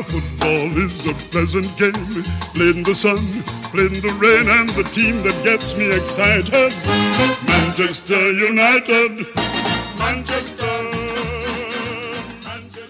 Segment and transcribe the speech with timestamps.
[0.00, 2.22] Now football is a pleasant game,
[2.52, 3.18] played in the sun,
[3.70, 6.72] played in the rain, and the team that gets me excited,
[7.46, 9.26] Manchester United,
[9.98, 10.88] Manchester.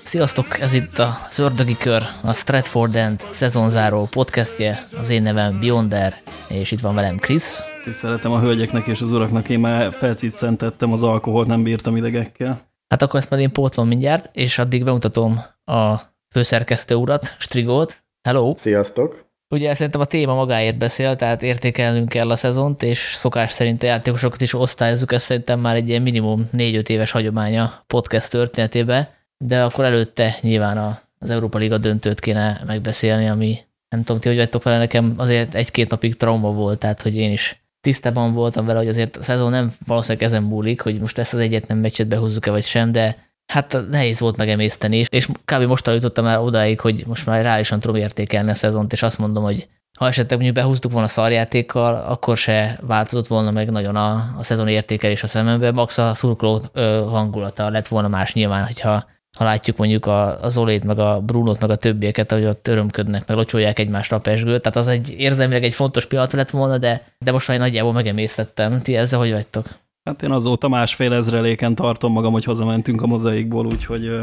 [0.03, 6.15] Sziasztok, ez itt a Szördögi Kör, a Stratford End szezonzáró podcastje, az én nevem Bionder,
[6.49, 7.63] és itt van velem Krisz.
[7.83, 12.69] Tiszteletem a hölgyeknek és az uraknak, én már felciccentettem az alkoholt, nem bírtam idegekkel.
[12.89, 18.03] Hát akkor ezt majd én pótlom mindjárt, és addig bemutatom a főszerkesztő urat, Strigót.
[18.23, 18.55] Hello!
[18.57, 19.29] Sziasztok!
[19.49, 23.87] Ugye szerintem a téma magáért beszél, tehát értékelnünk kell a szezont, és szokás szerint a
[23.87, 29.09] játékosokat is osztályozzuk, ez szerintem már egy ilyen minimum 4-5 éves hagyománya podcast történetében,
[29.45, 34.37] de akkor előtte nyilván az Európa Liga döntőt kéne megbeszélni, ami nem tudom ti, hogy
[34.37, 38.79] vagytok vele, nekem azért egy-két napig trauma volt, tehát hogy én is tisztában voltam vele,
[38.79, 42.51] hogy azért a szezon nem valószínűleg ezen múlik, hogy most ezt az egyetlen meccset behúzzuk-e
[42.51, 45.63] vagy sem, de hát nehéz volt megemészteni, és kb.
[45.63, 49.43] most jutottam el odáig, hogy most már reálisan tudom értékelni a szezont, és azt mondom,
[49.43, 54.43] hogy ha esetleg mondjuk behúztuk volna szarjátékkal, akkor se változott volna meg nagyon a, a
[54.43, 56.61] szezon értékelés a szemembe, max a szurkoló
[57.09, 59.05] hangulata lett volna más nyilván, hogyha
[59.39, 63.27] ha látjuk mondjuk a, az Olét, meg a Brunot, meg a többieket, hogy ott örömködnek,
[63.27, 64.63] meg locsolják egymásra a pesgőt.
[64.63, 68.83] Tehát az egy érzelmileg egy fontos pillanat lett volna, de, de most már nagyjából megemésztettem.
[68.83, 69.67] Ti ezzel hogy vagytok?
[70.05, 74.21] Hát én azóta másfél ezreléken tartom magam, hogy hazamentünk a mozaikból, úgyhogy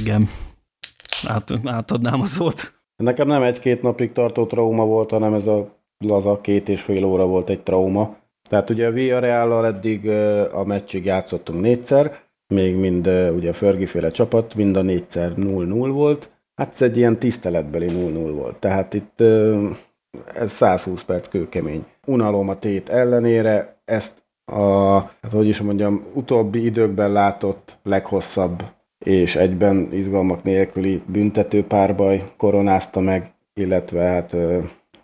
[0.00, 0.28] igen,
[1.26, 2.74] Át, átadnám a szót.
[2.96, 7.26] Nekem nem egy-két napig tartó trauma volt, hanem ez a laza két és fél óra
[7.26, 8.16] volt egy trauma.
[8.48, 10.08] Tehát ugye a Villarreal-al eddig
[10.52, 12.18] a meccsig játszottunk négyszer,
[12.54, 16.30] még mind ugye a Fergie-féle csapat, mind a négyszer 0-0 volt.
[16.54, 18.56] Hát ez egy ilyen tiszteletbeli 0-0 volt.
[18.56, 19.20] Tehát itt
[20.34, 21.84] ez 120 perc kőkemény.
[22.06, 28.62] Unalom a tét ellenére, ezt a, hát hogy is mondjam, utóbbi időkben látott leghosszabb
[29.04, 34.34] és egyben izgalmak nélküli büntető párbaj koronázta meg, illetve hát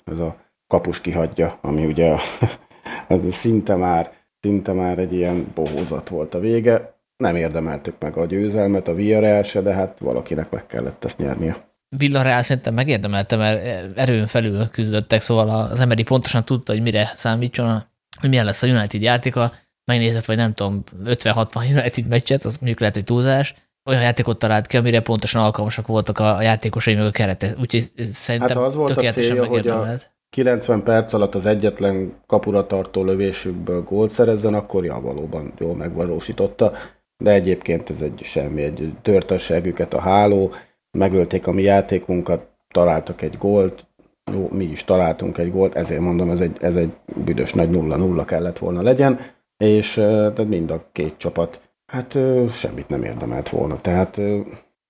[0.05, 0.37] ez a
[0.67, 2.17] kapus kihagyja, ami ugye
[3.09, 8.27] az szinte már, szinte már egy ilyen bohózat volt a vége nem érdemeltük meg a
[8.27, 11.57] győzelmet, a Villarreal se, de hát valakinek meg kellett ezt nyernie.
[11.97, 13.65] Villarreal szerintem megérdemelte, mert
[13.99, 17.83] erőn felül küzdöttek, szóval az Emery pontosan tudta, hogy mire számítson,
[18.23, 19.53] hogy milyen lesz a United játéka,
[19.85, 24.67] megnézett, vagy nem tudom, 50-60 United meccset, az mondjuk lehet, hogy túlzás, olyan játékot talált
[24.67, 27.55] ki, amire pontosan alkalmasak voltak a játékosai, meg a kerete.
[27.61, 29.97] Úgyhogy szerintem hát az volt tökéletesen a célja, hogy a
[30.31, 36.73] 90 perc alatt az egyetlen kapura tartó lövésükből gólt szerezzen, akkor ja, valóban jól megvalósította.
[37.17, 40.53] De egyébként ez egy semmi, egy törtasságüket a háló,
[40.99, 43.87] megölték a mi játékunkat, találtak egy gólt,
[44.33, 46.93] jó, mi is találtunk egy gólt, ezért mondom, ez egy, ez egy
[47.25, 49.21] büdös nagy nulla-nulla kellett volna legyen,
[49.57, 51.61] és tehát mind a két csapat,
[51.93, 52.19] hát
[52.53, 53.81] semmit nem érdemelt volna.
[53.81, 54.21] Tehát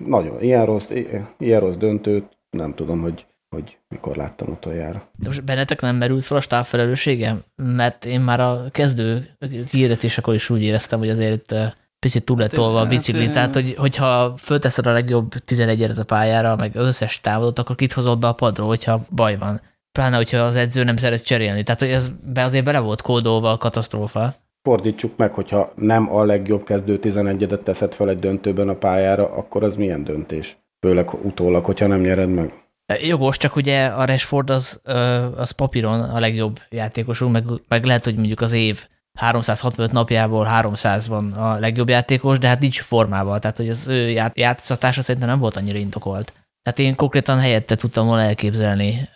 [0.05, 0.91] nagyon, ilyen rossz,
[1.39, 3.27] ilyen rossz döntőt nem tudom, hogy
[3.57, 5.09] hogy mikor láttam utoljára.
[5.19, 7.37] De most bennetek nem merült fel a stábfelelőssége?
[7.57, 9.37] Mert én már a kezdő
[9.71, 11.55] hirdetésekor is úgy éreztem, hogy azért
[12.03, 16.05] picit túl lett tolva a bicikli, hát, tehát hogy, hogyha fölteszed a legjobb 11 a
[16.05, 19.61] pályára, meg az összes távolot, akkor kit hozod be a padról, hogyha baj van.
[19.93, 21.63] Pláne, hogyha az edző nem szeret cserélni.
[21.63, 24.35] Tehát, hogy ez be azért bele volt kódolva a katasztrófa.
[24.63, 29.65] Fordítsuk meg, hogyha nem a legjobb kezdő 11-edet teszed fel egy döntőben a pályára, akkor
[29.65, 30.57] az milyen döntés?
[30.81, 32.53] Főleg utólag, hogyha nem nyered meg.
[32.87, 34.81] E, jogos, csak ugye a Rashford az,
[35.37, 38.87] az papíron a legjobb játékosunk, meg, meg lehet, hogy mondjuk az év
[39.19, 44.09] 365 napjából 300 van a legjobb játékos, de hát nincs formával, tehát hogy az ő
[44.35, 46.33] játszatása szerintem nem volt annyira indokolt.
[46.63, 49.09] Tehát én konkrétan helyette tudtam volna elképzelni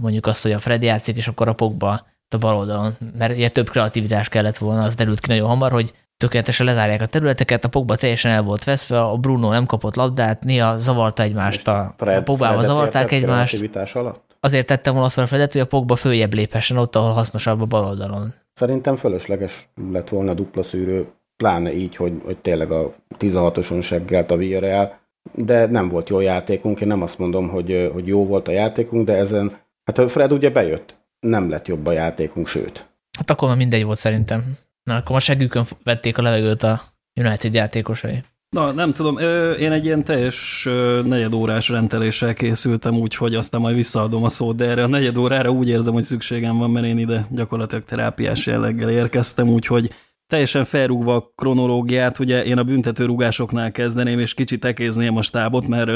[0.00, 3.48] mondjuk azt, hogy a Fred játszik, és akkor a Pogba a bal oldalon, mert ugye
[3.48, 7.68] több kreativitás kellett volna, az derült ki nagyon hamar, hogy tökéletesen lezárják a területeket, a
[7.68, 12.16] Pogba teljesen el volt veszve, a Bruno nem kapott labdát, néha zavarta egymást, a, Fred,
[12.16, 13.76] a Pogbával zavarták egymást.
[13.92, 14.36] Alatt?
[14.40, 17.84] Azért tettem volna fel Fredet, hogy a Pogba följebb léphessen ott, ahol hasznosabb a bal
[17.84, 18.34] oldalon.
[18.58, 24.36] Szerintem fölösleges lett volna dupla szűrő, pláne így, hogy, hogy tényleg a 16-oson seggelt a
[24.36, 24.98] Villarreal,
[25.34, 29.06] de nem volt jó játékunk, én nem azt mondom, hogy, hogy jó volt a játékunk,
[29.06, 32.86] de ezen, hát Fred ugye bejött, nem lett jobb a játékunk, sőt.
[33.18, 34.42] Hát akkor már mindegy volt szerintem.
[34.82, 36.80] Na, akkor a segükön vették a levegőt a
[37.20, 38.22] United játékosai.
[38.50, 39.18] Na, nem tudom,
[39.58, 40.68] én egy ilyen teljes
[41.04, 45.68] negyedórás rendeléssel készültem, úgyhogy aztán majd visszaadom a szót, de erre a negyed órára úgy
[45.68, 49.90] érzem, hogy szükségem van, mert én ide gyakorlatilag terápiás jelleggel érkeztem, úgyhogy
[50.26, 55.66] teljesen felrúgva a kronológiát, ugye én a büntető rugásoknál kezdeném, és kicsit ekézném a stábot,
[55.66, 55.90] mert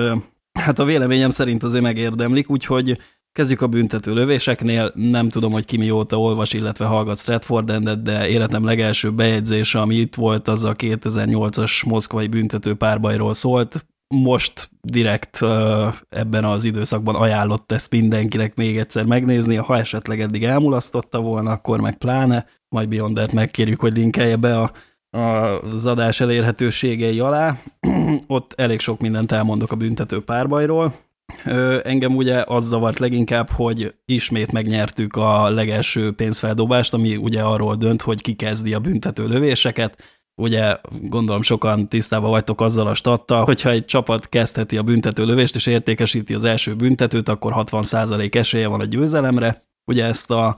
[0.60, 2.98] hát a véleményem szerint azért megérdemlik, úgyhogy
[3.32, 8.28] Kezdjük a büntető lövéseknél, nem tudom, hogy ki mióta olvas, illetve hallgat Stratford Endet, de
[8.28, 13.86] életem legelső bejegyzése, ami itt volt, az a 2008-as moszkvai büntető párbajról szólt.
[14.14, 15.40] most direkt
[16.08, 21.80] ebben az időszakban ajánlott ezt mindenkinek még egyszer megnézni, ha esetleg eddig elmulasztotta volna, akkor
[21.80, 24.72] meg pláne, majd Beyondert megkérjük, hogy linkelje be a,
[25.62, 27.56] az adás elérhetőségei alá.
[28.26, 30.94] Ott elég sok mindent elmondok a büntető párbajról.
[31.82, 38.02] Engem ugye az zavart leginkább, hogy ismét megnyertük a legelső pénzfeldobást, ami ugye arról dönt,
[38.02, 40.02] hogy ki kezdi a büntető lövéseket,
[40.34, 45.54] ugye gondolom sokan tisztában vagytok azzal a stattal, hogyha egy csapat kezdheti a büntető lövést
[45.54, 49.66] és értékesíti az első büntetőt, akkor 60% esélye van a győzelemre.
[49.84, 50.56] Ugye ezt a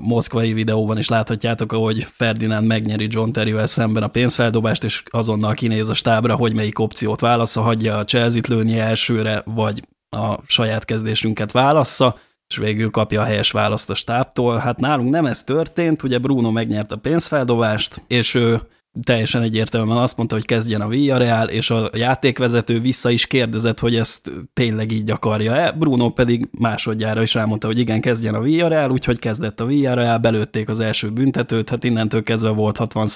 [0.00, 5.88] moszkvai videóban is láthatjátok, ahogy Ferdinand megnyeri John Terryvel szemben a pénzfeldobást, és azonnal kinéz
[5.88, 11.52] a stábra, hogy melyik opciót válassza, hagyja a Chelsea-t lőni elsőre, vagy a saját kezdésünket
[11.52, 12.18] válassza,
[12.48, 14.56] és végül kapja a helyes választ a stábtól.
[14.56, 18.60] Hát nálunk nem ez történt, ugye Bruno megnyert a pénzfeldobást, és ő
[19.02, 23.96] teljesen egyértelműen azt mondta, hogy kezdjen a Villarreal, és a játékvezető vissza is kérdezett, hogy
[23.96, 25.72] ezt tényleg így akarja-e.
[25.72, 30.68] Bruno pedig másodjára is rámondta, hogy igen, kezdjen a Villarreal, úgyhogy kezdett a Villarreal, belőtték
[30.68, 33.08] az első büntetőt, hát innentől kezdve volt 60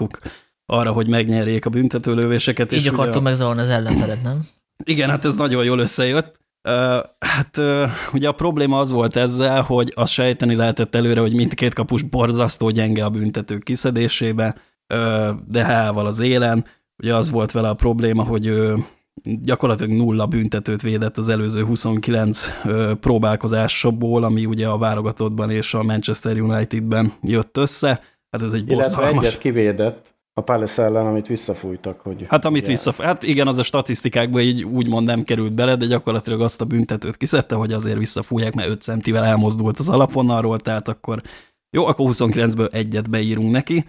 [0.00, 0.18] uk
[0.66, 2.72] arra, hogy megnyerjék a büntetőlövéseket.
[2.72, 3.30] Így akartam ugye...
[3.30, 4.46] megzavarni az ellenfelet, nem?
[4.84, 6.44] Igen, hát ez nagyon jól összejött.
[6.68, 6.72] Uh,
[7.18, 11.74] hát uh, ugye a probléma az volt ezzel, hogy azt sejteni lehetett előre, hogy mindkét
[11.74, 14.56] kapus borzasztó gyenge a büntetők kiszedésébe,
[15.46, 16.64] Dehával az élen.
[17.02, 18.76] Ugye az volt vele a probléma, hogy ő
[19.22, 22.48] gyakorlatilag nulla büntetőt védett az előző 29
[23.00, 28.00] próbálkozásokból, ami ugye a válogatottban és a Manchester Unitedben jött össze.
[28.30, 29.10] Hát ez egy borzalmas...
[29.10, 32.00] Illetve egyet kivédett a Palace ellen, amit visszafújtak.
[32.00, 35.86] Hogy hát amit visszafújtak, hát igen, az a statisztikákban így úgymond nem került bele, de
[35.86, 40.88] gyakorlatilag azt a büntetőt kiszedte, hogy azért visszafújják, mert 5 centivel elmozdult az alapvonalról, tehát
[40.88, 41.22] akkor
[41.70, 43.84] jó, akkor 29-ből egyet beírunk neki.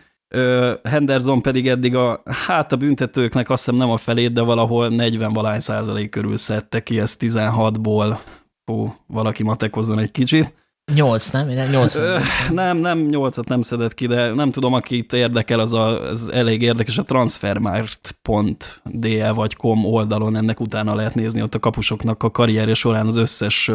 [0.84, 5.34] Henderson pedig eddig a, hát a büntetőknek azt hiszem nem a felét, de valahol 40
[5.34, 8.18] valány százalék körül szedte ki, ez 16-ból,
[8.66, 10.54] hú, valaki matekozzon egy kicsit.
[10.94, 11.48] 8, nem?
[11.48, 12.18] 8 Ö,
[12.52, 16.32] nem, nem 8-at nem szedett ki, de nem tudom, aki itt érdekel, az, a, az
[16.32, 22.32] elég érdekes, a transfermart.de vagy com oldalon ennek utána lehet nézni, ott a kapusoknak a
[22.32, 23.72] karrierje során az összes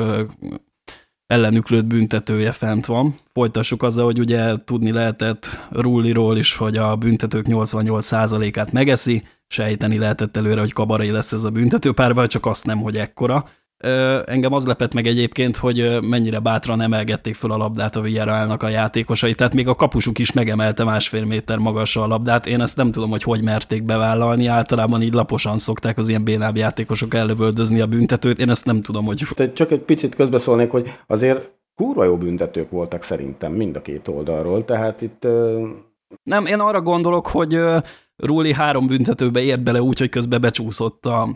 [1.32, 3.14] ellenük büntetője fent van.
[3.32, 10.37] Folytassuk azzal, hogy ugye tudni lehetett Rulliról is, hogy a büntetők 88%-át megeszi, sejteni lehetett
[10.37, 13.49] előre, hogy kabaré lesz ez a büntetőpárbaj, csak azt nem, hogy ekkora.
[14.25, 18.69] Engem az lepett meg egyébként, hogy mennyire bátran emelgették föl a labdát a Villarrealnak a
[18.69, 22.46] játékosai, tehát még a kapusuk is megemelte másfél méter magasra a labdát.
[22.46, 26.56] Én ezt nem tudom, hogy hogy merték bevállalni, általában így laposan szokták az ilyen bénább
[26.56, 28.38] játékosok ellövöldözni a büntetőt.
[28.38, 29.26] Én ezt nem tudom, hogy...
[29.34, 34.08] Te csak egy picit közbeszólnék, hogy azért kurva jó büntetők voltak szerintem mind a két
[34.08, 35.26] oldalról, tehát itt...
[36.23, 37.58] Nem, én arra gondolok, hogy
[38.17, 41.29] Rúli három büntetőbe ért bele úgy, hogy közben becsúszott a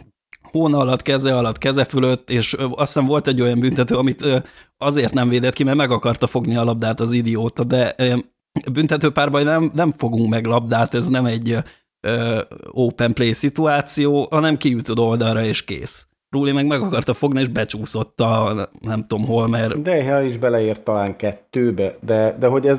[0.52, 4.42] hóna alatt, keze alatt, keze fölött, és azt hiszem volt egy olyan büntető, amit
[4.78, 7.94] azért nem védett ki, mert meg akarta fogni a labdát az idióta, de
[8.72, 11.58] büntető párbaj nem, nem fogunk meg labdát, ez nem egy
[12.70, 16.06] open play szituáció, hanem kiütöd oldalra, és kész.
[16.30, 19.82] Rúli meg meg akarta fogni, és becsúszott a nem tudom hol, mert...
[19.82, 22.78] De ha is beleért talán kettőbe, de, de hogy ez...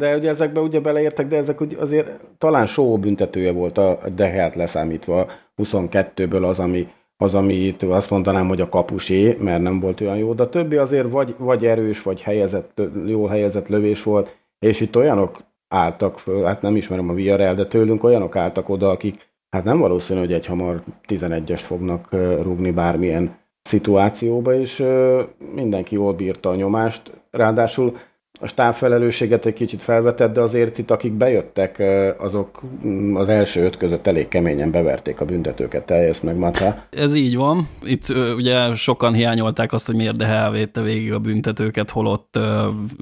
[0.00, 4.54] De ugye ezekbe ugye beleértek, de ezek ugye azért talán só büntetője volt a Dehelt
[4.54, 5.30] leszámítva
[5.62, 10.16] 22-ből az, ami, az, ami itt azt mondanám, hogy a kapusé, mert nem volt olyan
[10.16, 14.80] jó, de a többi azért vagy, vagy erős, vagy helyezett, jól helyezett lövés volt, és
[14.80, 15.38] itt olyanok
[15.68, 19.14] álltak föl, hát nem ismerem a VRL, de tőlünk olyanok álltak oda, akik
[19.50, 22.08] hát nem valószínű, hogy egy hamar 11-est fognak
[22.42, 24.84] rúgni bármilyen szituációba, és
[25.54, 27.12] mindenki jól bírta a nyomást.
[27.30, 27.96] Ráadásul
[28.40, 31.82] a stáb felelősséget egy kicsit felvetett, de azért itt akik bejöttek,
[32.18, 36.84] azok mm, az első öt között elég keményen beverték a büntetőket, teljes meg Mata.
[36.90, 37.68] Ez így van.
[37.82, 42.38] Itt ugye sokan hiányolták azt, hogy miért de elvédte végig a büntetőket, holott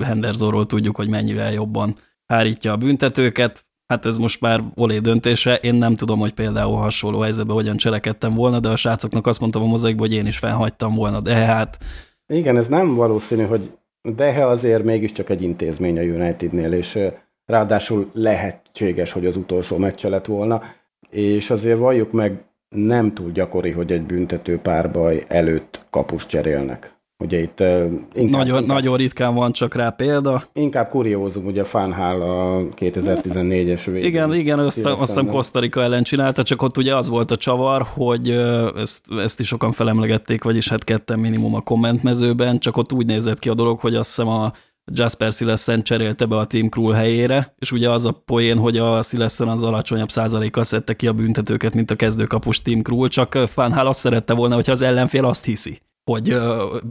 [0.04, 3.66] Hendersonról tudjuk, hogy mennyivel jobban hárítja a büntetőket.
[3.86, 5.54] Hát ez most már olé döntése.
[5.54, 9.62] Én nem tudom, hogy például hasonló helyzetben hogyan cselekedtem volna, de a srácoknak azt mondtam
[9.62, 11.78] a mozaikban, hogy én is felhagytam volna, de hát...
[12.26, 13.70] Igen, ez nem valószínű, hogy
[14.02, 16.98] de azért mégiscsak egy intézmény a Unitednél, és
[17.46, 20.62] ráadásul lehetséges, hogy az utolsó meccse lett volna,
[21.10, 26.97] és azért valljuk meg, nem túl gyakori, hogy egy büntető párbaj előtt kapus cserélnek.
[27.24, 30.42] Ugye itt inkább, nagyon, inkább, nagyon ritkán van csak rá példa.
[30.52, 34.04] Inkább kuriózum, ugye Fanhál a 2014-es végén.
[34.04, 37.82] Igen, igen, azt, azt hiszem Kosztarika ellen csinálta, csak ott ugye az volt a csavar,
[37.82, 38.30] hogy
[38.76, 43.38] ezt, ezt is sokan felemlegették, vagyis hát ketten minimum a kommentmezőben, csak ott úgy nézett
[43.38, 44.52] ki a dolog, hogy azt hiszem a
[44.92, 49.02] Jasper Silessen cserélte be a Team Krul helyére, és ugye az a poén, hogy a
[49.02, 53.86] Silessen az alacsonyabb százalékkal szedte ki a büntetőket, mint a kezdőkapus Team Krul, csak Fanhal
[53.86, 56.36] azt szerette volna, hogyha az ellenfél azt hiszi, hogy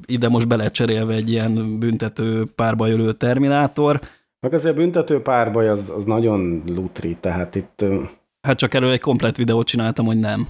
[0.05, 3.99] ide most belecserélve egy ilyen büntető párbajölő terminátor.
[4.39, 7.85] Meg azért büntető párbaj az, az nagyon lutri, tehát itt...
[8.41, 10.47] Hát csak erről egy komplet videót csináltam, hogy nem.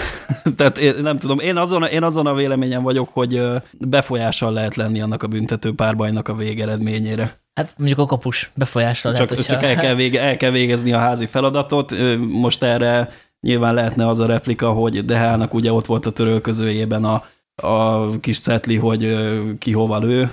[0.56, 3.42] Tehát én nem tudom, én azon, én azon a véleményem vagyok, hogy
[3.78, 7.40] befolyással lehet lenni annak a büntető párbajnak a végeredményére.
[7.54, 10.98] Hát mondjuk a kapus befolyással csak, lehet, Csak el kell, vége, el kell végezni a
[10.98, 11.94] házi feladatot.
[12.18, 13.08] Most erre
[13.40, 17.24] nyilván lehetne az a replika, hogy Dehának ugye ott volt a törölközőjében a,
[17.62, 19.16] a kis cetli, hogy
[19.58, 20.30] ki hova lő,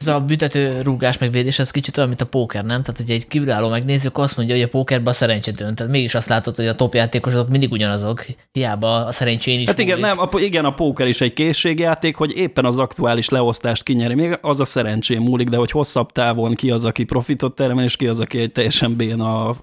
[0.00, 2.82] ez a büntető rúgás megvédés, ez kicsit olyan, mint a póker, nem?
[2.82, 5.76] Tehát, hogy egy kívülálló megnézi, akkor azt mondja, hogy a pókerben a szerencse dönt.
[5.76, 9.66] Tehát mégis azt látod, hogy a top játékosok mindig ugyanazok, hiába a szerencsén is.
[9.66, 13.82] Hát igen, nem, a, igen, a póker is egy készségjáték, hogy éppen az aktuális leosztást
[13.82, 14.14] kinyeri.
[14.14, 17.96] Még az a szerencsém múlik, de hogy hosszabb távon ki az, aki profitot termel, és
[17.96, 19.54] ki az, aki egy teljesen bén a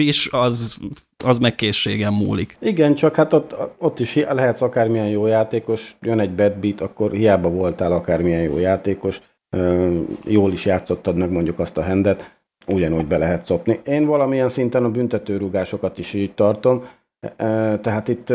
[0.00, 0.76] fish, az,
[1.24, 2.52] az meg készségem múlik.
[2.60, 7.12] Igen, csak hát ott, ott is lehetsz akármilyen jó játékos, jön egy bad beat, akkor
[7.12, 9.20] hiába voltál akármilyen jó játékos,
[10.24, 13.80] jól is játszottad meg mondjuk azt a hendet, ugyanúgy be lehet szopni.
[13.86, 16.84] Én valamilyen szinten a büntetőrúgásokat is így tartom,
[17.80, 18.30] tehát itt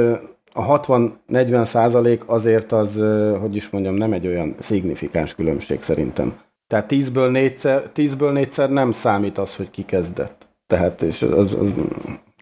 [0.54, 3.04] a 60-40 százalék azért az,
[3.40, 6.40] hogy is mondjam, nem egy olyan szignifikáns különbség szerintem.
[6.68, 10.45] Tehát 10-ből négyszer, 10-ből négyszer nem számít az, hogy ki kezdett.
[10.68, 11.74] Tehát, és az, az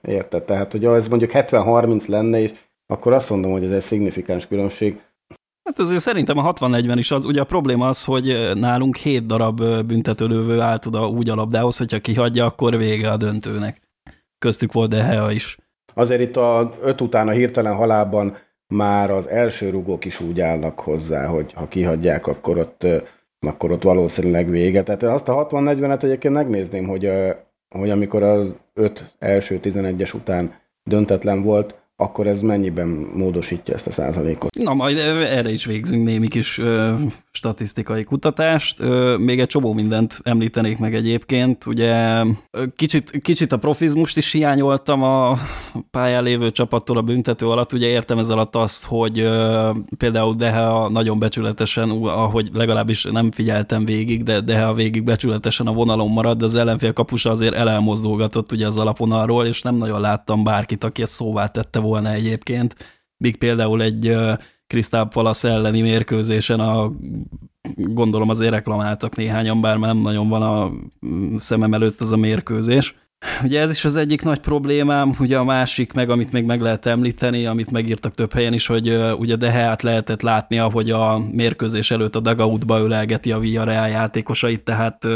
[0.01, 0.43] érted?
[0.43, 2.51] Tehát, hogy ez mondjuk 70-30 lenne, és
[2.85, 5.01] akkor azt mondom, hogy ez egy szignifikáns különbség.
[5.63, 7.25] Hát azért szerintem a 60-40 is az.
[7.25, 11.99] Ugye a probléma az, hogy nálunk 7 darab büntetőlövő állt oda úgy a labdához, hogyha
[11.99, 13.81] kihagyja, akkor vége a döntőnek.
[14.37, 15.57] Köztük volt Dehea is.
[15.93, 18.37] Azért itt a öt után a hirtelen halálban
[18.67, 22.87] már az első rugók is úgy állnak hozzá, hogy ha kihagyják, akkor ott,
[23.39, 24.83] akkor ott valószínűleg vége.
[24.83, 27.11] Tehát azt a 60-40-et egyébként megnézném, hogy,
[27.79, 30.53] hogy amikor az öt első 11-es után
[30.83, 34.55] döntetlen volt, akkor ez mennyiben módosítja ezt a százalékot?
[34.55, 36.61] Na, majd erre is végzünk némi kis
[37.37, 38.79] statisztikai kutatást.
[39.17, 41.65] Még egy csomó mindent említenék meg egyébként.
[41.65, 42.23] Ugye
[42.75, 45.37] kicsit, kicsit a profizmust is hiányoltam a
[45.91, 47.73] pályán lévő csapattól a büntető alatt.
[47.73, 49.29] Ugye értem ez alatt azt, hogy
[49.97, 56.09] például Deha nagyon becsületesen, ahogy legalábbis nem figyeltem végig, de Deha végig becsületesen a vonalon
[56.09, 60.83] marad, de az ellenfél kapusa azért elelmozdulgatott ugye az alapvonalról, és nem nagyon láttam bárkit,
[60.83, 62.75] aki ezt szóvá tette volna egyébként.
[63.17, 64.17] Míg például egy
[64.73, 66.91] Crystal Palace elleni mérkőzésen a,
[67.75, 70.71] gondolom azért reklamáltak néhányan, bár már nem nagyon van a
[71.37, 72.95] szemem előtt az a mérkőzés.
[73.43, 76.85] Ugye ez is az egyik nagy problémám, ugye a másik meg, amit még meg lehet
[76.85, 82.15] említeni, amit megírtak több helyen is, hogy ugye Deheát lehetett látni, ahogy a mérkőzés előtt
[82.15, 85.07] a dugoutba ölelgeti a Villarreal játékosait, tehát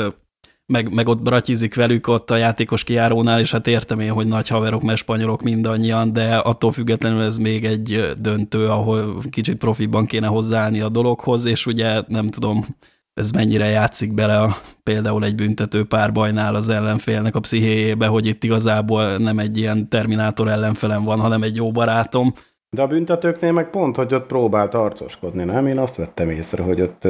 [0.68, 4.48] meg, meg ott bratyizik velük ott a játékos kiárónál, és hát értem én, hogy nagy
[4.48, 10.28] haverok, mert spanyolok mindannyian, de attól függetlenül ez még egy döntő, ahol kicsit profiban kéne
[10.28, 12.66] hozzáállni a dologhoz, és ugye nem tudom,
[13.14, 18.44] ez mennyire játszik bele a, például egy büntető párbajnál az ellenfélnek a pszichéjébe, hogy itt
[18.44, 22.34] igazából nem egy ilyen terminátor ellenfelem van, hanem egy jó barátom.
[22.70, 25.68] De a büntetőknél meg pont, hogy ott próbált arcoskodni, nem?
[25.68, 27.08] Én azt vettem észre, hogy ott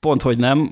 [0.00, 0.70] Pont, hogy nem.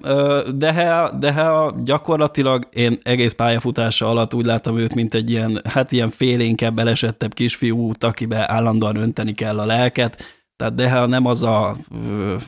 [0.55, 5.61] De ha, de ha gyakorlatilag én egész pályafutása alatt úgy láttam őt, mint egy ilyen,
[5.69, 10.23] hát ilyen félénkebb, belesettebb kisfiút, akibe állandóan önteni kell a lelket.
[10.57, 11.77] Tehát de ha nem az a,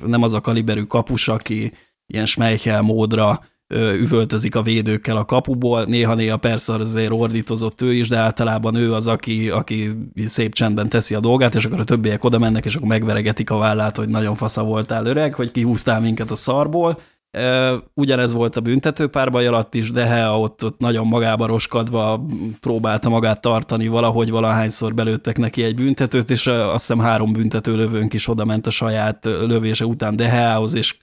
[0.07, 1.73] nem az a kaliberű kapus, aki
[2.07, 8.18] ilyen Schmeichel módra üvöltözik a védőkkel a kapuból, néha-néha persze azért ordítozott ő is, de
[8.18, 9.90] általában ő az, aki, aki
[10.26, 13.56] szép csendben teszi a dolgát, és akkor a többiek oda mennek, és akkor megveregetik a
[13.56, 16.99] vállát, hogy nagyon fasza voltál öreg, hogy kihúztál minket a szarból.
[17.94, 22.26] Ugyanez volt a büntető párbaj alatt is, de he, ott, ott nagyon magába roskadva
[22.61, 28.12] próbálta magát tartani valahogy, valahányszor belőttek neki egy büntetőt, és azt hiszem három büntető lövőnk
[28.12, 30.96] is oda ment a saját lövése után Deheához, és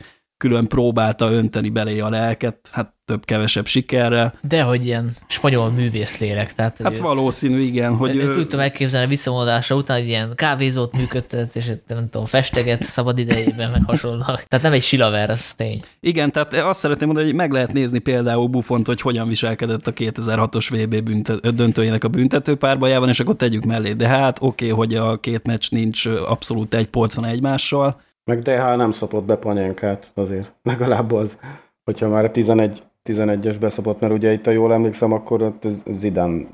[0.44, 4.34] külön próbálta önteni belé a lelket, hát több-kevesebb sikerrel.
[4.42, 6.54] De hogy ilyen spanyol művészlélek.
[6.54, 7.96] Tehát, hát valószínű, igen.
[7.96, 8.30] Hogy ő...
[8.30, 13.72] Tudtam elképzelni a visszamondása után, hogy ilyen kávézót működtet, és nem tudom, festeget szabad idejében,
[13.72, 14.44] meg hasonlóak.
[14.44, 15.82] Tehát nem egy silaver, az tény.
[16.00, 19.94] Igen, tehát azt szeretném mondani, hogy meg lehet nézni például Buffont, hogy hogyan viselkedett a
[19.94, 23.94] 2006-os VB büntet, döntőjének a büntetőpárbajában, és akkor tegyük mellé.
[23.94, 28.76] De hát oké, okay, hogy a két meccs nincs abszolút egy polcon egymással, meg DH
[28.76, 30.54] nem szopott be Panyánkát azért.
[30.72, 31.38] Legalább az,
[31.84, 35.54] hogyha már a 11, 11-es beszopott, mert ugye itt, a jól emlékszem, akkor
[35.98, 36.48] Zidán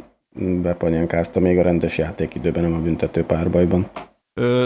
[0.61, 3.89] bepanyankázta még a rendes játékidőben, nem a büntető párbajban.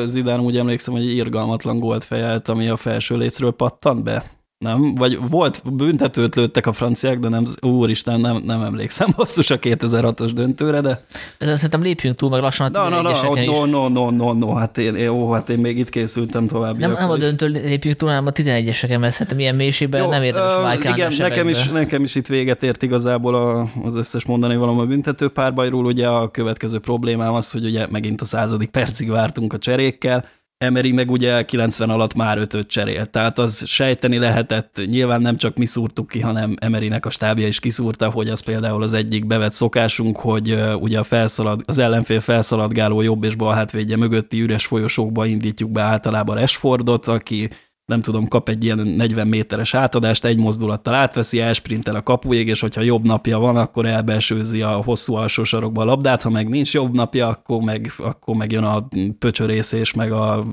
[0.05, 4.23] Zidán úgy emlékszem, hogy irgalmatlan gólt fejelt, ami a felső lécről pattant be.
[4.63, 4.95] Nem?
[4.95, 10.31] Vagy volt, büntetőt lőttek a franciák, de nem, úristen, nem, nem emlékszem basszus a 2006-os
[10.33, 11.05] döntőre, de...
[11.37, 13.11] Ez szerintem lépjünk túl, meg lassan no, a no, no,
[13.45, 16.77] no, no, no, no, no, hát én, jó, hát én még itt készültem tovább.
[16.77, 20.23] Nem, nem a döntő lépjünk túl, hanem a 11-eseken, mert szerintem ilyen mélységben jó, nem
[20.23, 24.55] érdemes uh, Igen, nekem is, nekem is itt véget ért igazából a, az összes mondani
[24.55, 25.85] valam a büntető párbajról.
[25.85, 30.25] Ugye a következő problémám az, hogy ugye megint a századik percig vártunk a cserékkel,
[30.63, 35.57] Emery meg ugye 90 alatt már ötöt cserélt, tehát az sejteni lehetett, nyilván nem csak
[35.57, 39.53] mi szúrtuk ki, hanem Emerynek a stábja is kiszúrta, hogy az például az egyik bevett
[39.53, 45.25] szokásunk, hogy ugye a felszalad, az ellenfél felszaladgáló jobb és bal hátvédje mögötti üres folyosókba
[45.25, 47.49] indítjuk be általában Rashfordot, aki
[47.85, 52.59] nem tudom, kap egy ilyen 40 méteres átadást, egy mozdulattal átveszi, elsprintel a kapuig, és
[52.59, 56.73] hogyha jobb napja van, akkor elbelsőzi a hosszú alsó sarokba a labdát, ha meg nincs
[56.73, 58.87] jobb napja, akkor meg, akkor meg jön a
[59.19, 60.43] pöcsörészés, meg a,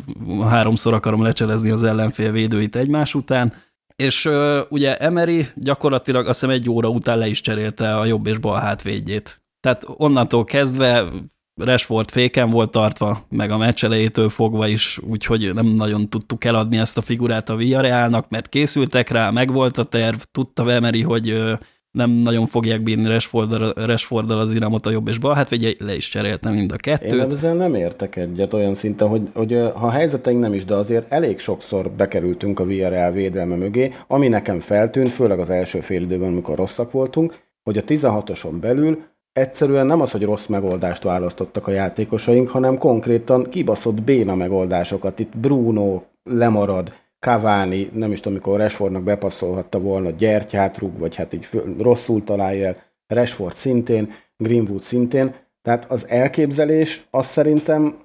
[0.40, 3.52] háromszor akarom lecselezni az ellenfél védőit egymás után.
[3.96, 4.28] És
[4.68, 8.60] ugye Emery gyakorlatilag azt hiszem egy óra után le is cserélte a jobb és bal
[8.60, 9.42] hátvédjét.
[9.60, 11.12] Tehát onnantól kezdve
[11.64, 16.78] Rashford féken volt tartva, meg a meccs elejétől fogva is, úgyhogy nem nagyon tudtuk eladni
[16.78, 21.58] ezt a figurát a Villarrealnak, mert készültek rá, meg volt a terv, tudta Emery, hogy
[21.90, 25.94] nem nagyon fogják bírni Rashforddal, Rashforddal az iramot a jobb és bal, hát vagy le
[25.94, 27.12] is cserélte mind a kettőt.
[27.12, 30.74] Én ezzel nem értek egyet olyan szinten, hogy, hogy ha a helyzeteink nem is, de
[30.74, 36.02] azért elég sokszor bekerültünk a Villarreal védelme mögé, ami nekem feltűnt, főleg az első fél
[36.02, 41.66] időben, amikor rosszak voltunk, hogy a 16-oson belül egyszerűen nem az, hogy rossz megoldást választottak
[41.66, 45.18] a játékosaink, hanem konkrétan kibaszott béna megoldásokat.
[45.18, 51.32] Itt Bruno lemarad, Cavani, nem is tudom, amikor Rashfordnak bepasszolhatta volna, gyertyát rúg, vagy hát
[51.32, 55.34] így rosszul találja el, Rashford szintén, Greenwood szintén.
[55.62, 57.98] Tehát az elképzelés az szerintem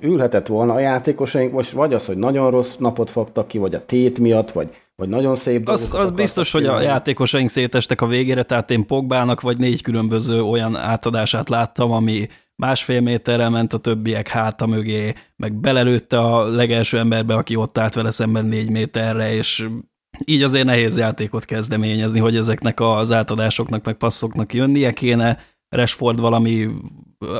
[0.00, 3.84] ülhetett volna a játékosaink, most vagy az, hogy nagyon rossz napot fogtak ki, vagy a
[3.84, 8.42] tét miatt, vagy vagy nagyon szép Az, az biztos, hogy a játékosaink szétestek a végére,
[8.42, 14.28] tehát én Pogbának vagy négy különböző olyan átadását láttam, ami másfél méterrel ment a többiek
[14.28, 19.68] háta mögé, meg belelőtte a legelső emberbe, aki ott állt vele szemben négy méterre, és
[20.24, 25.38] így azért nehéz játékot kezdeményezni, hogy ezeknek az átadásoknak, meg passzoknak jönnie kéne.
[25.68, 26.68] Rashford valami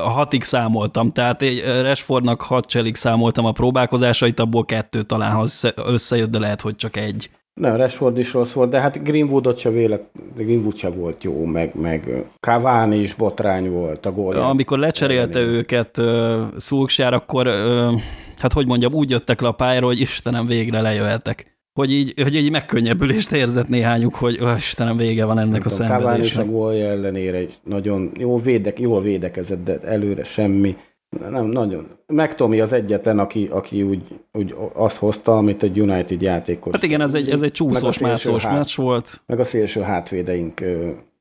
[0.03, 6.39] hatig számoltam, tehát egy Rashfordnak hat cselik számoltam a próbálkozásait, abból kettő talán összejött, de
[6.39, 7.29] lehet, hogy csak egy.
[7.57, 10.03] Nem, Rashford is rossz volt, de hát Greenwoodot se vélet,
[10.35, 14.49] Greenwood se volt jó, meg, meg Cavani is botrány volt a gólja.
[14.49, 15.57] Amikor lecserélte ellenén.
[15.57, 18.01] őket uh, Szulksjár, akkor uh,
[18.37, 21.55] hát hogy mondjam, úgy jöttek le a pályára, hogy Istenem, végre lejöhetek.
[21.73, 26.05] Hogy így, hogy így megkönnyebbülést érzett néhányuk, hogy oh, Istenem, vége van ennek a szenvedésnek.
[26.05, 30.75] Cavani is a gólja ellenére is nagyon jó védek, jól védekezett, de előre semmi
[31.09, 31.87] nem, nagyon.
[32.07, 34.01] McTomi az egyetlen, aki, aki úgy,
[34.33, 36.73] úgy azt hozta, amit egy United játékos.
[36.73, 39.23] Hát igen, ez egy, ez egy csúszós, mászós hát, meccs volt.
[39.25, 40.59] Meg a szélső hátvédeink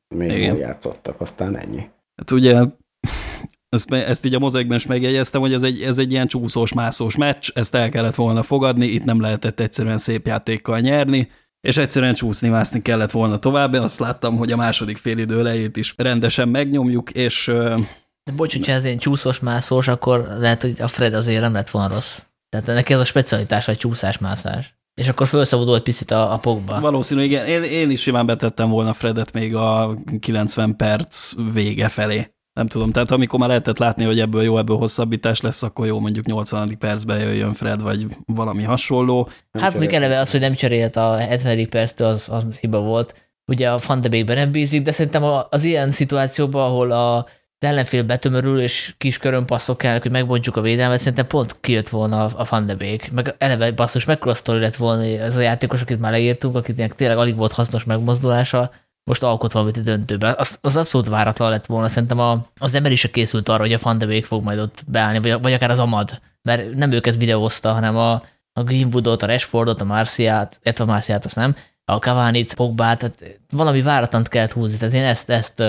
[0.09, 0.57] még igen.
[0.57, 1.89] játszottak, aztán ennyi.
[2.17, 2.65] Hát ugye
[3.69, 7.17] ezt, ezt így a mozaikban is megjegyeztem, hogy ez egy, ez egy ilyen csúszós, mászós
[7.17, 11.29] meccs, ezt el kellett volna fogadni, itt nem lehetett egyszerűen szép játékkal nyerni,
[11.61, 13.75] és egyszerűen csúszni, mászni kellett volna tovább.
[13.75, 17.53] Én azt láttam, hogy a második félidő elejét is rendesen megnyomjuk, és
[18.27, 21.95] de bocs, hogyha ez ilyen csúszós-mászós, akkor lehet, hogy a Fred azért nem lett volna
[21.95, 22.19] rossz.
[22.49, 24.75] Tehát neki ez a specialitás, a csúszás-mászás.
[24.95, 26.81] És akkor felszabadul egy picit a, a pokba.
[26.81, 27.47] Valószínű, igen.
[27.47, 32.31] Én, én is simán betettem volna Fredet még a 90 perc vége felé.
[32.53, 35.99] Nem tudom, tehát amikor már lehetett látni, hogy ebből jó, ebből hosszabbítás lesz, akkor jó,
[35.99, 36.79] mondjuk 80.
[36.79, 39.29] percben jöjjön Fred, vagy valami hasonló.
[39.51, 41.69] Nem hát még eleve az, hogy nem cserélt a 70.
[41.69, 43.31] perctől, az, az hiba volt.
[43.47, 47.27] Ugye a Van de nem bízik, de szerintem az ilyen szituációban, ahol a
[47.59, 52.25] az ellenfél betömörül, és kis körönpasszok kell, hogy megbontjuk a védelmet, szerintem pont kijött volna
[52.25, 53.11] a Van de Beek.
[53.13, 57.19] Meg eleve basszus, mekkora sztori lett volna ez a játékos, akit már leírtunk, akitnek tényleg
[57.19, 58.71] alig volt hasznos megmozdulása,
[59.05, 60.35] most alkot valamit a döntőben.
[60.39, 61.89] Az, az abszolút váratlan lett volna.
[61.89, 64.85] Szerintem a, az ember is készült arra, hogy a Van de Beek fog majd ott
[64.87, 68.13] beállni, vagy, vagy akár az Amad, mert nem őket videózta, hanem a,
[68.53, 73.41] a Greenwoodot, a Rashfordot, a Marciát, illetve a Marciát azt nem, a Cavani-t, Pogbát, tehát
[73.51, 74.77] valami váratlant kellett húzni.
[74.77, 75.63] Tehát én ezt, ezt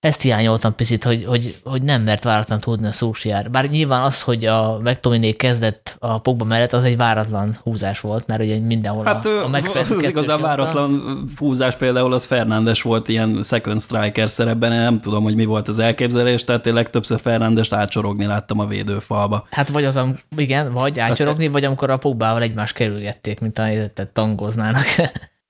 [0.00, 3.50] ezt hiányoltam picit, hogy, hogy, hogy nem mert váratlan tudni a Szúsjár.
[3.50, 8.26] Bár nyilván az, hogy a McTominay kezdett a Pogba mellett, az egy váratlan húzás volt,
[8.26, 13.08] mert ugye mindenhol hát, a, a az, az igazán váratlan húzás például az Fernándes volt
[13.08, 17.72] ilyen second striker szerepben, nem tudom, hogy mi volt az elképzelés, tehát én legtöbbször Fernándest
[17.72, 19.46] átsorogni láttam a védőfalba.
[19.50, 20.00] Hát vagy az,
[20.36, 23.68] igen, vagy átsorogni, Azt vagy amikor a Pogbával egymást kerülgették, mint a
[24.12, 24.84] tangoznának.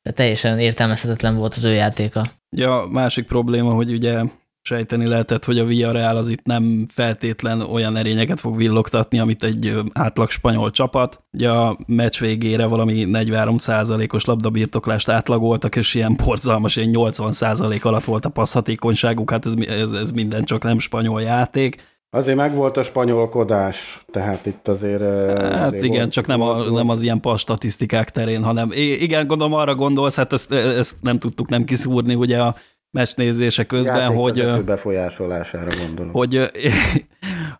[0.02, 2.22] De teljesen értelmezhetetlen volt az ő játéka.
[2.56, 4.22] Ja, másik probléma, hogy ugye
[4.62, 9.74] sejteni lehetett, hogy a Villarreal az itt nem feltétlen olyan erényeket fog villogtatni, amit egy
[9.92, 11.22] átlag spanyol csapat.
[11.32, 18.24] Ugye a meccs végére valami 43%-os labdabirtoklást átlagoltak, és ilyen borzalmas, ilyen 80% alatt volt
[18.24, 21.82] a passzhatékonyságuk, hát ez, ez, ez minden csak nem spanyol játék.
[22.12, 25.00] Azért megvolt a spanyolkodás, tehát itt azért...
[25.00, 29.26] Hát azért igen, volt, csak nem, a, nem az ilyen pas statisztikák terén, hanem igen,
[29.26, 32.54] gondolom arra gondolsz, hát ezt, ezt nem tudtuk nem kiszúrni, ugye a
[32.90, 34.64] meccsnézése közben, hogy...
[34.64, 36.12] befolyásolására gondolom.
[36.12, 36.50] Hogy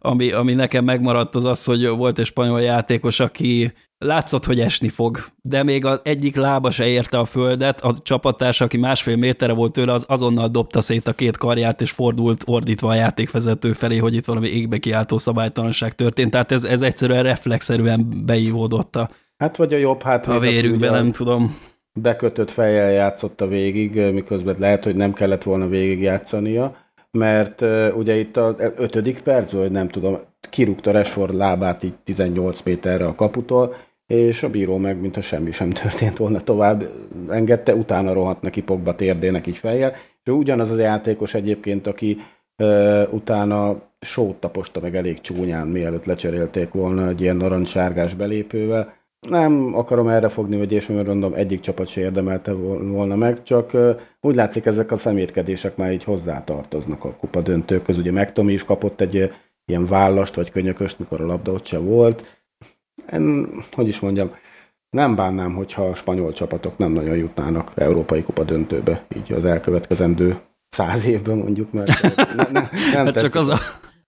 [0.03, 4.89] ami, ami nekem megmaradt az az, hogy volt egy spanyol játékos, aki látszott, hogy esni
[4.89, 9.53] fog, de még az egyik lába se érte a földet, a csapattárs, aki másfél méterre
[9.53, 13.97] volt tőle, az azonnal dobta szét a két karját, és fordult ordítva a játékvezető felé,
[13.97, 16.31] hogy itt valami égbe kiáltó szabálytalanság történt.
[16.31, 21.13] Tehát ez, ez egyszerűen reflexzerűen beívódott a, hát vagy a jobb hát a vérükbe, nem
[21.13, 21.59] tudom.
[21.93, 26.77] bekötött fejjel játszotta végig, miközben lehet, hogy nem kellett volna végig játszania,
[27.11, 30.19] mert ugye itt az ötödik perc, vagy nem tudom,
[30.51, 35.71] kirúgta Resford lábát így 18 méterre a kaputól, és a bíró meg, mintha semmi sem
[35.71, 36.89] történt volna tovább,
[37.29, 39.93] engedte, utána rohadt neki Pogba térdének így fejjel,
[40.25, 42.19] és ugyanaz az a játékos egyébként, aki
[42.63, 48.95] uh, utána sót taposta meg elég csúnyán, mielőtt lecserélték volna egy ilyen narancssárgás belépővel,
[49.29, 53.77] nem akarom erre fogni, hogy és mondom, egyik csapat se érdemelte volna meg, csak
[54.21, 57.99] úgy látszik ezek a szemétkedések már így hozzátartoznak a kupa döntőköz.
[57.99, 59.33] Ugye Megtomi is kapott egy
[59.65, 62.43] ilyen vállast vagy könyököst, mikor a labda ott se volt.
[63.13, 64.31] Én, hogy is mondjam,
[64.91, 70.39] nem bánnám, hogyha a spanyol csapatok nem nagyon jutnának Európai Kupa döntőbe, így az elkövetkezendő
[70.69, 72.03] száz évben mondjuk, mert
[72.37, 73.59] ne, ne, nem hát csak az a,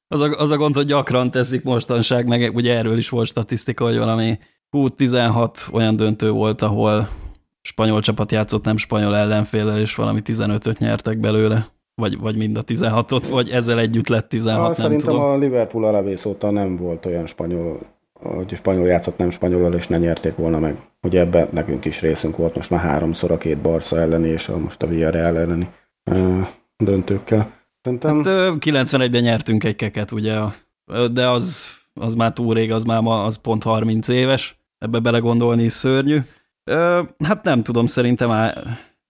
[0.09, 3.85] az, a, az a gond, hogy gyakran teszik mostanság, meg ugye erről is volt statisztika,
[3.85, 4.39] hogy valami
[4.73, 7.09] Hú, 16 olyan döntő volt, ahol
[7.63, 11.67] spanyol csapat játszott nem spanyol ellenfélel, és valami 15-öt nyertek belőle.
[11.95, 15.23] Vagy, vagy mind a 16-ot, vagy ezzel együtt lett 16, ha, nem Szerintem tudom.
[15.23, 17.79] a Liverpool alavész óta nem volt olyan spanyol,
[18.13, 20.77] hogy spanyol játszott nem spanyolal, és ne nyerték volna meg.
[21.03, 24.59] Ugye ebben nekünk is részünk volt most már háromszor a két Barca elleni, és a
[24.59, 25.69] most a Villarreal elleni
[26.77, 27.53] döntőkkel.
[27.83, 28.25] Szerintem...
[28.25, 30.39] Hát, 91-ben nyertünk egy keket, ugye,
[31.13, 35.69] de az, az már túl rég, az már ma, az pont 30 éves ebbe belegondolni
[35.69, 36.19] szörnyű.
[36.65, 38.55] Ö, hát nem tudom, szerintem á,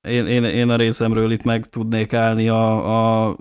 [0.08, 3.36] én, én, én a részemről itt meg tudnék állni a, a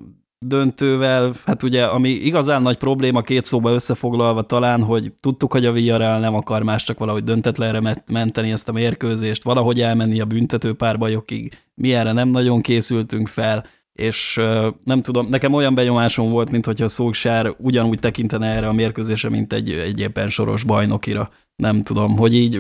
[0.45, 1.33] döntővel.
[1.45, 6.19] Hát ugye, ami igazán nagy probléma két szóba összefoglalva talán, hogy tudtuk, hogy a Villarreal
[6.19, 11.57] nem akar más csak valahogy döntetlenre menteni ezt a mérkőzést, valahogy elmenni a büntető párbajokig.
[11.73, 14.39] Mi erre nem nagyon készültünk fel, és
[14.83, 19.29] nem tudom, nekem olyan benyomásom volt, mint hogyha a Szóksár ugyanúgy tekintene erre a mérkőzésre,
[19.29, 21.29] mint egy, egy éppen soros bajnokira
[21.61, 22.59] nem tudom, hogy így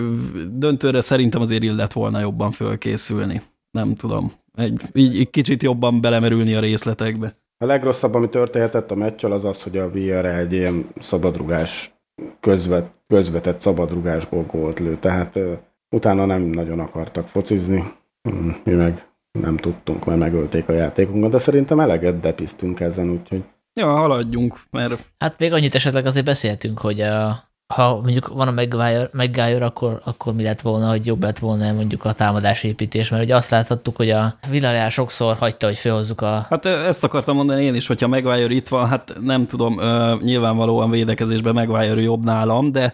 [0.51, 3.41] döntőre szerintem azért illet volna jobban fölkészülni.
[3.71, 4.31] Nem tudom.
[4.55, 7.35] Egy, így, így kicsit jobban belemerülni a részletekbe.
[7.57, 11.93] A legrosszabb, ami történhetett a meccsel, az az, hogy a VR egy ilyen szabadrugás,
[12.39, 14.97] közvet, közvetett szabadrugásból gólt lő.
[14.97, 15.57] Tehát uh,
[15.95, 17.83] utána nem nagyon akartak focizni.
[18.21, 19.07] Hmm, mi meg
[19.39, 23.43] nem tudtunk, mert megölték a játékunkat, de szerintem eleget depisztünk ezen, úgyhogy...
[23.73, 25.11] Ja, haladjunk, mert...
[25.17, 30.01] Hát még annyit esetleg azért beszéltünk, hogy a ha mondjuk van a Maguire, Maguire akkor,
[30.03, 33.95] akkor mi lett volna, hogy jobb lett volna mondjuk a támadásépítés, mert ugye azt láthattuk,
[33.95, 36.45] hogy a Villarreal sokszor hagyta, hogy felhozzuk a...
[36.49, 39.79] Hát ezt akartam mondani én is, hogyha Maguire itt van, hát nem tudom,
[40.23, 42.93] nyilvánvalóan védekezésben Maguire jobb nálam, de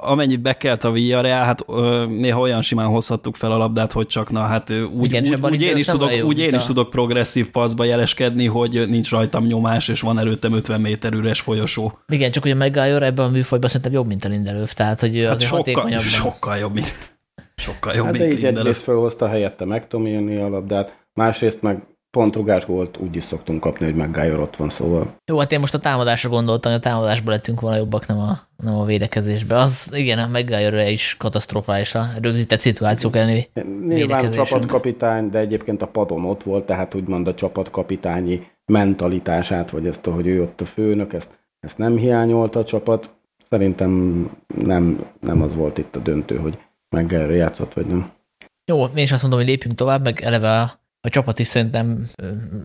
[0.00, 1.64] amennyit bekelt a Villarreal, hát
[2.08, 5.62] néha olyan simán hozhattuk fel a labdát, hogy csak na, hát úgy, Igen, úgy, úgy
[5.62, 10.00] én, is tudok, úgy én is tudok progresszív passzba jeleskedni, hogy nincs rajtam nyomás, és
[10.00, 11.98] van előttem 50 méter üres folyosó.
[12.08, 15.00] Igen, csak hogy a Maguire ebben a műfaj Foyba szerintem jobb, mint a Lindelöf, tehát
[15.00, 17.14] hogy hát azért sokkal, sokkal jobb, mint,
[17.56, 18.58] sokkal jobb, hát mint de így Lindelöf.
[18.58, 21.82] egyrészt felhozta helyette megtomélni a labdát, másrészt meg
[22.16, 25.14] pont rugás volt úgy is szoktunk kapni, hogy Maguire ott van, szóval.
[25.24, 28.38] Jó, hát én most a támadásra gondoltam, hogy a támadásból lettünk volna jobbak, nem a,
[28.62, 29.56] nem a védekezésbe.
[29.56, 33.48] Az igen, a Maguire is katasztrofális a rögzített szituációk elleni
[33.86, 40.06] Nyilván csapatkapitány, de egyébként a padon ott volt, tehát úgymond a csapatkapitányi mentalitását, vagy ezt,
[40.06, 43.15] hogy ő ott a főnök, ezt, ezt nem hiányolta a csapat.
[43.48, 48.10] Szerintem nem, nem az volt itt a döntő, hogy meg játszott, vagy nem.
[48.64, 52.08] Jó, én is azt mondom, hogy lépjünk tovább, meg eleve a, a csapat is szerintem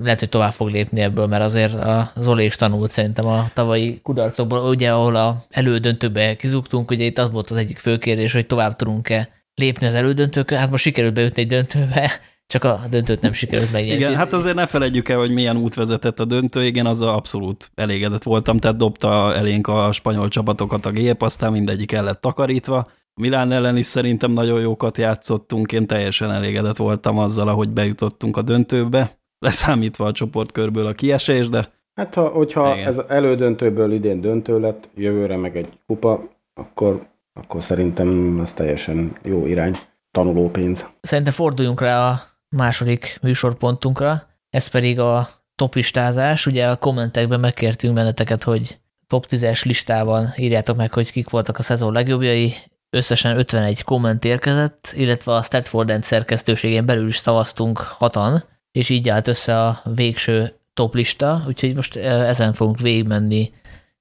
[0.02, 4.00] lehet, hogy tovább fog lépni ebből, mert azért a Zoli is tanult szerintem a tavalyi
[4.04, 8.48] kudarcokból, ugye ahol a elődöntőbe kizúgtunk, ugye itt az volt az egyik fő kérdés, hogy
[8.48, 12.12] tovább tudunk-e lépni az elődöntőkön, hát most sikerült beütni egy döntőbe,
[12.52, 14.00] csak a döntőt nem sikerült megnyerni.
[14.00, 17.72] Igen, hát azért ne felejtjük el, hogy milyen út vezetett a döntő, igen, az abszolút
[17.76, 22.90] elégedett voltam, tehát dobta elénk a spanyol csapatokat a gép, aztán mindegyik el lett takarítva.
[23.14, 28.42] Milán ellen is szerintem nagyon jókat játszottunk, én teljesen elégedett voltam azzal, ahogy bejutottunk a
[28.42, 29.20] döntőbe.
[29.40, 31.72] leszámítva a csoportkörből a kiesés, de...
[31.94, 32.88] Hát, ha, hogyha Igen.
[32.88, 39.46] ez elődöntőből idén döntő lett, jövőre meg egy kupa, akkor, akkor szerintem ez teljesen jó
[39.46, 39.78] irány,
[40.12, 40.88] tanuló pénz.
[41.02, 46.46] Szerintem forduljunk rá a második műsorpontunkra, ez pedig a toplistázás.
[46.46, 51.64] Ugye a kommentekben megkértünk benneteket, hogy top 10-es listában írjátok meg, hogy kik voltak a
[51.64, 52.54] szezon legjobbjai.
[52.90, 59.10] Összesen 51 komment érkezett, illetve a Statford End szerkesztőségén belül is szavaztunk hatan, és így
[59.10, 63.52] állt össze a végső top lista, úgyhogy most ezen fogunk végigmenni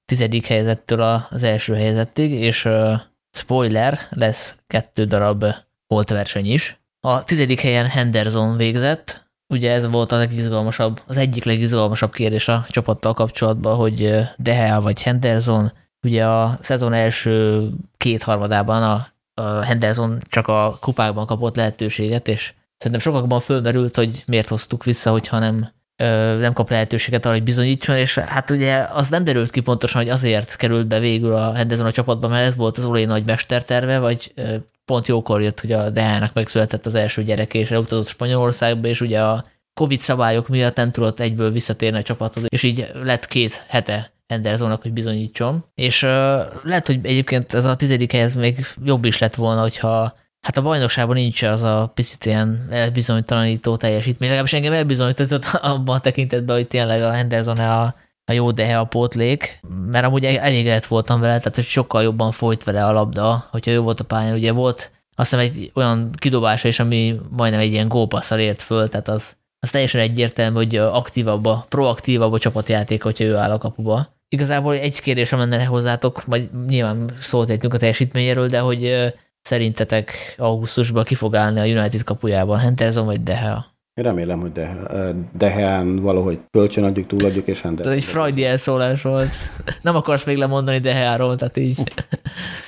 [0.04, 2.68] tizedik helyezettől az első helyezettig, és
[3.32, 5.44] spoiler, lesz kettő darab
[5.86, 6.79] volt verseny is.
[7.00, 12.66] A tizedik helyen Henderson végzett, ugye ez volt a legizgalmasabb, az egyik legizgalmasabb kérdés a
[12.68, 19.06] csapattal kapcsolatban, hogy Dehea vagy Henderson, ugye a szezon első kétharmadában a,
[19.42, 25.10] a Henderson csak a kupákban kapott lehetőséget, és szerintem sokakban fölmerült, hogy miért hoztuk vissza,
[25.10, 25.68] hogyha nem,
[26.38, 30.10] nem kap lehetőséget arra, hogy bizonyítson, és hát ugye az nem derült ki pontosan, hogy
[30.10, 33.98] azért került be végül a Henderson a csapatba, mert ez volt az Olé nagy mesterterve,
[33.98, 34.32] vagy
[34.90, 39.22] pont jókor jött, hogy a DH-nak megszületett az első gyerek, és elutazott Spanyolországba, és ugye
[39.22, 44.12] a Covid szabályok miatt nem tudott egyből visszatérni a csapathoz, és így lett két hete
[44.28, 45.64] Hendersonnak, hogy bizonyítson.
[45.74, 46.10] És uh,
[46.62, 50.62] lehet, hogy egyébként ez a tizedik helyez még jobb is lett volna, hogyha hát a
[50.62, 54.28] bajnokságban nincs az a picit ilyen elbizonytalanító teljesítmény.
[54.28, 57.94] Legalábbis engem elbizonyított abban a tekintetben, hogy tényleg a Henderson a,
[58.30, 62.86] a jó dehe a pótlék, mert amúgy elégedett voltam vele, tehát sokkal jobban folyt vele
[62.86, 64.34] a labda, hogyha jó volt a pályán.
[64.34, 68.88] Ugye volt azt hiszem egy olyan kidobása is, ami majdnem egy ilyen gópasszal ért föl,
[68.88, 73.58] tehát az, az teljesen egyértelmű, hogy aktívabb, a, proaktívabb a csapatjáték, hogyha ő áll a
[73.58, 74.06] kapuba.
[74.28, 79.12] Igazából egy kérdésem lenne hozzátok, majd nyilván szólt egy a teljesítményéről, de hogy
[79.42, 83.64] szerintetek augusztusban ki fog állni a United kapujában, Henderson vagy Deha?
[83.94, 84.52] Én remélem, hogy
[85.36, 87.92] Deheán valahogy kölcsönadjuk, túladjuk, és Henderson.
[87.92, 89.28] Ez egy freudi elszólás volt.
[89.82, 91.82] Nem akarsz még lemondani Deheáról, tehát így.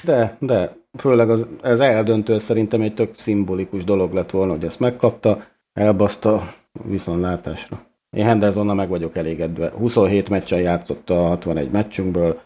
[0.05, 0.77] De, de.
[0.99, 6.43] Főleg az, ez eldöntő szerintem egy tök szimbolikus dolog lett volna, hogy ezt megkapta, elbaszta
[6.85, 7.81] viszontlátásra.
[8.17, 9.71] Én Hendersonnal meg vagyok elégedve.
[9.71, 12.41] 27 meccsen játszott a 61 meccsünkből,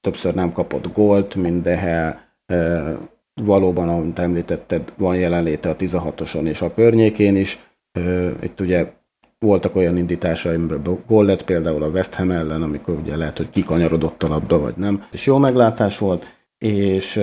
[0.00, 2.28] többször nem kapott gólt, mint Dehe,
[3.42, 7.65] valóban, amit említetted, van jelenléte a 16-oson és a környékén is.
[8.42, 8.92] Itt ugye
[9.38, 13.50] voltak olyan indításai, amiből gól lett például a West Ham ellen, amikor ugye lehet, hogy
[13.50, 15.04] kikanyarodott a labda, vagy nem.
[15.12, 17.20] És jó meglátás volt, és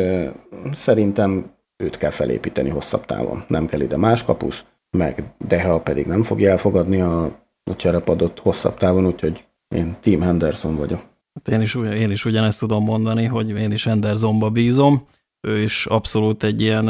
[0.72, 3.44] szerintem őt kell felépíteni hosszabb távon.
[3.48, 4.66] Nem kell ide más kapus,
[4.98, 7.24] meg Deha pedig nem fogja elfogadni a,
[7.64, 11.02] a cserepadot hosszabb távon, úgyhogy én Team Henderson vagyok.
[11.34, 15.08] Hát én is, én is ugyanezt tudom mondani, hogy én is Hendersonba bízom.
[15.42, 16.86] Ő is abszolút egy ilyen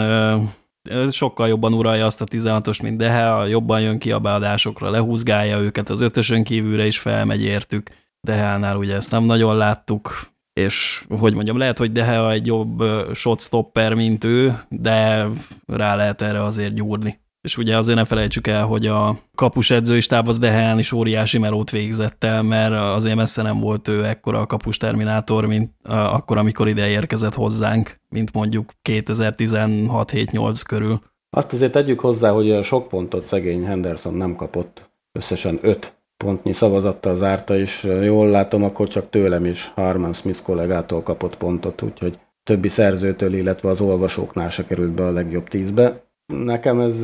[1.12, 5.90] sokkal jobban uralja azt a 16-os, mint Deha, jobban jön ki a beadásokra, lehúzgálja őket,
[5.90, 7.90] az ötösön kívülre is felmegy értük.
[8.22, 13.94] Dehánál ugye ezt nem nagyon láttuk, és hogy mondjam, lehet, hogy Deha egy jobb shotstopper,
[13.94, 15.28] mint ő, de
[15.66, 17.23] rá lehet erre azért gyúrni.
[17.44, 21.38] És ugye azért ne felejtsük el, hogy a kapus edzői stáb az Dehán is óriási
[21.38, 26.38] melót végzett el, mert azért messze nem volt ő ekkora a kapus terminátor, mint akkor,
[26.38, 31.02] amikor ide érkezett hozzánk, mint mondjuk 2016-7-8 körül.
[31.30, 34.90] Azt azért tegyük hozzá, hogy a sok pontot szegény Henderson nem kapott.
[35.12, 41.04] Összesen 5 pontnyi szavazattal zárta, és jól látom, akkor csak tőlem is Harman Smith kollégától
[41.04, 46.03] kapott pontot, úgyhogy többi szerzőtől, illetve az olvasóknál se került be a legjobb tízbe.
[46.26, 46.96] Nekem ez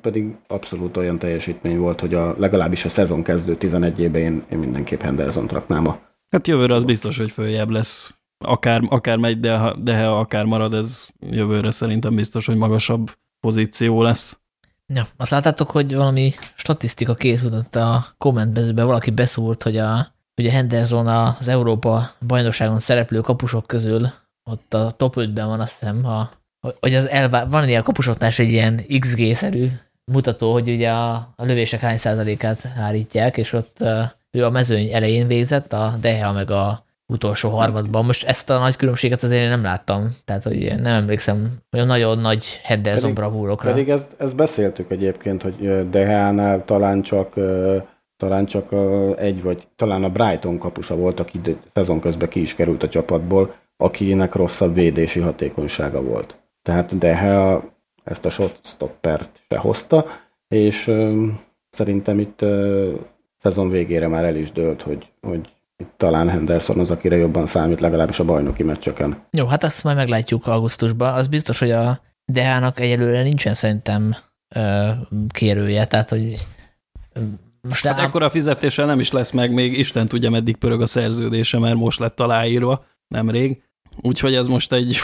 [0.00, 4.58] pedig abszolút olyan teljesítmény volt, hogy a, legalábbis a szezon kezdő 11 éve én, én
[4.58, 5.98] mindenképp Henderson raknám a...
[6.30, 8.14] Hát jövőre az biztos, hogy följebb lesz.
[8.38, 14.02] Akár, akár megy, de, de ha akár marad, ez jövőre szerintem biztos, hogy magasabb pozíció
[14.02, 14.38] lesz.
[14.86, 20.50] Ja, azt láttátok, hogy valami statisztika készült a kommentbezőben, valaki beszúrt, hogy a, hogy a
[20.50, 24.06] Henderson az Európa bajnokságon szereplő kapusok közül
[24.50, 26.30] ott a top 5-ben van, azt hiszem, a
[26.80, 27.44] hogy az elvá...
[27.44, 29.68] van ilyen kapusoknál egy ilyen XG-szerű
[30.04, 33.84] mutató, hogy ugye a, a lövések hány százalékát állítják, és ott
[34.30, 38.04] ő a mezőny elején végzett, a Deha meg a utolsó harmadban.
[38.04, 42.18] Most ezt a nagy különbséget azért én nem láttam, tehát hogy nem emlékszem olyan nagyon
[42.18, 43.70] nagy Henderson bravúrokra.
[43.70, 47.34] Pedig ezt, ezt beszéltük egyébként, hogy Dehánál talán csak
[48.16, 48.74] talán csak
[49.18, 51.40] egy, vagy talán a Brighton kapusa volt, aki
[51.74, 56.36] szezon közben ki is került a csapatból, akinek rosszabb védési hatékonysága volt.
[56.64, 57.60] Tehát Dehe
[58.04, 60.06] ezt a shotstoppert se hozta,
[60.48, 61.26] és ö,
[61.70, 62.92] szerintem itt ö,
[63.36, 67.80] szezon végére már el is dőlt, hogy, hogy itt talán Henderson az, akire jobban számít,
[67.80, 69.22] legalábbis a bajnoki meccseken.
[69.30, 71.14] Jó, hát azt majd meglátjuk augusztusban.
[71.14, 74.14] Az biztos, hogy a Dehának egyelőre nincsen szerintem
[74.54, 74.90] ö,
[75.28, 76.46] kérője, tehát hogy
[77.60, 81.58] Most Hát ekkora fizetéssel nem is lesz meg, még Isten tudja, meddig pörög a szerződése,
[81.58, 83.62] mert most lett aláírva, nemrég.
[84.00, 84.96] Úgyhogy ez most egy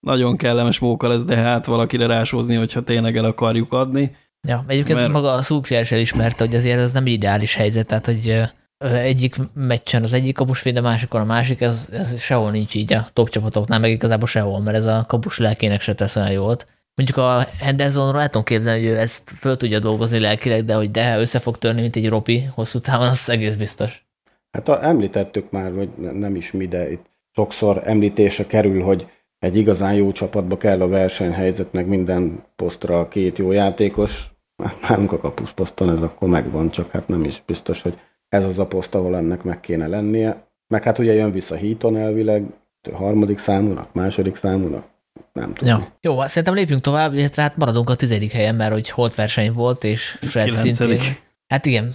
[0.00, 4.16] nagyon kellemes móka lesz, de hát valakire rásózni, hogyha tényleg el akarjuk adni.
[4.48, 8.42] Ja, egyébként Mert- maga a Szúkjás elismerte, hogy azért ez nem ideális helyzet, tehát hogy
[8.84, 12.92] egyik meccsen az egyik kapus véd, a másikon a másik, ez, ez sehol nincs így
[12.92, 16.66] a top csapatoknál, meg igazából sehol, mert ez a kapus lelkének se tesz olyan jót.
[16.94, 20.90] Mondjuk a Hendersonról el tudom képzelni, hogy ő ezt föl tudja dolgozni lelkileg, de hogy
[20.90, 24.06] de össze fog törni, mint egy ropi hosszú távon, az egész biztos.
[24.50, 29.06] Hát a, említettük már, hogy ne- nem is mi, de itt sokszor említése kerül, hogy
[29.38, 34.32] egy igazán jó csapatba kell a versenyhelyzet, meg minden posztra két jó játékos.
[34.64, 37.98] Hát nálunk a kapusposzton ez akkor megvan, csak hát nem is biztos, hogy
[38.28, 40.46] ez az a poszt, ahol ennek meg kéne lennie.
[40.66, 42.44] Meg hát ugye jön vissza Heaton elvileg,
[42.92, 44.86] harmadik számúnak, második számúnak,
[45.32, 45.78] nem tudom.
[45.78, 45.86] Ja.
[46.00, 49.52] Jó, hát szerintem lépjünk tovább, illetve hát maradunk a tizedik helyen, mert hogy holt verseny
[49.52, 51.00] volt, és Fred Kilencedik.
[51.00, 51.16] szintén.
[51.46, 51.92] Hát igen,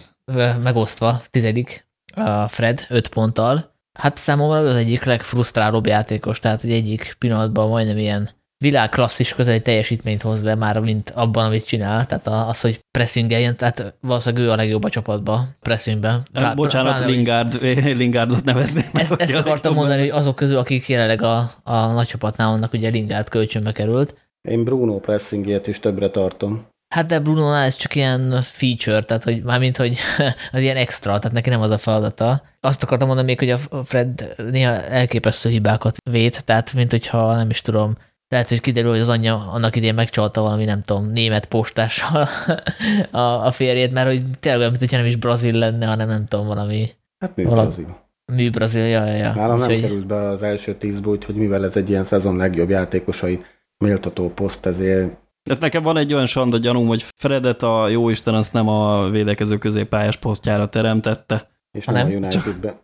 [0.63, 3.72] megosztva, tizedik a Fred öt ponttal.
[3.99, 10.21] Hát számomra az egyik legfrusztrálóbb játékos, tehát hogy egyik pillanatban majdnem ilyen világklasszis közeli teljesítményt
[10.21, 12.05] hoz le már, mint abban, amit csinál.
[12.05, 16.23] Tehát a- az, hogy pressingeljen, tehát valószínűleg ő a legjobb a csapatban, pressingben.
[16.33, 17.61] Hát, bocsánat, pláne, Lingard,
[18.01, 18.85] Lingardot nevezném.
[18.93, 22.49] meg, ezt, ezt a akartam mondani, hogy azok közül, akik jelenleg a, a nagy csapatnál
[22.51, 24.15] vannak, ugye Lingard kölcsönbe került,
[24.49, 26.65] Én Bruno pressingjét is többre tartom.
[26.93, 29.97] Hát de bruno ez csak ilyen feature, tehát hogy mármint, hogy
[30.51, 32.41] az ilyen extra, tehát neki nem az a feladata.
[32.59, 37.49] Azt akartam mondani még, hogy a Fred néha elképesztő hibákat vét, tehát mint hogyha nem
[37.49, 37.95] is tudom,
[38.27, 42.27] lehet, hogy kiderül, hogy az anyja annak idén megcsalta valami, nem tudom, német postással
[43.11, 46.47] a, a férjét, mert hogy tényleg mint hogyha nem is brazil lenne, hanem nem tudom,
[46.47, 47.97] valami Hát mi Valami- Brazil.
[48.25, 49.33] mű brazil, ja, ja, ja.
[49.33, 52.69] Nálam nem Úgyhogy- került be az első tízbe, úgyhogy mivel ez egy ilyen szezon legjobb
[52.69, 53.43] játékosai
[53.77, 58.53] méltató poszt, ezért Hát nekem van egy olyan sanda gyanúm, hogy Fredet a jóisten azt
[58.53, 61.49] nem a védekező középpályás posztjára teremtette.
[61.77, 62.81] és nem, nem, a Unitedbe.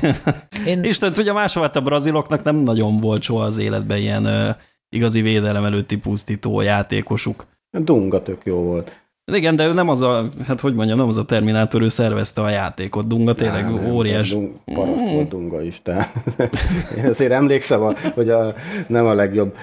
[0.66, 4.50] Én, Isten tudja, máshol hát a braziloknak nem nagyon volt soha az életben ilyen ö,
[4.88, 7.46] igazi védelem előtti pusztító játékosuk.
[7.70, 9.05] Dunga tök jó volt.
[9.32, 12.40] Igen, de ő nem az a, hát hogy mondjam, nem az a Terminátor, ő szervezte
[12.40, 13.06] a játékot.
[13.06, 14.30] Dunga tényleg nem, óriás.
[14.30, 16.14] Dung, paraszt volt Dunga is, tehát
[16.98, 18.54] én azért emlékszem, a, hogy a,
[18.88, 19.56] nem a legjobb,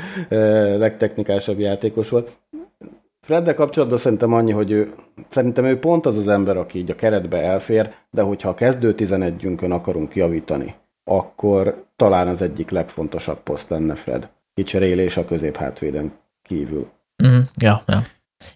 [0.77, 2.31] legtechnikásabb játékos volt.
[3.19, 4.93] Freddel kapcsolatban szerintem annyi, hogy ő,
[5.27, 8.93] szerintem ő pont az az ember, aki így a keretbe elfér, de hogyha a kezdő
[8.97, 10.73] 11-ünkön akarunk javítani,
[11.03, 14.29] akkor talán az egyik legfontosabb poszt lenne Fred.
[14.53, 16.89] Kicserélés a középhátvéden kívül.
[17.27, 18.03] Mm, ja, ja.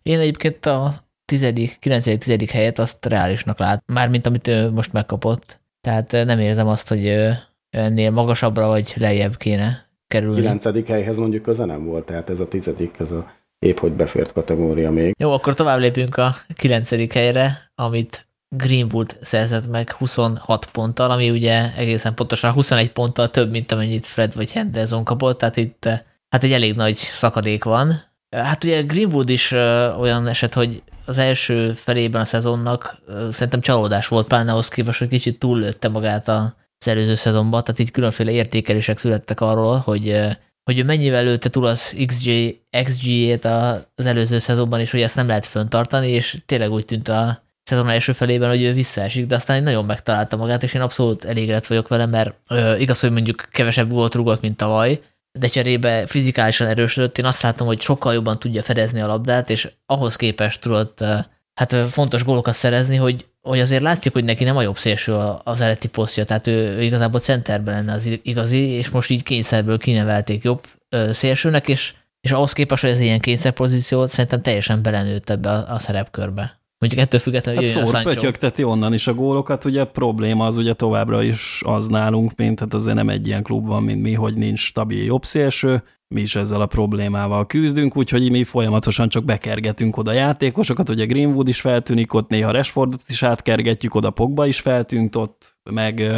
[0.04, 5.60] Én egyébként a tizedik, kilencedik, tizedik helyet azt reálisnak lát, mármint amit ő most megkapott.
[5.82, 7.32] Tehát eh, nem érzem azt, hogy
[7.69, 10.39] ennél magasabbra vagy lejjebb kéne kerülni.
[10.39, 14.34] Kilencedik helyhez mondjuk köze nem volt, tehát ez a tizedik, ez a épp hogy befért
[14.34, 15.15] kategória még.
[15.19, 21.73] Jó, akkor tovább lépünk a kilencedik helyre, amit Greenwood szerzett meg 26 ponttal, ami ugye
[21.76, 25.86] egészen pontosan 21 ponttal több, mint amennyit Fred vagy Henderson kapott, tehát itt
[26.30, 28.02] hát egy elég nagy szakadék van.
[28.35, 29.51] Hát ugye Greenwood is
[29.99, 32.97] olyan eset, hogy az első felében a szezonnak
[33.31, 37.91] szerintem csalódás volt, pláne ahhoz képest, hogy kicsit túllőtte magát az előző szezonban, tehát így
[37.91, 44.39] különféle értékelések születtek arról, hogy hogy mennyivel lőtte túl az XG, XG-ét a- az előző
[44.39, 48.49] szezonban, és hogy ezt nem lehet föntartani, és tényleg úgy tűnt a szezon első felében,
[48.49, 52.33] hogy ő visszaesik, de aztán nagyon megtalálta magát, és én abszolút elégedett vagyok vele, mert
[52.47, 55.01] ö, igaz, hogy mondjuk kevesebb volt rugott, mint tavaly,
[55.39, 57.17] de cserébe fizikálisan erősödött.
[57.17, 61.17] Én azt látom, hogy sokkal jobban tudja fedezni a labdát, és ahhoz képest tudott ö,
[61.54, 65.13] hát ö, fontos gólokat szerezni, hogy, hogy azért látszik, hogy neki nem a jobb szélső
[65.43, 70.43] az eredeti posztja, tehát ő, igazából centerben lenne az igazi, és most így kényszerből kinevelték
[70.43, 75.50] jobb ö, szélsőnek, és, és ahhoz képest, hogy ez ilyen kényszerpozíció, szerintem teljesen belenőtt ebbe
[75.50, 76.57] a, a szerepkörbe.
[76.79, 78.19] Mondjuk ettől függetlenül, Hát jöjjön a szór, Sancho.
[78.19, 82.73] pötyögteti onnan is a gólokat, ugye probléma az ugye továbbra is az nálunk, mint hát
[82.73, 86.35] azért nem egy ilyen klub van, mint mi, hogy nincs stabil jobb szélső, mi is
[86.35, 92.13] ezzel a problémával küzdünk, úgyhogy mi folyamatosan csak bekergetünk oda játékosokat, ugye Greenwood is feltűnik
[92.13, 96.13] ott, néha Rashfordot is átkergetjük, oda Pogba is feltűnt ott, meg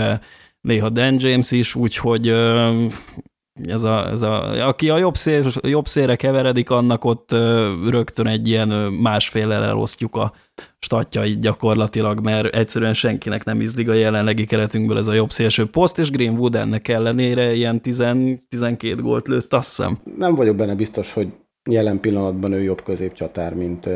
[0.61, 2.33] néha Dan James is, úgyhogy
[3.67, 7.31] ez a, ez a, aki a jobb, szél, jobb szélre keveredik, annak ott
[7.89, 10.33] rögtön egy ilyen ö, másféllel elosztjuk a
[10.79, 15.99] statjait gyakorlatilag, mert egyszerűen senkinek nem izdig a jelenlegi keretünkből ez a jobb szélső poszt,
[15.99, 18.03] és Greenwood ennek ellenére ilyen 10,
[18.49, 19.99] 12 gólt lőtt, azt hiszem.
[20.17, 21.27] Nem vagyok benne biztos, hogy
[21.69, 23.89] jelen pillanatban ő jobb középcsatár, mint,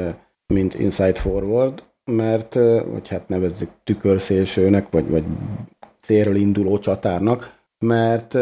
[0.47, 2.53] mint inside forward, mert,
[2.91, 5.23] hogy hát nevezzük tükörszélsőnek, vagy, vagy
[5.99, 8.33] szélről induló csatárnak, mert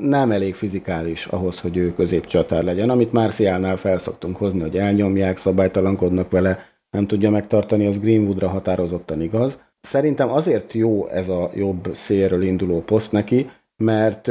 [0.00, 6.30] nem elég fizikális ahhoz, hogy ő középcsatár legyen, amit Marciálnál felszoktunk hozni, hogy elnyomják, szabálytalankodnak
[6.30, 6.58] vele,
[6.90, 9.58] nem tudja megtartani, az Greenwoodra határozottan igaz.
[9.80, 14.30] Szerintem azért jó ez a jobb szélről induló poszt neki, mert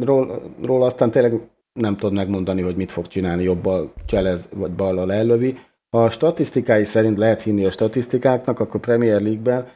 [0.00, 1.40] róla, róla aztán tényleg
[1.72, 5.58] nem tudod megmondani, hogy mit fog csinálni, jobbal cselez, vagy ballal ellövi.
[5.90, 9.66] Ha a statisztikái szerint lehet hinni a statisztikáknak, akkor Premier League-ben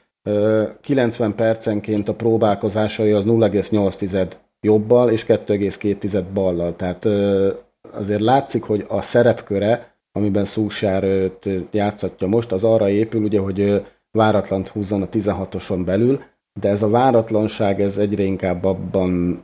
[0.80, 6.76] 90 percenként a próbálkozásai az 0,8 jobbal és 2,2 ballal.
[6.76, 7.04] Tehát
[7.90, 11.30] azért látszik, hogy a szerepköre, amiben Szúsár
[11.70, 16.22] játszatja most, az arra épül, ugye, hogy váratlant húzzon a 16-oson belül,
[16.60, 19.42] de ez a váratlanság ez egyre inkább abban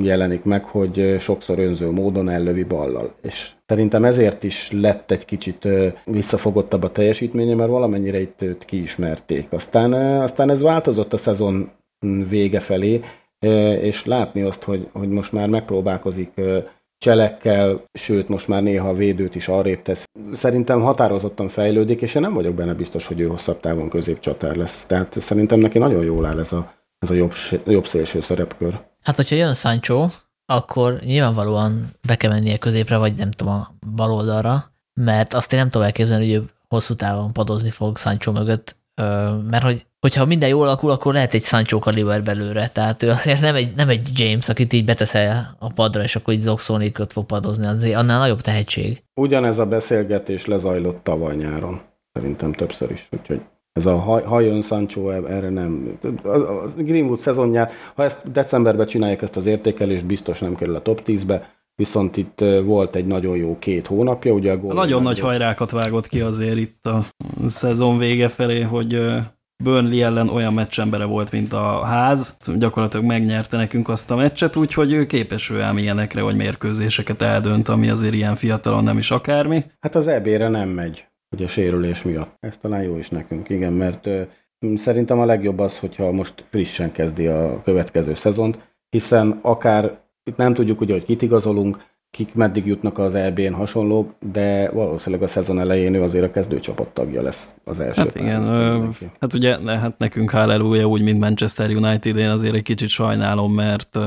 [0.00, 3.14] jelenik meg, hogy sokszor önző módon ellövi ballal.
[3.22, 5.68] És szerintem ezért is lett egy kicsit
[6.04, 9.52] visszafogottabb a teljesítménye, mert valamennyire itt őt kiismerték.
[9.52, 11.70] Aztán, aztán ez változott a szezon
[12.28, 13.00] vége felé,
[13.80, 16.40] és látni azt, hogy, hogy most már megpróbálkozik
[16.98, 20.04] cselekkel, sőt most már néha a védőt is arrébb tesz.
[20.32, 24.84] Szerintem határozottan fejlődik, és én nem vagyok benne biztos, hogy ő hosszabb távon középcsatár lesz.
[24.86, 27.32] Tehát szerintem neki nagyon jól áll ez a, ez a jobb,
[27.66, 28.80] jobb szélső szerepkör.
[29.02, 30.08] Hát, hogyha jön Sancho,
[30.46, 34.64] akkor nyilvánvalóan be kell mennie középre, vagy nem tudom, a bal oldalra,
[34.94, 38.76] mert azt én nem tudom elképzelni, hogy ő hosszú távon padozni fog Sancho mögött,
[39.50, 42.68] mert hogy hogyha minden jól alakul, akkor lehet egy Sancho kaliber belőle.
[42.68, 46.34] Tehát ő azért nem egy, nem egy James, akit így beteszel a padra, és akkor
[46.34, 47.66] így zokszolni fog padozni.
[47.66, 49.02] Azért annál nagyobb tehetség.
[49.14, 51.80] Ugyanez a beszélgetés lezajlott tavaly nyáron.
[52.12, 53.08] Szerintem többször is.
[53.20, 53.40] Úgyhogy
[53.72, 55.98] ez a ha, jön Sancho, erre nem.
[56.22, 60.82] A, a Greenwood szezonját, ha ezt decemberben csinálják ezt az értékelést, biztos nem kerül a
[60.82, 65.18] top 10-be, viszont itt volt egy nagyon jó két hónapja, ugye a gól Nagyon nagy
[65.18, 67.04] hajrákat vágott ki azért itt a
[67.46, 69.00] szezon vége felé, hogy
[69.62, 74.92] Burnley ellen olyan meccsembere volt, mint a ház, gyakorlatilag megnyerte nekünk azt a meccset, úgyhogy
[74.92, 79.64] ő képes ő ám ilyenekre, hogy mérkőzéseket eldönt, ami azért ilyen fiatalon nem is akármi.
[79.80, 81.06] Hát az EB-re nem megy,
[81.36, 82.36] ugye sérülés miatt.
[82.40, 84.08] Ez talán jó is nekünk, igen, mert
[84.74, 88.58] szerintem a legjobb az, hogyha most frissen kezdi a következő szezont,
[88.88, 94.14] hiszen akár itt nem tudjuk ugye, hogy kit igazolunk, kik meddig jutnak az EB-n hasonlók,
[94.32, 98.00] de valószínűleg a szezon elején ő azért a kezdőcsapat tagja lesz az első.
[98.00, 98.88] Hát igen, ö,
[99.20, 103.98] hát ugye hát nekünk hallelujah úgy, mint Manchester United, én azért egy kicsit sajnálom, mert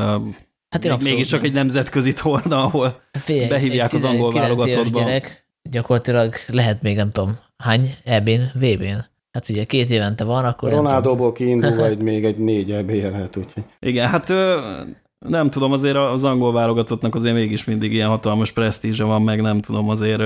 [0.70, 5.00] hát én mégis csak egy nemzetközi torna, ahol Fél, behívják az angol válogatottba.
[5.00, 9.06] gyerek gyakorlatilag lehet még nem tudom, hány EB-n, VB-n?
[9.32, 13.64] Hát ugye két évente van, akkor Ronaldóból kiindulva egy, még egy négy EB lehet, úgyhogy.
[13.80, 14.30] Igen, hát
[15.28, 19.62] nem tudom, azért az angol válogatottnak azért mégis mindig ilyen hatalmas presztízse van, meg nem
[19.62, 20.22] tudom, azért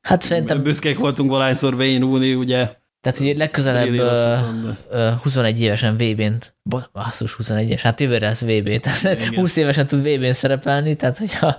[0.00, 2.70] hát szerintem büszkék voltunk valahányszor Wayne Rooney, ugye.
[3.00, 3.92] Tehát, hogy legközelebb
[4.92, 6.32] uh, 21 évesen VB-n,
[6.92, 9.34] basszus 21-es, hát jövőre lesz VB, tehát Igen.
[9.34, 11.56] 20 évesen tud VB-n szerepelni, tehát hogyha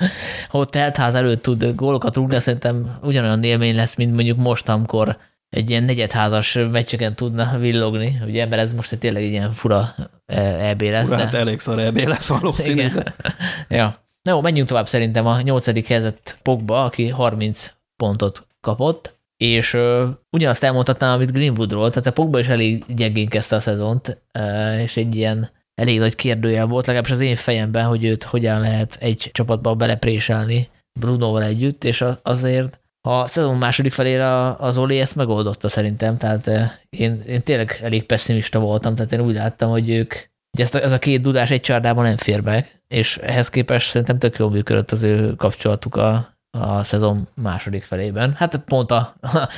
[0.49, 5.17] ha ott teltház előtt tud gólokat rúgni, szerintem ugyanolyan élmény lesz, mint mondjuk most, amikor
[5.49, 9.95] egy ilyen negyedházas meccseken tudna villogni, ugye, mert ez most egy tényleg egy ilyen fura
[10.25, 11.05] EB lesz.
[11.05, 11.23] Fura, de...
[11.23, 12.87] hát elég szar EB lesz valószínű.
[13.69, 13.95] ja.
[14.21, 20.03] Na jó, menjünk tovább szerintem a nyolcadik helyzet Pogba, aki 30 pontot kapott, és uh,
[20.31, 24.97] ugyanazt elmondhatnám, amit Greenwoodról, tehát a Pogba is elég gyengén kezdte a szezont, uh, és
[24.97, 29.29] egy ilyen elég nagy kérdőjel volt, legalábbis az én fejemben, hogy őt hogyan lehet egy
[29.33, 30.69] csapatba belepréselni
[30.99, 36.71] Brunoval együtt, és azért a szezon második felére az Oli ezt megoldotta szerintem, tehát eh,
[36.89, 40.13] én, én tényleg elég pessimista voltam, tehát én úgy láttam, hogy ők,
[40.51, 43.89] hogy ezt a, ez a két dudás egy csárdában nem fér be, és ehhez képest
[43.89, 48.33] szerintem tök jól működött az ő kapcsolatuk a, a szezon második felében.
[48.33, 49.15] Hát pont a,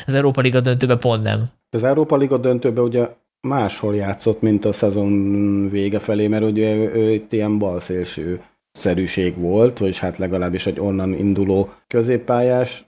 [0.07, 1.45] az Európa Liga döntőben pont nem.
[1.69, 3.07] Az Európa Liga döntőben ugye
[3.47, 8.41] máshol játszott, mint a szezon vége felé, mert ugye ő, ő itt ilyen balszélső
[8.71, 12.86] szerűség volt, vagy hát legalábbis egy onnan induló középpályás,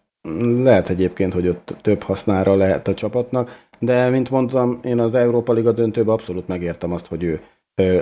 [0.64, 5.54] lehet egyébként, hogy ott több hasznára lehet a csapatnak, de mint mondtam, én az Európa
[5.54, 7.42] Liga döntőben abszolút megértem azt, hogy ő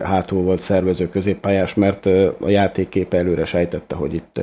[0.03, 2.05] hátul volt szervező középpályás, mert
[2.39, 4.41] a játékképe előre sejtette, hogy itt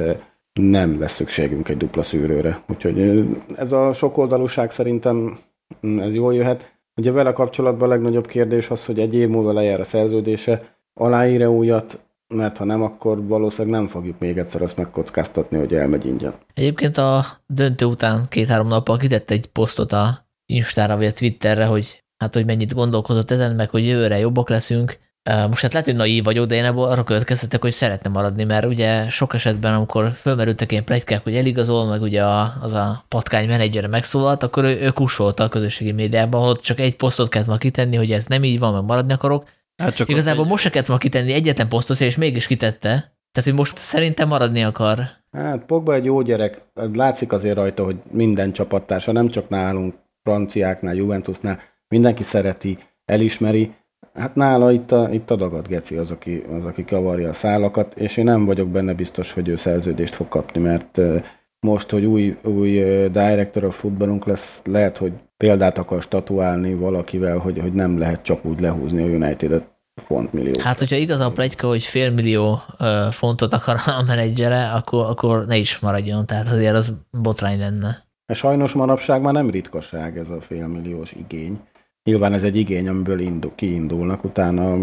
[0.61, 2.62] nem lesz szükségünk egy dupla szűrőre.
[2.68, 5.39] Úgyhogy ez a sokoldalúság szerintem
[5.87, 6.72] mm, ez jól jöhet.
[6.97, 11.51] Ugye vele kapcsolatban a legnagyobb kérdés az, hogy egy év múlva lejár a szerződése, aláír-e
[11.51, 16.35] újat, mert ha nem, akkor valószínűleg nem fogjuk még egyszer azt megkockáztatni, hogy elmegy ingyen.
[16.55, 22.05] Egyébként a döntő után két-három nappal kitett egy posztot a Instára vagy a Twitterre, hogy
[22.16, 24.99] hát, hogy mennyit gondolkozott ezen, meg hogy jövőre jobbak leszünk.
[25.49, 28.64] Most hát lehet, hogy naív vagyok, de én ebből arra következtetek, hogy szeretne maradni, mert
[28.64, 33.49] ugye sok esetben, amikor fölmerültek ilyen plegykák, hogy eligazol, meg ugye a, az a patkány
[33.49, 37.57] menedzsere megszólalt, akkor ő, ő kusolta a közösségi médiában, ahol csak egy posztot kellett ma
[37.57, 40.87] kitenni, hogy ez nem így van, meg maradni akarok, Hát csak Igazából most se kellett
[40.87, 42.89] volna kitenni egyetlen posztot, és mégis kitette.
[43.33, 44.99] Tehát, hogy most szerintem maradni akar.
[45.33, 46.61] Hát Pogba egy jó gyerek.
[46.93, 53.75] Látszik azért rajta, hogy minden csapattársa, nem csak nálunk, franciáknál, Juventusnál mindenki szereti, elismeri,
[54.14, 57.95] Hát nála itt a, itt a dagat geci az aki, az, aki kavarja a szálakat,
[57.95, 61.01] és én nem vagyok benne biztos, hogy ő szerződést fog kapni, mert
[61.65, 62.71] most, hogy új, új
[63.09, 68.45] director of footballunk lesz, lehet, hogy példát akar statuálni valakivel, hogy, hogy nem lehet csak
[68.45, 70.53] úgy lehúzni a United-et fontmillió.
[70.59, 72.61] Hát, hogyha igaz a plegyka, hogy félmillió
[73.11, 78.03] fontot akar a menedzsere, akkor, akkor ne is maradjon, tehát azért az botrány lenne.
[78.35, 81.61] Sajnos manapság már nem ritkaság ez a félmilliós igény.
[82.05, 84.77] Nyilván ez egy igény, amiből indul, kiindulnak, utána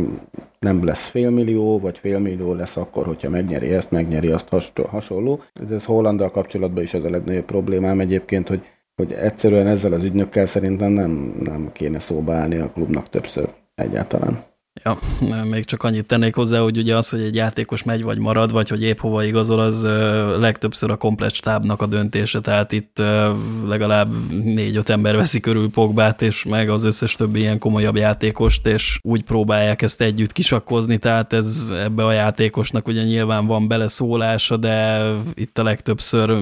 [0.59, 4.49] nem lesz félmillió, vagy félmillió lesz akkor, hogyha megnyeri ezt, megnyeri azt
[4.89, 5.41] hasonló.
[5.53, 8.61] Ez, ez Hollanddal kapcsolatban is az a legnagyobb problémám egyébként, hogy,
[8.95, 14.50] hogy egyszerűen ezzel az ügynökkel szerintem nem, nem kéne szóba állni a klubnak többször egyáltalán.
[14.83, 14.99] Ja,
[15.43, 18.69] még csak annyit tennék hozzá, hogy ugye az, hogy egy játékos megy vagy marad, vagy
[18.69, 19.83] hogy épp hova igazol, az
[20.39, 23.01] legtöbbször a komplet stábnak a döntése, tehát itt
[23.65, 28.99] legalább négy-öt ember veszi körül Pogbát, és meg az összes többi ilyen komolyabb játékost, és
[29.01, 35.05] úgy próbálják ezt együtt kisakkozni, tehát ez ebbe a játékosnak ugye nyilván van beleszólása, de
[35.33, 36.37] itt a legtöbbször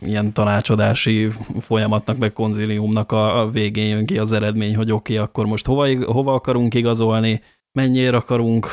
[0.00, 1.28] ilyen tanácsadási
[1.60, 5.66] folyamatnak, meg konziliumnak a, a végén jön ki az eredmény, hogy oké, okay, akkor most
[5.66, 8.66] hova, hova akarunk igazolni, mennyire akarunk,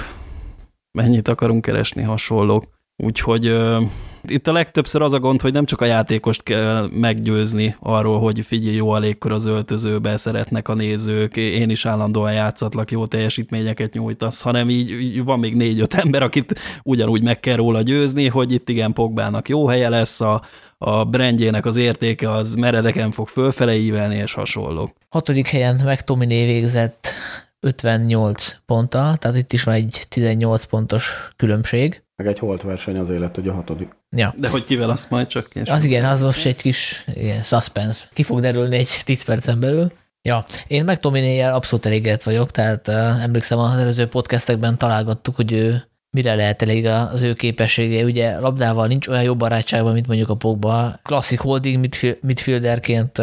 [0.91, 2.63] mennyit akarunk keresni hasonlók.
[3.03, 3.82] Úgyhogy uh,
[4.24, 8.45] itt a legtöbbször az a gond, hogy nem csak a játékost kell meggyőzni arról, hogy
[8.45, 13.93] figyelj, jó a légkör az öltözőbe, szeretnek a nézők, én is állandóan játszatlak, jó teljesítményeket
[13.93, 18.51] nyújtasz, hanem így, így van még négy-öt ember, akit ugyanúgy meg kell róla győzni, hogy
[18.51, 20.41] itt igen, Pogbának jó helye lesz, a,
[20.78, 24.94] a brandjének az értéke az meredeken fog fölfele ívelni, és hasonló.
[25.10, 27.14] Hatodik helyen McTominay végzett
[27.60, 32.02] 58 ponttal, tehát itt is van egy 18 pontos különbség.
[32.16, 33.96] Meg egy holt verseny az élet, hogy a hatodik.
[34.10, 34.34] Ja.
[34.38, 35.76] De hogy kivel azt majd csak később.
[35.76, 38.06] Az igen, az most egy kis ilyen suspense.
[38.14, 39.92] Ki fog derülni egy 10 percen belül.
[40.22, 45.52] Ja, én meg Tominéjel abszolút elégedett vagyok, tehát uh, emlékszem az előző podcastekben találgattuk, hogy
[45.52, 48.03] ő mire lehet elég az ő képessége.
[48.03, 50.99] Ugye labdával nincs olyan jó barátságban, mint mondjuk a Pogba.
[51.03, 51.88] Klasszik holding
[52.22, 53.18] midfielderként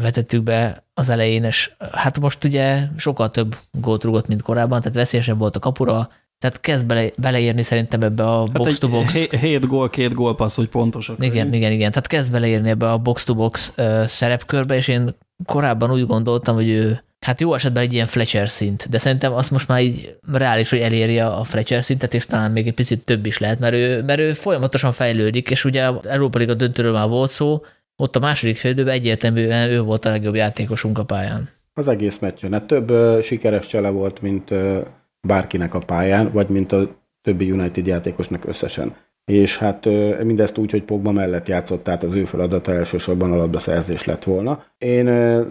[0.00, 4.96] vetettük be az elején, és hát most ugye sokkal több gólt rúgott, mint korábban, tehát
[4.96, 9.14] veszélyesebb volt a kapura, tehát kezd bele, beleérni szerintem ebbe a hát box-to-box.
[9.14, 11.16] Hét, gól, két gólpassz, hogy pontosak.
[11.18, 11.54] Igen, legyen.
[11.54, 11.90] igen, igen.
[11.90, 15.14] Tehát kezd beleérni ebbe a box-to-box -box szerepkörbe, és én
[15.44, 19.50] korábban úgy gondoltam, hogy ő hát jó esetben egy ilyen Fletcher szint, de szerintem azt
[19.50, 23.26] most már így reális, hogy eléri a Fletcher szintet, és talán még egy picit több
[23.26, 27.30] is lehet, mert ő, mert ő folyamatosan fejlődik, és ugye Európa Liga döntőről már volt
[27.30, 27.62] szó,
[27.96, 31.48] ott a második félidőben egyértelműen ő volt a legjobb játékosunk a pályán.
[31.74, 32.52] Az egész meccsen.
[32.52, 34.84] Hát több uh, sikeres csele volt, mint uh,
[35.26, 38.94] bárkinek a pályán, vagy mint a többi United játékosnak összesen
[39.24, 39.84] és hát
[40.22, 44.64] mindezt úgy, hogy Pogba mellett játszott, tehát az ő feladata elsősorban a labdaszerzés lett volna.
[44.78, 45.04] Én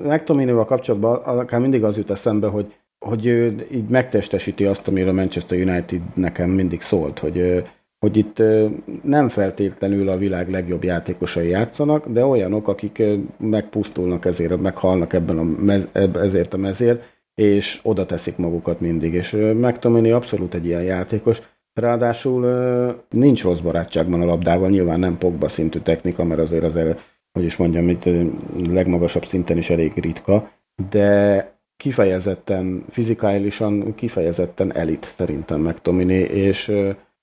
[0.04, 2.74] McTominay-val kapcsolatban akár mindig az jut eszembe, hogy
[3.06, 7.64] hogy ő így megtestesíti azt, amiről a Manchester United nekem mindig szólt, hogy,
[8.00, 8.44] hogy itt
[9.04, 13.04] nem feltétlenül a világ legjobb játékosai játszanak, de olyanok, akik
[13.38, 17.04] megpusztulnak ezért, meghalnak ebben a mez, ezért a mezért,
[17.36, 19.14] és oda teszik magukat mindig.
[19.14, 21.42] És McTominay abszolút egy ilyen játékos,
[21.74, 22.46] Ráadásul
[23.10, 27.02] nincs rossz barátságban a labdával, nyilván nem Pogba szintű technika, mert azért azért,
[27.32, 28.10] hogy is mondjam, itt
[28.70, 30.52] legmagasabb szinten is elég ritka,
[30.90, 36.72] de kifejezetten, fizikálisan kifejezetten elit szerintem meg Tomini, és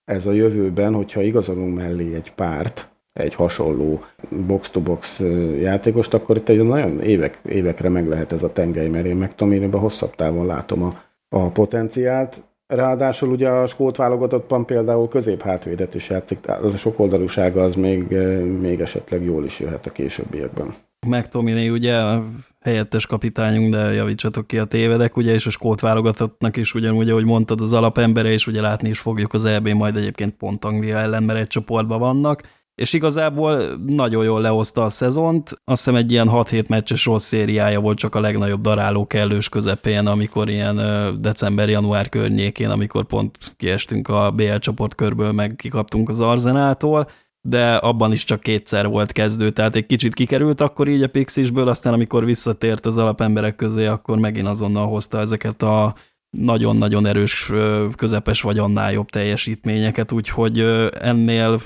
[0.05, 4.05] ez a jövőben, hogyha igazolunk mellé egy párt, egy hasonló
[4.47, 5.21] box-to-box
[5.61, 9.73] játékost, akkor itt egy nagyon évek, évekre meg lehet ez a tengely, mert én meg
[9.73, 12.43] hosszabb távon látom a, a potenciált.
[12.69, 18.13] Ráadásul ugye a skót válogatottban például középhátvédet is játszik, tehát az a sokoldalúsága az még,
[18.13, 20.75] eh, még esetleg jól is jöhet a későbbiekben.
[21.07, 22.25] McTominay ugye a
[22.61, 27.25] helyettes kapitányunk, de javítsatok ki a tévedek, ugye, és a skót válogatottnak is ugyanúgy, ahogy
[27.25, 31.23] mondtad, az alapembere, és ugye látni is fogjuk az EB majd egyébként pont Anglia ellen,
[31.23, 32.43] mert egy csoportban vannak
[32.79, 35.51] és igazából nagyon jól lehozta a szezont.
[35.65, 40.07] Azt hiszem egy ilyen 6-7 meccses rossz szériája volt csak a legnagyobb daráló kellős közepén,
[40.07, 40.77] amikor ilyen
[41.21, 47.09] december-január környékén, amikor pont kiestünk a BL csoportkörből, meg kikaptunk az Arzenától,
[47.41, 51.69] de abban is csak kétszer volt kezdő, tehát egy kicsit kikerült akkor így a Pixisből,
[51.69, 55.95] aztán amikor visszatért az alapemberek közé, akkor megint azonnal hozta ezeket a
[56.37, 57.53] nagyon-nagyon erős,
[57.97, 60.61] közepes vagy annál jobb teljesítményeket, úgyhogy
[61.01, 61.61] ennél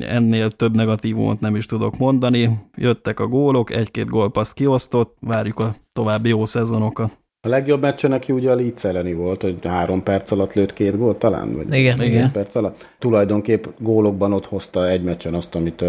[0.00, 2.58] ennél több negatívumot nem is tudok mondani.
[2.76, 7.22] Jöttek a gólok, egy-két gólpaszt kiosztott, várjuk a további jó szezonokat.
[7.40, 10.96] A legjobb meccse neki ugye a Leeds elleni volt, hogy három perc alatt lőtt két
[10.96, 11.56] gólt talán?
[11.56, 12.32] Vagy igen, igen.
[12.32, 12.88] perc alatt.
[12.98, 15.84] Tulajdonképp gólokban ott hozta egy meccsen azt, amit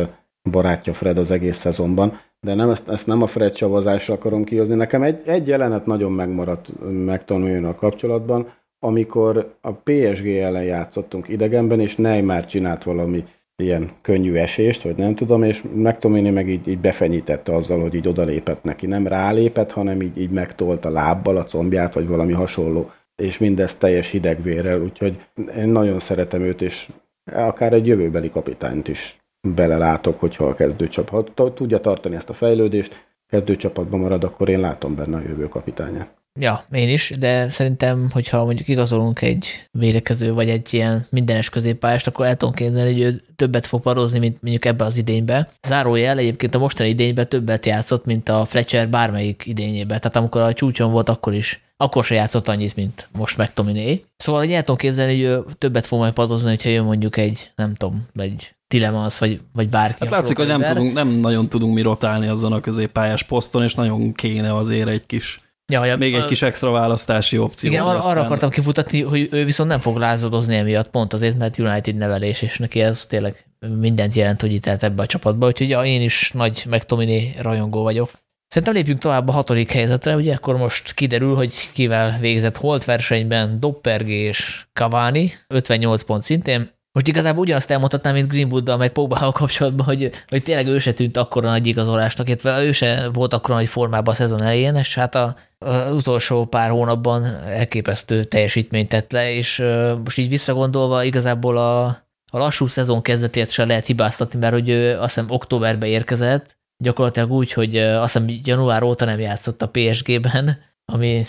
[0.52, 2.20] barátja Fred az egész szezonban.
[2.40, 4.76] de nem ezt, ezt nem a Fred savazásra akarom kihozni.
[4.76, 6.72] Nekem egy, egy jelenet nagyon megmaradt
[7.06, 8.48] megtanuljon a kapcsolatban,
[8.80, 13.24] amikor a PSG ellen játszottunk idegenben, és Neymar csinált valami
[13.64, 18.08] ilyen könnyű esést, vagy nem tudom, és McTominay meg így, így befenyítette azzal, hogy így
[18.08, 18.86] odalépett neki.
[18.86, 22.92] Nem rálépett, hanem így, így megtolt a lábbal a combját, vagy valami hasonló.
[23.16, 25.22] És mindezt teljes hidegvérrel, úgyhogy
[25.58, 26.90] én nagyon szeretem őt, és
[27.32, 29.18] akár egy jövőbeli kapitányt is
[29.56, 35.18] belelátok, hogyha a kezdőcsapat tudja tartani ezt a fejlődést, kezdőcsapatban marad, akkor én látom benne
[35.18, 36.25] a jövő kapitányát.
[36.40, 42.08] Ja, én is, de szerintem, hogyha mondjuk igazolunk egy védekező, vagy egy ilyen mindenes középpályást,
[42.08, 45.50] akkor el tudom képzelni, hogy ő többet fog parozni, mint mondjuk ebbe az idénybe.
[45.68, 50.00] Zárójel egyébként a mostani idényben többet játszott, mint a Fletcher bármelyik idényében.
[50.00, 54.04] Tehát amikor a csúcson volt, akkor is akkor se játszott annyit, mint most meg Tominé.
[54.18, 57.52] Szóval egy el tudom képzelni, hogy ő többet fog majd padozni, hogyha jön mondjuk egy,
[57.56, 59.98] nem tudom, egy Tilemans, vagy, vagy bárki.
[60.00, 63.76] Hát látszik, hogy nem, tudunk, nem nagyon tudunk mi rotálni azon a középpályás poszton, és
[63.76, 65.40] nagyon kéne azért egy kis
[65.72, 67.70] Ja, ja, Még egy kis extra választási opció.
[67.70, 71.58] Igen, arra, arra akartam kifutatni, hogy ő viszont nem fog lázadozni emiatt, pont azért, mert
[71.58, 73.46] United nevelés, és neki ez tényleg
[73.80, 78.12] mindent jelent, hogy itt ebbe a csapatba, úgyhogy ja, én is nagy McTominay rajongó vagyok.
[78.48, 83.60] Szerintem lépjünk tovább a hatodik helyzetre, ugye akkor most kiderül, hogy kivel végzett holt versenyben
[83.60, 89.86] Dopperg és Cavani, 58 pont szintén, most igazából ugyanazt elmondhatnám, mint Greenwooddal, meg Pogbával kapcsolatban,
[89.86, 93.68] hogy, hogy tényleg ő se tűnt akkora nagy igazolásnak, illetve ő se volt akkora nagy
[93.68, 99.34] formában a szezon elején, és hát a, az utolsó pár hónapban elképesztő teljesítményt tett le,
[99.34, 99.64] és
[100.04, 101.86] most így visszagondolva igazából a,
[102.32, 107.32] a lassú szezon kezdetét se lehet hibáztatni, mert hogy ő azt hiszem októberbe érkezett, gyakorlatilag
[107.32, 111.26] úgy, hogy azt hiszem január óta nem játszott a PSG-ben, ami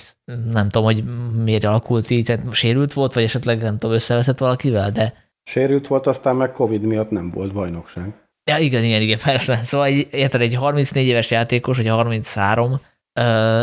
[0.53, 1.05] nem tudom, hogy
[1.45, 6.07] miért alakult így, tehát sérült volt, vagy esetleg nem tudom, összeveszett valakivel, de Sérült volt,
[6.07, 8.15] aztán meg Covid miatt nem volt bajnokság.
[8.51, 9.61] Ja, igen, igen, igen, persze.
[9.65, 12.81] Szóval egy, érted, egy 34 éves játékos, vagy 33, uh,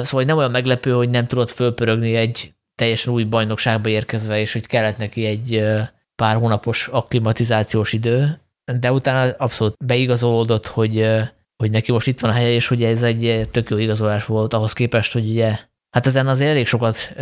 [0.04, 4.68] szóval nem olyan meglepő, hogy nem tudott fölpörögni egy teljesen új bajnokságba érkezve, és hogy
[4.68, 5.80] kellett neki egy uh,
[6.16, 8.40] pár hónapos akklimatizációs idő,
[8.80, 11.22] de utána abszolút beigazolódott, hogy, uh,
[11.58, 14.54] hogy neki most itt van a helye, és hogy ez egy tök jó igazolás volt
[14.54, 15.58] ahhoz képest, hogy ugye
[15.94, 17.14] Hát ezen azért elég sokat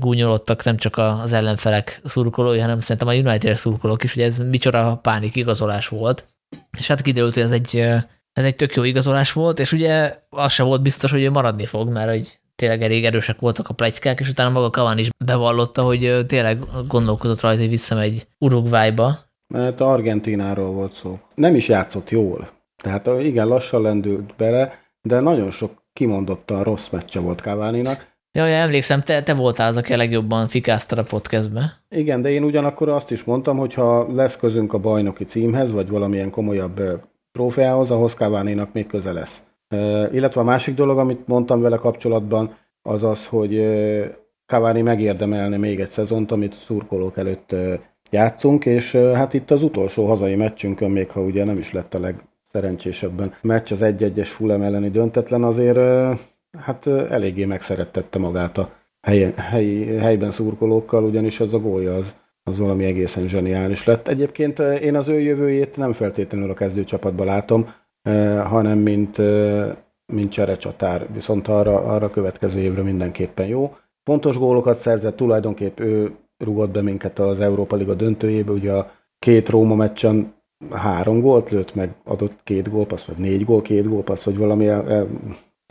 [0.00, 4.98] gúnyolottak nem csak az ellenfelek szurkolói, hanem szerintem a united szurkolók is, hogy ez micsoda
[5.02, 6.24] pánik igazolás volt.
[6.78, 7.76] És hát kiderült, hogy ez egy,
[8.32, 11.66] ez egy tök jó igazolás volt, és ugye az se volt biztos, hogy ő maradni
[11.66, 15.82] fog, mert hogy tényleg elég erősek voltak a plegykák, és utána maga Kaván is bevallotta,
[15.82, 19.18] hogy tényleg gondolkodott rajta, hogy visszamegy Uruguayba.
[19.54, 21.18] Mert Argentináról volt szó.
[21.34, 22.48] Nem is játszott jól.
[22.82, 24.72] Tehát igen, lassan lendült bele,
[25.02, 29.76] de nagyon sok kimondottan rossz meccse volt Cavani-nak, Ja, ja, emlékszem, te, te voltál az,
[29.76, 31.72] aki a legjobban fikáztad a podcastbe.
[31.88, 35.88] Igen, de én ugyanakkor azt is mondtam, hogy ha lesz közünk a bajnoki címhez, vagy
[35.88, 36.82] valamilyen komolyabb
[37.32, 39.42] trófeához, ahhoz Kávánénak még köze lesz.
[40.12, 43.66] Illetve a másik dolog, amit mondtam vele kapcsolatban, az az, hogy
[44.46, 47.54] Cavani megérdemelne még egy szezont, amit szurkolók előtt
[48.10, 52.00] játszunk, és hát itt az utolsó hazai meccsünkön, még ha ugye nem is lett a
[52.00, 55.78] legszerencsésebben meccs, az egy-egyes Fulham elleni döntetlen, azért
[56.58, 58.70] hát eléggé megszerettette magát a
[59.00, 64.08] helyi, helyi, helyben szurkolókkal, ugyanis az a gólya az, az valami egészen zseniális lett.
[64.08, 67.68] Egyébként én az ő jövőjét nem feltétlenül a kezdőcsapatban látom,
[68.44, 69.18] hanem mint,
[70.12, 73.76] mint cserecsatár, viszont arra, arra következő évre mindenképpen jó.
[74.02, 79.48] Fontos gólokat szerzett, tulajdonképp ő rugott be minket az Európa Liga döntőjébe, ugye a két
[79.48, 80.34] Róma meccsen
[80.70, 84.68] három gólt lőtt, meg adott két gólpassz, vagy négy gól, két gólpassz, vagy valami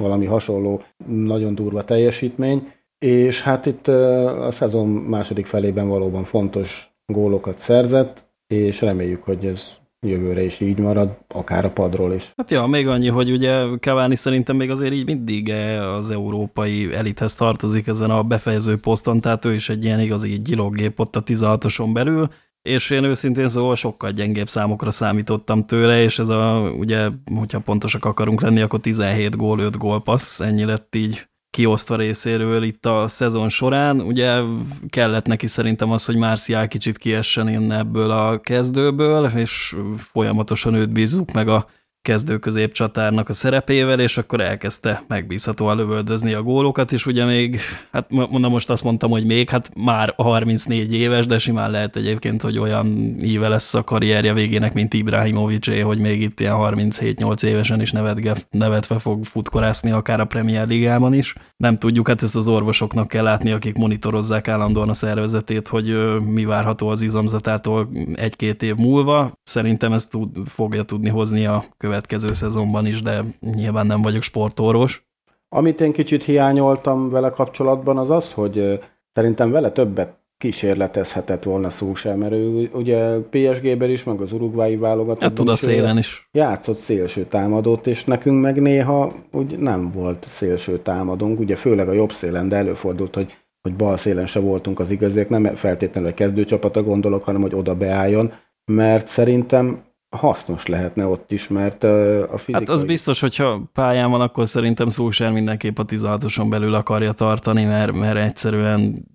[0.02, 7.60] valami hasonló nagyon durva teljesítmény, és hát itt a szezon második felében valóban fontos gólokat
[7.60, 9.78] szerzett, és reméljük, hogy ez
[10.08, 12.34] jövőre is így marad, akár a padról is.
[12.36, 15.54] Hát ja, még annyi, hogy ugye Cavani szerintem még azért így mindig
[15.96, 21.00] az európai elithez tartozik ezen a befejező poszton, tehát ő is egy ilyen igazi gyilogép
[21.00, 22.30] ott a 16-oson belül,
[22.62, 28.06] és én őszintén szóval sokkal gyengébb számokra számítottam tőle, és ez a, ugye, hogyha pontosak
[28.06, 33.50] akarunk lenni, akkor 17 gól, 5 gólpassz, ennyi lett így kiosztva részéről itt a szezon
[33.50, 34.02] során.
[34.02, 34.42] Ugye
[34.90, 40.92] kellett neki szerintem az, hogy Marcial kicsit kiessen innen ebből a kezdőből, és folyamatosan őt
[40.92, 41.68] bízzuk meg a
[42.08, 47.60] kezdő középcsatárnak a szerepével, és akkor elkezdte megbízhatóan lövöldözni a gólokat, és ugye még,
[47.92, 52.42] hát mondom most azt mondtam, hogy még, hát már 34 éves, de simán lehet egyébként,
[52.42, 57.82] hogy olyan íve lesz a karrierje végének, mint Ibrahimovicé, hogy még itt ilyen 37-8 évesen
[57.82, 61.36] is nevetge, nevetve fog futkorászni, akár a Premier Ligában is.
[61.58, 66.46] Nem tudjuk, hát ezt az orvosoknak kell látni, akik monitorozzák állandóan a szervezetét, hogy mi
[66.46, 69.32] várható az izomzatától egy-két év múlva.
[69.44, 73.24] Szerintem ezt tud, fogja tudni hozni a követ következő szezonban is, de
[73.56, 75.06] nyilván nem vagyok sportorvos.
[75.50, 78.80] Amit én kicsit hiányoltam vele kapcsolatban, az az, hogy
[79.14, 85.22] szerintem vele többet kísérletezhetett volna sem, mert ő ugye PSG-ben is, meg az urugvái válogatott.
[85.22, 86.30] Hát tud a szélen is.
[86.32, 91.94] Játszott szélső támadót, és nekünk meg néha úgy nem volt szélső támadónk, ugye főleg a
[91.94, 96.14] jobb szélen, de előfordult, hogy, hogy bal szélen se voltunk az igaziak, nem feltétlenül a
[96.14, 98.34] kezdőcsapata gondolok, hanem hogy oda beálljon,
[98.72, 102.54] mert szerintem hasznos lehetne ott is, mert a fizikai...
[102.54, 107.64] Hát az biztos, hogyha pályán van, akkor szerintem Szúsár mindenképp a 16-oson belül akarja tartani,
[107.64, 109.06] mert, mert egyszerűen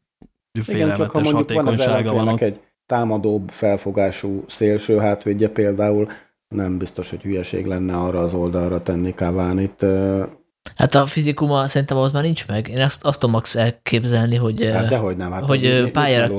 [0.66, 2.40] igen, csak ha mondjuk van az van ott.
[2.40, 6.08] egy támadóbb felfogású szélső hátvédje például,
[6.48, 9.86] nem biztos, hogy hülyeség lenne arra az oldalra tenni Kávánit.
[10.76, 12.68] Hát a fizikuma szerintem ott már nincs meg.
[12.68, 16.34] Én azt, azt tudom max elképzelni, hogy, hát dehogy nem, hát hogy pályára...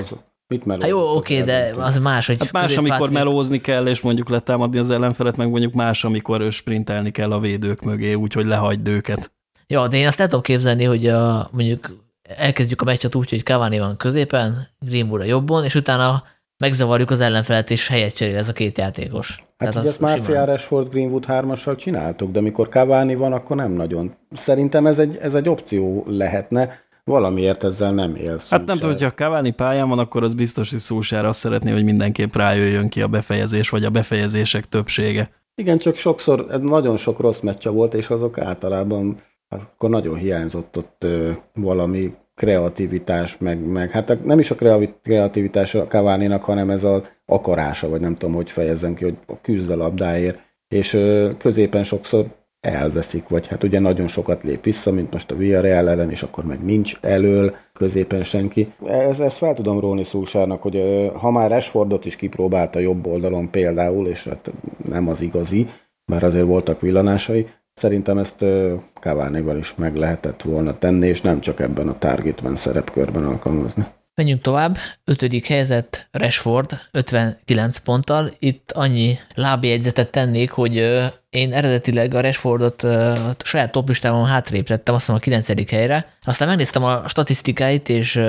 [0.53, 0.81] Mit melóz?
[0.81, 2.37] Hát jó, oké, de az más, hogy...
[2.39, 7.11] Hát más, amikor melózni kell, és mondjuk letámadni az ellenfelet, meg mondjuk más, amikor sprintelni
[7.11, 9.31] kell a védők mögé, úgyhogy lehagyd őket.
[9.67, 11.97] Ja, de én azt el tudom képzelni, hogy a, mondjuk
[12.37, 16.23] elkezdjük a meccset úgy, hogy Cavani van középen, Greenwood a jobbon, és utána
[16.57, 19.35] megzavarjuk az ellenfelet, és helyet cserél ez a két játékos.
[19.37, 23.71] Hát Tehát ugye ezt Marcial Rashford Greenwood hármassal csináltuk, de mikor Cavani van, akkor nem
[23.71, 24.15] nagyon.
[24.31, 28.49] Szerintem ez egy, ez egy opció lehetne, valamiért ezzel nem élsz.
[28.49, 31.83] Hát nem tudom, hogyha Cavani pályán van, akkor az biztos, hogy Szúsár azt szeretné, hogy
[31.83, 35.29] mindenképp rájöjjön ki a befejezés, vagy a befejezések többsége.
[35.55, 39.17] Igen, csak sokszor, nagyon sok rossz meccse volt, és azok általában
[39.49, 41.07] akkor nagyon hiányzott ott
[41.53, 44.55] valami kreativitás, meg, meg hát nem is a
[45.01, 49.69] kreativitás a Cavani-nak, hanem ez az akarása, vagy nem tudom, hogy fejezzem ki, hogy küzd
[49.69, 50.99] a labdáért, és
[51.37, 52.25] középen sokszor
[52.65, 56.43] elveszik, vagy hát ugye nagyon sokat lép vissza, mint most a Villarreal ellen, és akkor
[56.43, 58.73] meg nincs elől középen senki.
[58.85, 60.81] Ez, ezt fel tudom róni Szulsárnak, hogy
[61.13, 64.51] ha már Rashfordot is kipróbálta jobb oldalon például, és hát
[64.89, 65.67] nem az igazi,
[66.05, 68.45] bár azért voltak villanásai, Szerintem ezt
[69.01, 73.85] Cavani-val is meg lehetett volna tenni, és nem csak ebben a targetben szerepkörben alkalmazni.
[74.15, 74.77] Menjünk tovább.
[75.03, 78.31] Ötödik helyzet Rashford 59 ponttal.
[78.39, 80.77] Itt annyi lábjegyzetet tennék, hogy
[81.33, 85.69] én eredetileg a Rashfordot a saját toplistában hátrébb tettem, azt hiszem a 9.
[85.69, 86.13] helyre.
[86.21, 88.21] Aztán megnéztem a statisztikáit, és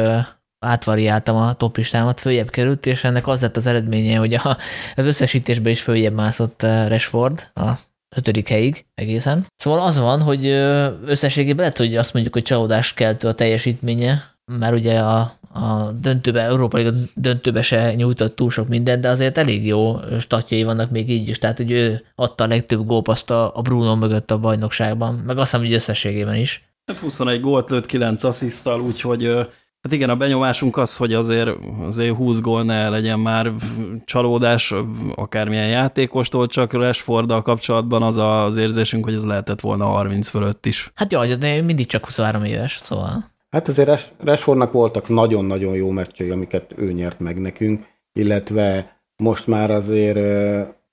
[0.59, 4.57] átvariáltam a toplistámat, följebb került, és ennek az lett az eredménye, hogy a,
[4.95, 7.71] az összesítésben is följebb mászott Rashford a
[8.17, 9.47] ötödik helyig egészen.
[9.57, 10.47] Szóval az van, hogy
[11.07, 16.43] összességében lehet, hogy azt mondjuk, hogy csalódás keltő a teljesítménye, mert ugye a, a döntőbe,
[16.43, 21.29] Európai döntőbe se nyújtott túl sok mindent, de azért elég jó statjai vannak még így
[21.29, 25.51] is, tehát hogy ő adta a legtöbb gólpaszt a Bruno mögött a bajnokságban, meg azt
[25.51, 26.69] hiszem, hogy összességében is.
[26.87, 29.47] Hát 21 gólt lőtt, 9 asszisztal, úgyhogy
[29.85, 31.51] Hát igen, a benyomásunk az, hogy azért,
[31.87, 33.53] azért 20 gól ne legyen már
[34.05, 34.75] csalódás
[35.15, 40.91] akármilyen játékostól, csak Rashforddal kapcsolatban az az érzésünk, hogy ez lehetett volna 30 fölött is.
[40.95, 43.34] Hát jó, de mindig csak 23 éves, szóval.
[43.55, 49.71] Hát azért Rashfordnak voltak nagyon-nagyon jó meccsei, amiket ő nyert meg nekünk, illetve most már
[49.71, 50.19] azért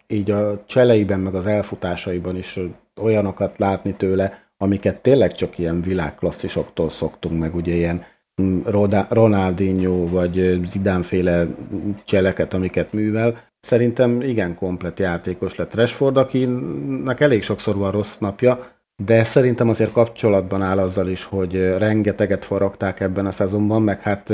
[0.07, 2.59] így a cseleiben, meg az elfutásaiban is
[3.01, 8.05] olyanokat látni tőle, amiket tényleg csak ilyen világklasszisoktól szoktunk, meg ugye ilyen
[9.09, 11.47] Ronaldinho vagy Zidane-féle
[12.03, 13.43] cseleket, amiket művel.
[13.59, 18.67] Szerintem igen komplet játékos lett Rashford, akinek elég sokszor van rossz napja,
[19.05, 24.29] de szerintem azért kapcsolatban áll azzal is, hogy rengeteget faragták ebben a szezonban, meg hát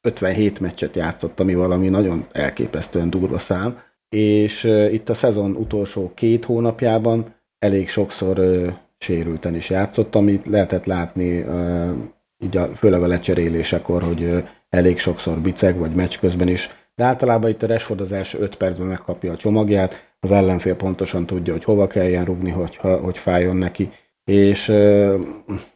[0.00, 3.78] 57 meccset játszott, ami valami nagyon elképesztően durva szám,
[4.08, 8.40] és itt a szezon utolsó két hónapjában elég sokszor
[8.98, 11.44] sérülten is játszott, amit lehetett látni
[12.44, 16.70] így a, főleg a lecserélésekor, hogy elég sokszor biceg, vagy meccs közben is.
[16.94, 21.26] De általában itt a Rashford az első öt percben megkapja a csomagját, az ellenfél pontosan
[21.26, 23.90] tudja, hogy hova kelljen rugni, hogy, hogy fájjon neki,
[24.24, 24.68] és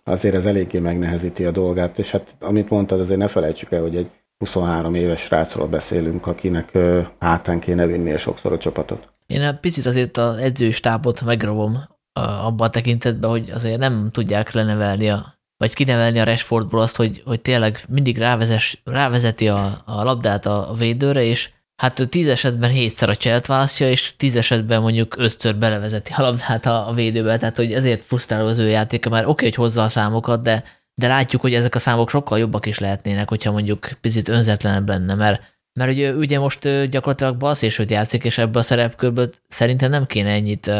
[0.04, 3.96] azért ez eléggé megnehezíti a dolgát, és hát amit mondtad, azért ne felejtsük el, hogy
[3.96, 6.78] egy 23 éves srácról beszélünk, akinek
[7.18, 9.12] hátán kéne vinnie sokszor a csapatot.
[9.26, 11.78] Én egy picit azért az edzőstábot megravom
[12.12, 17.22] abban a tekintetben, hogy azért nem tudják lenevelni a vagy kinevelni a Rashfordból azt, hogy,
[17.24, 21.50] hogy tényleg mindig rávezes, rávezeti a, a labdát a védőre, és
[21.82, 26.66] hát tíz esetben hétszer a cselt választja, és tíz esetben mondjuk ötször belevezeti a labdát
[26.66, 29.82] a, a védőbe, tehát hogy ezért frusztráló az ő játéka, már oké, okay, hogy hozza
[29.82, 30.64] a számokat, de,
[30.94, 35.14] de látjuk, hogy ezek a számok sokkal jobbak is lehetnének, hogyha mondjuk picit önzetlenebb lenne,
[35.14, 35.42] mert
[35.80, 40.70] mert ugye, ugye most gyakorlatilag balszésőt játszik, és ebbe a szerepkörből szerintem nem kéne ennyit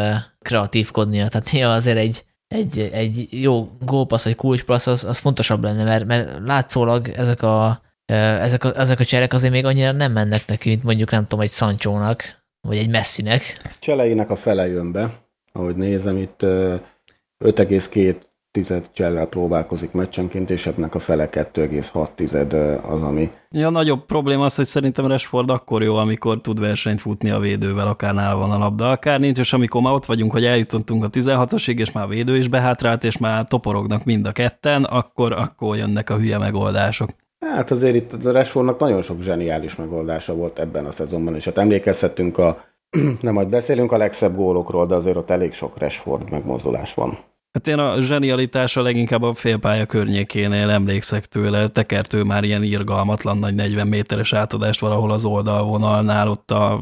[0.41, 5.83] kreatívkodnia, tehát néha azért egy, egy, egy jó gólpassz vagy kulcspassz, az, az fontosabb lenne,
[5.83, 10.47] mert, mert látszólag ezek a, ezek a, ezek a cserek azért még annyira nem mennek
[10.47, 13.71] neki, mint mondjuk nem tudom, egy Sancsónak, vagy egy Messinek.
[13.79, 15.09] Cseleinek a fele jön be,
[15.51, 18.15] ahogy nézem, itt 5,2
[18.53, 23.29] tized csellel próbálkozik meccsenként, és ebben a fele 2,6 az, ami...
[23.49, 27.39] Ja, a nagyobb probléma az, hogy szerintem Rashford akkor jó, amikor tud versenyt futni a
[27.39, 31.03] védővel, akár nála van a labda, akár nincs, és amikor már ott vagyunk, hogy eljutottunk
[31.03, 35.31] a 16-osig, és már a védő is behátrált, és már toporognak mind a ketten, akkor,
[35.31, 37.09] akkor jönnek a hülye megoldások.
[37.51, 41.57] Hát azért itt a Rashfordnak nagyon sok zseniális megoldása volt ebben a szezonban, és hát
[41.57, 42.63] emlékezhetünk a,
[43.21, 47.17] nem majd beszélünk a legszebb gólokról, de azért ott elég sok Rashford megmozdulás van.
[47.51, 53.55] Hát én a zsenialitása leginkább a félpálya környékénél emlékszek tőle, tekertő már ilyen irgalmatlan nagy
[53.55, 56.81] 40 méteres átadást valahol az oldalvonalnál, ott a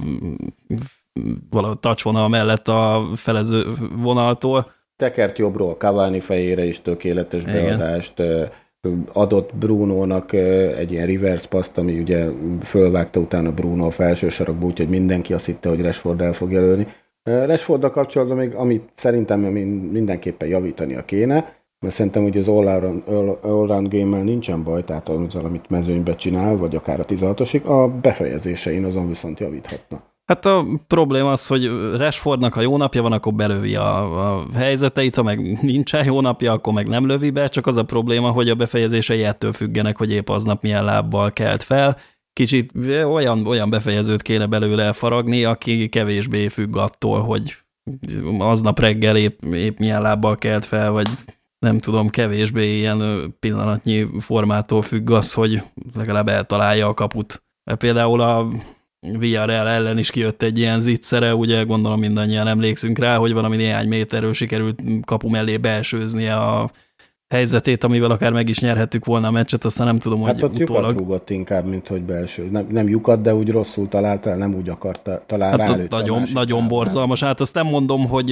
[1.49, 4.71] valahogy touchvonal mellett a felező vonaltól.
[4.95, 8.51] Tekert jobbról, Cavani fejére is tökéletes beadást, Igen.
[9.13, 10.33] Adott Brunónak
[10.77, 12.27] egy ilyen reverse paszt, ami ugye
[12.63, 16.87] fölvágta utána Bruno a felső sarokba, úgyhogy mindenki azt hitte, hogy Rashford el fog jelölni
[17.23, 23.03] rashford kapcsolatban még, amit szerintem mindenképpen javítania kéne, mert szerintem hogy az all-round,
[23.41, 28.85] all game-mel nincsen baj, tehát azzal, amit mezőnybe csinál, vagy akár a 16-osig, a befejezésein
[28.85, 30.03] azon viszont javíthatna.
[30.25, 35.15] Hát a probléma az, hogy Rashfordnak, ha jó napja van, akkor belövi a, a helyzeteit,
[35.15, 38.49] ha meg nincsen jó napja, akkor meg nem lövi be, csak az a probléma, hogy
[38.49, 41.97] a befejezései ettől függenek, hogy épp aznap milyen lábbal kelt fel,
[42.33, 47.55] kicsit olyan, olyan befejezőt kéne belőle elfaragni, aki kevésbé függ attól, hogy
[48.39, 51.07] aznap reggel épp, épp milyen lábbal kelt fel, vagy
[51.59, 55.61] nem tudom, kevésbé ilyen pillanatnyi formától függ az, hogy
[55.95, 57.43] legalább eltalálja a kaput.
[57.77, 58.47] Például a
[59.01, 63.87] VRL ellen is kijött egy ilyen zicsere, ugye gondolom mindannyian emlékszünk rá, hogy valami néhány
[63.87, 66.71] méterről sikerült kapu mellé beesőznie a
[67.27, 70.59] helyzetét, amivel akár meg is nyerhettük volna a meccset, aztán nem tudom, hát hogy ott
[70.59, 70.81] utólag...
[70.83, 72.47] lyukat rúgott inkább, mint hogy belső.
[72.51, 77.23] Nem, nem lyukat, de úgy rosszul találta, nem úgy akarta találni hát nagyon, nagyon borzalmas.
[77.23, 78.29] Hát azt nem mondom, hogy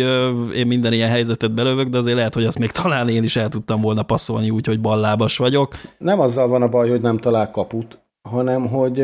[0.56, 3.50] én minden ilyen helyzetet belövök, de azért lehet, hogy azt még talán én is el
[3.50, 5.76] tudtam volna passzolni úgy, hogy ballábas vagyok.
[5.98, 8.00] Nem azzal van a baj, hogy nem talál kaput,
[8.30, 9.04] hanem hogy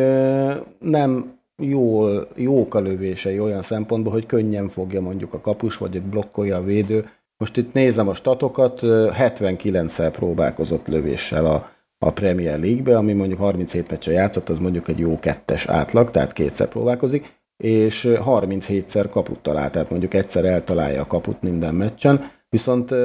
[0.80, 6.02] nem jól, jók a lövései olyan szempontból, hogy könnyen fogja mondjuk a kapus, vagy egy
[6.02, 7.06] blokkolja a védő,
[7.38, 13.90] most itt nézem a statokat, 79-szer próbálkozott lövéssel a, a Premier League-be, ami mondjuk 37
[13.90, 17.34] meccsen játszott, az mondjuk egy jó kettes átlag, tehát kétszer próbálkozik,
[17.64, 22.96] és 37-szer kaput talál, tehát mondjuk egyszer eltalálja a kaput minden meccsen, viszont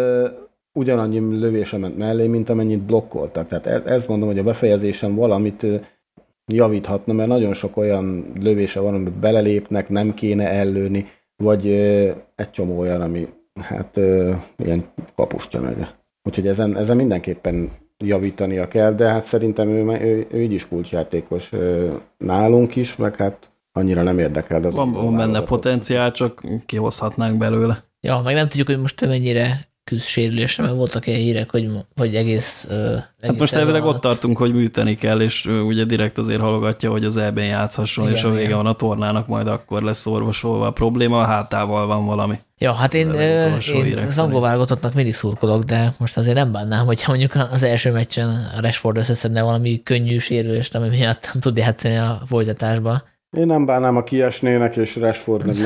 [0.72, 3.46] ugyanannyi lövése ment mellé, mint amennyit blokkoltak.
[3.46, 5.66] Tehát e, ez mondom, hogy a befejezésen valamit
[6.52, 11.66] javíthatna, mert nagyon sok olyan lövése van, amit belelépnek, nem kéne ellőni, vagy
[12.34, 13.26] egy csomó olyan, ami
[13.60, 14.84] hát ö, ilyen
[15.14, 15.94] kapustja meg.
[16.22, 21.52] Úgyhogy ezen, ezen mindenképpen javítania kell, de hát szerintem ő, ő, ő így is kulcsjátékos
[21.52, 24.64] ö, nálunk is, meg hát annyira nem érdekel.
[24.64, 27.84] Az van, van benne potenciál, csak kihozhatnánk belőle.
[28.00, 32.14] Ja, meg nem tudjuk, hogy most mennyire küzd sérülésre, mert voltak ilyen hírek, hogy, hogy
[32.14, 36.40] egész, uh, egész Hát most elvileg ott tartunk, hogy műteni kell, és ugye direkt azért
[36.40, 38.56] halogatja, hogy az EB-n játszhasson, igen, és a vége igen.
[38.56, 42.38] van a tornának, majd akkor lesz orvosolva a probléma, a hátával van valami.
[42.58, 47.10] Ja, hát én, én az angol válogatottnak mindig szurkolok, de most azért nem bánnám, hogyha
[47.10, 51.96] mondjuk az első meccsen a Rashford összeszedne valami könnyű sérülést, ami miatt nem tud játszani
[51.96, 53.02] a folytatásba.
[53.36, 55.56] Én nem bánnám, a kiesnének, és Rashford meg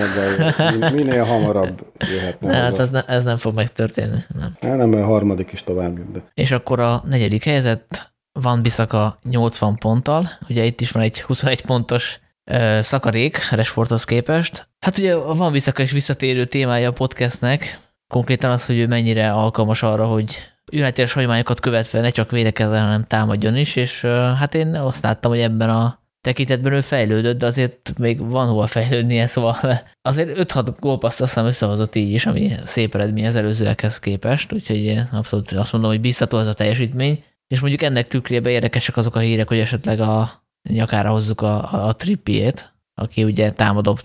[0.81, 2.51] meg minél hamarabb jöhetne.
[2.51, 4.19] Ne, hát ez, ne, ez nem fog megtörténni.
[4.39, 4.57] Nem.
[4.61, 6.13] Hát nem, a harmadik is tovább.
[6.13, 6.23] De.
[6.35, 11.63] És akkor a negyedik helyzet van Biszaka 80 ponttal, ugye itt is van egy 21
[11.63, 14.69] pontos ö, szakadék Rashfordhoz képest.
[14.79, 19.83] Hát ugye van Biszaka is visszatérő témája a podcastnek, konkrétan az, hogy ő mennyire alkalmas
[19.83, 20.37] arra, hogy
[20.73, 25.31] United-es hagyományokat követve ne csak védekezzen, hanem támadjon is, és ö, hát én azt láttam,
[25.31, 29.57] hogy ebben a tekintetben ő fejlődött, de azért még van hova fejlődnie, szóval
[30.03, 35.01] azért 5-6 gólpaszt azt hiszem összehozott így is, ami szép eredmény az előzőekhez képest, úgyhogy
[35.13, 39.19] abszolút azt mondom, hogy biztató az a teljesítmény, és mondjuk ennek tükrében érdekesek azok a
[39.19, 40.31] hírek, hogy esetleg a
[40.69, 43.99] nyakára hozzuk a, a, trippiét, aki ugye támadó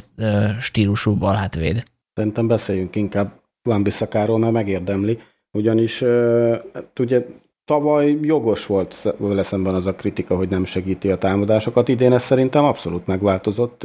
[0.60, 1.84] stílusú balhátvéd.
[2.14, 5.20] Szerintem beszéljünk inkább Van Bisszakáról, mert megérdemli,
[5.52, 6.04] ugyanis
[6.74, 7.26] hát ugye
[7.70, 11.88] tavaly jogos volt vele szemben az a kritika, hogy nem segíti a támadásokat.
[11.88, 13.84] Idén ez szerintem abszolút megváltozott,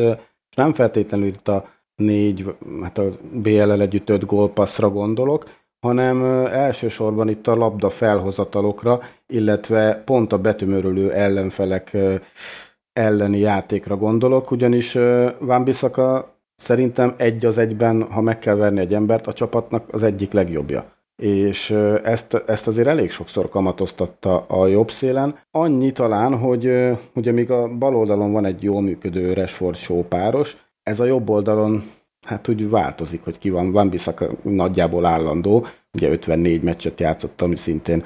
[0.50, 5.48] és nem feltétlenül itt a négy, hát a BLL együtt öt gólpasszra gondolok,
[5.80, 11.96] hanem elsősorban itt a labda felhozatalokra, illetve pont a betümörülő ellenfelek
[12.92, 14.92] elleni játékra gondolok, ugyanis
[15.38, 20.02] Van Bissaka szerintem egy az egyben, ha meg kell verni egy embert, a csapatnak az
[20.02, 21.70] egyik legjobbja és
[22.02, 25.38] ezt, ezt azért elég sokszor kamatoztatta a jobb szélen.
[25.50, 30.56] Annyi talán, hogy ugye még a bal oldalon van egy jól működő Rashford show páros,
[30.82, 31.82] ez a jobb oldalon
[32.26, 33.72] hát úgy változik, hogy ki van.
[33.72, 38.04] Van Bissaka nagyjából állandó, ugye 54 meccset játszott, ami szintén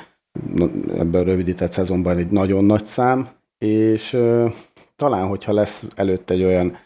[0.99, 3.29] ebben a rövidített szezonban egy nagyon nagy szám,
[3.59, 4.19] és
[4.97, 6.77] talán, hogyha lesz előtt egy olyan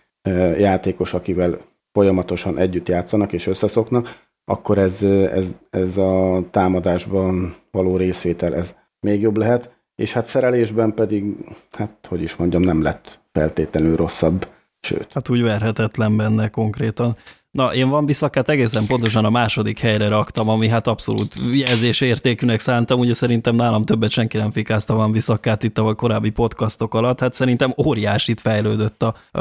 [0.59, 1.59] játékos, akivel
[1.93, 9.21] folyamatosan együtt játszanak és összeszoknak, akkor ez, ez, ez a támadásban való részvétel ez még
[9.21, 11.35] jobb lehet, és hát szerelésben pedig,
[11.71, 14.49] hát hogy is mondjam, nem lett feltétlenül rosszabb,
[14.81, 15.13] sőt.
[15.13, 17.17] Hát úgy verhetetlen benne konkrétan.
[17.53, 22.61] Na, én Van Biszakát egészen pontosan a második helyre raktam, ami hát abszolút jelzés értékűnek
[22.61, 27.21] szántam, ugye szerintem nálam többet senki nem fikázta Van Biszakát itt a korábbi podcastok alatt,
[27.21, 29.41] hát szerintem óriásit fejlődött a, a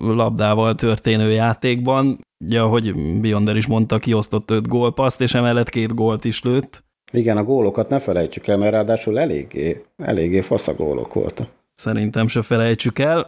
[0.00, 6.24] labdával történő játékban, ugye ahogy Bionder is mondta, kiosztott öt gólpaszt, és emellett két gólt
[6.24, 6.84] is lőtt.
[7.12, 11.48] Igen, a gólokat ne felejtsük el, mert ráadásul eléggé, eléggé faszagólok voltak.
[11.74, 13.26] Szerintem se felejtsük el.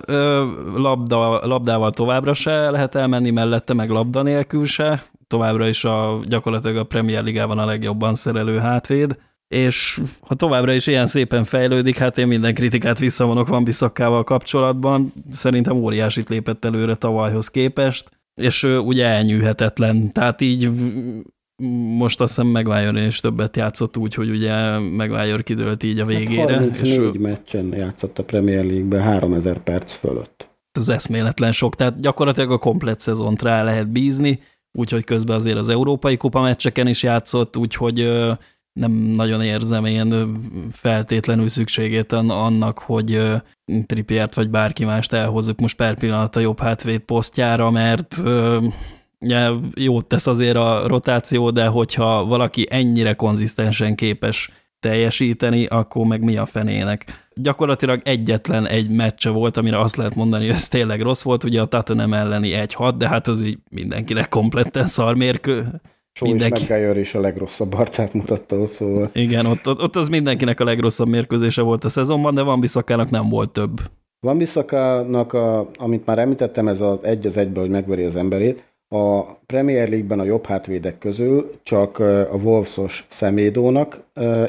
[0.75, 5.03] Labda, labdával továbbra se lehet elmenni, mellette meg labda nélkül se.
[5.27, 9.19] Továbbra is a, gyakorlatilag a Premier Ligában a legjobban szerelő hátvéd.
[9.49, 15.13] És ha továbbra is ilyen szépen fejlődik, hát én minden kritikát visszavonok Van Biszakkával kapcsolatban.
[15.31, 20.13] Szerintem óriásit lépett előre tavalyhoz képest, és ugye elnyűhetetlen.
[20.13, 20.71] Tehát így
[21.97, 26.17] most azt hiszem Maguire is többet játszott úgy, hogy ugye Maguire kidőlt így a hát
[26.17, 26.53] végére.
[26.53, 30.49] Hát 34 és meccsen játszott a Premier League-ben 3000 perc fölött.
[30.73, 34.41] Ez eszméletlen sok, tehát gyakorlatilag a komplet szezont rá lehet bízni,
[34.73, 38.11] úgyhogy közben azért az európai kupa meccseken is játszott, úgyhogy
[38.73, 40.39] nem nagyon érzem én
[40.71, 43.23] feltétlenül szükségét annak, hogy
[43.87, 48.23] Trippiert vagy bárki mást elhozzuk most per pillanat a jobb hátvéd posztjára, mert
[49.75, 54.51] jót tesz azért a rotáció, de hogyha valaki ennyire konzisztensen képes
[54.81, 57.29] teljesíteni, akkor meg mi a fenének.
[57.35, 61.61] Gyakorlatilag egyetlen egy meccse volt, amire azt lehet mondani, hogy ez tényleg rossz volt, ugye
[61.61, 65.81] a Tottenham elleni 1-6, de hát az így mindenkinek kompletten szarmérkő.
[66.13, 66.63] Só Mindenki...
[66.63, 69.11] is is a legrosszabb arcát mutatta szóval.
[69.13, 73.11] Igen, ott, ott, ott az mindenkinek a legrosszabb mérkőzése volt a szezonban, de Van Bisszakának
[73.11, 73.81] nem volt több.
[74.21, 78.65] Van Bisszakának, a, amit már említettem, ez az egy az egybe, hogy megveri az emberét,
[78.89, 84.01] a Premier League-ben a jobb hátvédek közül csak a Wolvesos Szemédónak,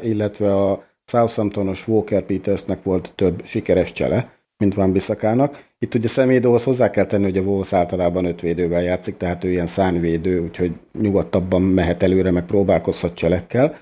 [0.01, 5.65] illetve a Southamptonos Walker Petersnek volt több sikeres csele, mint Van Bissakának.
[5.79, 9.49] Itt ugye Szemédóhoz hozzá kell tenni, hogy a Wolves általában öt védővel játszik, tehát ő
[9.49, 10.71] ilyen szánvédő, úgyhogy
[11.01, 13.77] nyugodtabban mehet előre, meg próbálkozhat cselekkel.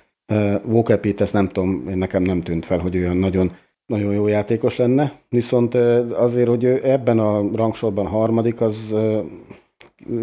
[0.65, 3.51] Walker Peters nem tudom, nekem nem tűnt fel, hogy olyan nagyon,
[3.85, 5.75] nagyon jó játékos lenne, viszont
[6.13, 8.95] azért, hogy ebben a rangsorban harmadik, az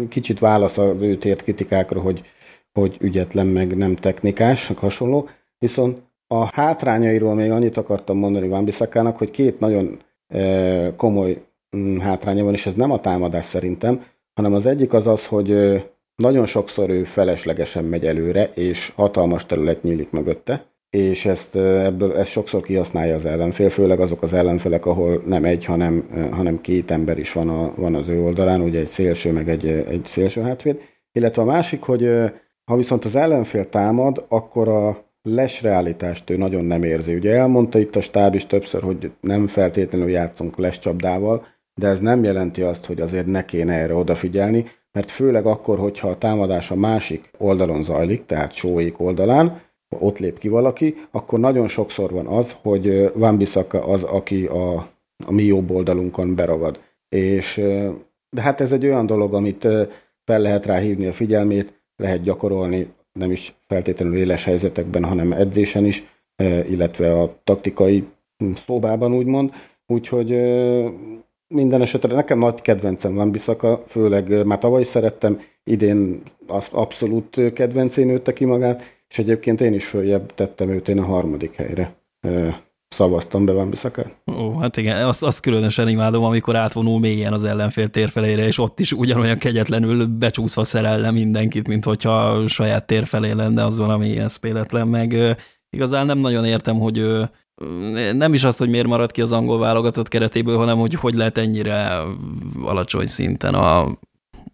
[0.09, 2.21] kicsit válasz a ő tért kritikákra, hogy,
[2.73, 5.29] hogy ügyetlen, meg nem technikás, hasonló.
[5.57, 11.41] Viszont a hátrányairól még annyit akartam mondani Van Bisszakának, hogy két nagyon e, komoly
[11.77, 14.03] mm, hátránya van, és ez nem a támadás szerintem,
[14.33, 15.55] hanem az egyik az az, hogy
[16.15, 22.31] nagyon sokszor ő feleslegesen megy előre, és hatalmas terület nyílik mögötte, és ezt ebből ezt
[22.31, 27.17] sokszor kihasználja az ellenfél, főleg azok az ellenfelek, ahol nem egy, hanem, hanem két ember
[27.17, 30.81] is van, a, van az ő oldalán, ugye egy szélső, meg egy, egy szélső hátvéd.
[31.11, 32.09] Illetve a másik, hogy
[32.65, 37.15] ha viszont az ellenfél támad, akkor a lesreállítást ő nagyon nem érzi.
[37.15, 42.23] Ugye elmondta itt a stáb is többször, hogy nem feltétlenül játszunk lescsapdával, de ez nem
[42.23, 46.75] jelenti azt, hogy azért ne kéne erre odafigyelni, mert főleg akkor, hogyha a támadás a
[46.75, 49.61] másik oldalon zajlik, tehát sóék oldalán,
[49.99, 54.73] ott lép ki valaki, akkor nagyon sokszor van az, hogy Van Bissaka az, aki a,
[55.25, 56.79] a mi jobb oldalunkon beragad.
[57.09, 57.61] És,
[58.29, 59.67] de hát ez egy olyan dolog, amit
[60.25, 62.87] fel lehet rá hívni a figyelmét, lehet gyakorolni,
[63.19, 66.03] nem is feltétlenül éles helyzetekben, hanem edzésen is,
[66.69, 68.03] illetve a taktikai
[68.55, 69.51] szobában úgymond.
[69.87, 70.29] Úgyhogy
[71.47, 78.05] minden esetre nekem nagy kedvencem van Biszaka, főleg már tavaly szerettem, idén az abszolút kedvencén
[78.05, 78.81] nőtte ki magát,
[79.13, 81.95] és egyébként én is följebb tettem őt, én a harmadik helyre
[82.87, 84.17] szavaztam be Van Bissakát.
[84.31, 88.79] Ó, hát igen, azt, azt különösen imádom, amikor átvonul mélyen az ellenfél térfelére, és ott
[88.79, 94.87] is ugyanolyan kegyetlenül becsúszva szerelne mindenkit, mint hogyha saját térfelé lenne, az valami ilyen széletlen,
[94.87, 95.37] meg
[95.69, 97.19] igazán nem nagyon értem, hogy
[98.13, 101.37] nem is azt, hogy miért marad ki az angol válogatott keretéből, hanem hogy hogy lehet
[101.37, 102.01] ennyire
[102.63, 103.97] alacsony szinten a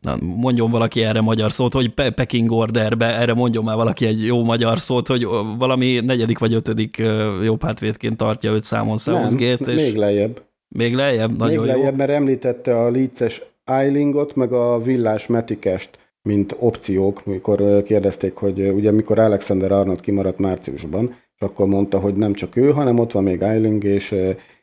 [0.02, 4.26] na, mondjon valaki erre magyar szót, hogy Pe Peking Orderbe, erre mondjon már valaki egy
[4.26, 5.28] jó magyar szót, hogy
[5.58, 7.02] valami negyedik vagy ötödik
[7.44, 9.72] jobb hátvédként tartja őt számon Southgate.
[9.72, 10.42] És még lejjebb.
[10.68, 11.38] Még lejjebb?
[11.38, 11.98] Nagyon még lejjebb, jó.
[11.98, 15.90] mert említette a Leeds-es Eilingot, meg a Villás Metikest,
[16.22, 22.16] mint opciók, mikor kérdezték, hogy ugye mikor Alexander Arnold kimaradt márciusban, és akkor mondta, hogy
[22.16, 24.16] nem csak ő, hanem ott van még Eiling és,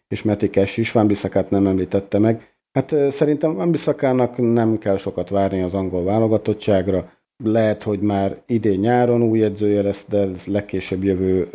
[0.09, 5.62] és Metikes is, Van Bissakát nem említette meg, Hát szerintem Ambiszakának nem kell sokat várni
[5.62, 7.10] az angol válogatottságra.
[7.44, 11.48] Lehet, hogy már idén nyáron új edzője lesz, de legkésőbb jövő,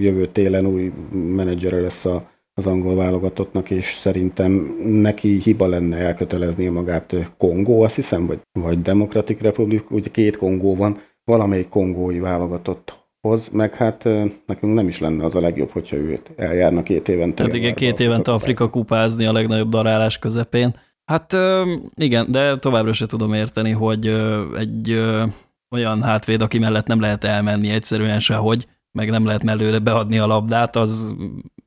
[0.00, 6.70] jövő télen új menedzsere lesz a, az angol válogatottnak, és szerintem neki hiba lenne elköteleznie
[6.70, 13.01] magát Kongó, azt hiszem, vagy, vagy Demokratik Republik, ugye két Kongó van, valamelyik kongói válogatott
[13.28, 14.04] hoz, meg hát
[14.46, 17.42] nekünk nem is lenne az a legjobb, hogyha őt eljárna két évente.
[17.42, 20.74] Hát igen, két évente Afrika kupázni a legnagyobb darálás közepén.
[21.04, 21.36] Hát
[21.94, 24.06] igen, de továbbra se tudom érteni, hogy
[24.56, 25.02] egy
[25.70, 28.66] olyan hátvéd, aki mellett nem lehet elmenni egyszerűen sehogy,
[28.98, 31.14] meg nem lehet mellőre beadni a labdát, az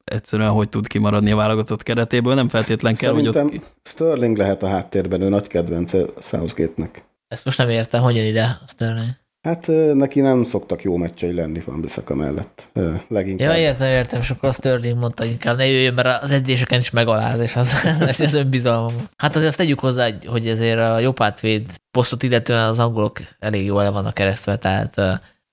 [0.03, 3.65] egyszerűen hogy tud kimaradni a válogatott keretéből, nem feltétlen kell, Szerintem hogy ott...
[3.83, 7.03] Sterling lehet a háttérben, ő nagy kedvence Southgate-nek.
[7.27, 9.09] Ezt most nem értem, hogy jön ide Sterling.
[9.45, 12.69] Hát neki nem szoktak jó meccsei lenni Van Bissaka mellett.
[13.07, 13.49] Leginkább.
[13.49, 16.89] Ja, értem, értem, és akkor Sterling mondta, hogy inkább ne jöjjön, mert az edzéseken is
[16.89, 17.73] megaláz, és az,
[18.07, 18.93] ez az önbizalmam.
[19.17, 23.65] Hát azért azt tegyük hozzá, hogy ezért a jobb átvéd posztot illetően az angolok elég
[23.65, 24.95] jól le vannak keresztve, tehát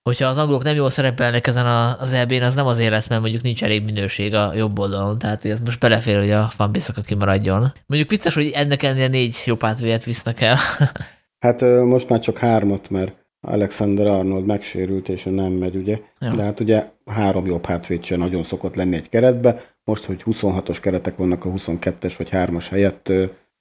[0.03, 1.66] hogyha az angolok nem jól szerepelnek ezen
[2.01, 5.45] az EB-n, az nem azért lesz, mert mondjuk nincs elég minőség a jobb oldalon, tehát
[5.45, 7.72] ez most belefér, hogy a Van Bissaka kimaradjon.
[7.86, 10.57] Mondjuk vicces, hogy ennek ennél négy jobb átvédet visznek el.
[11.45, 16.01] hát most már csak hármat, mert Alexander Arnold megsérült, és nem megy, ugye?
[16.20, 16.34] Ja.
[16.34, 19.64] De hát ugye három jobb hátvéd sem nagyon szokott lenni egy keretbe.
[19.84, 23.12] Most, hogy 26-os keretek vannak a 22-es vagy 3-as helyett,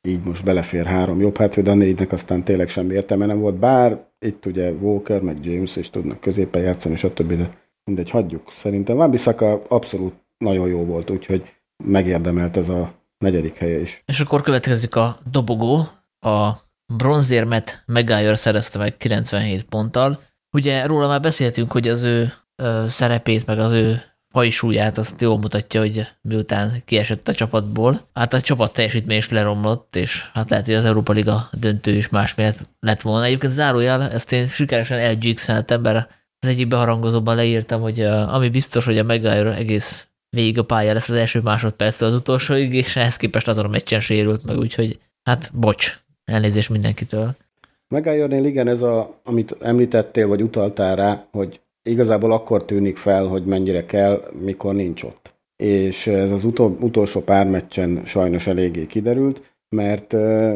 [0.08, 4.06] így most belefér három jobb hátvéd, a négynek aztán tényleg semmi értelme nem volt, bár
[4.20, 7.34] itt ugye Walker, meg James is tudnak középen játszani, stb.
[7.34, 8.52] De mindegy, hagyjuk.
[8.52, 14.04] Szerintem Van Bissaka abszolút nagyon jó volt, úgyhogy megérdemelt ez a negyedik helye is.
[14.06, 15.88] És akkor következik a dobogó,
[16.20, 16.52] a
[16.98, 20.22] bronzérmet Maguire szerezte meg 97 ponttal.
[20.52, 24.02] Ugye róla már beszéltünk, hogy az ő ö, szerepét, meg az ő
[24.34, 28.02] hajsúlyát azt jól mutatja, hogy miután kiesett a csapatból.
[28.14, 32.10] Hát a csapat teljesítmény is leromlott, és hát lehet, hogy az Európa Liga döntő is
[32.10, 33.26] más miatt lett volna.
[33.26, 38.98] Egyébként zárójel, ezt én sikeresen elgyixeltem, mert az egyik beharangozóban leírtam, hogy ami biztos, hogy
[38.98, 43.48] a Maguire egész végig a pálya lesz az első másodperctől az utolsóig, és ehhez képest
[43.48, 46.00] azon a meccsen sérült meg, úgyhogy hát bocs,
[46.32, 47.36] Elnézés mindenkitől.
[47.88, 53.44] Megálljon igen, ez a, amit említettél, vagy utaltál rá, hogy igazából akkor tűnik fel, hogy
[53.44, 55.34] mennyire kell, mikor nincs ott.
[55.56, 60.56] És ez az utol, utolsó pár meccsen sajnos eléggé kiderült, mert uh,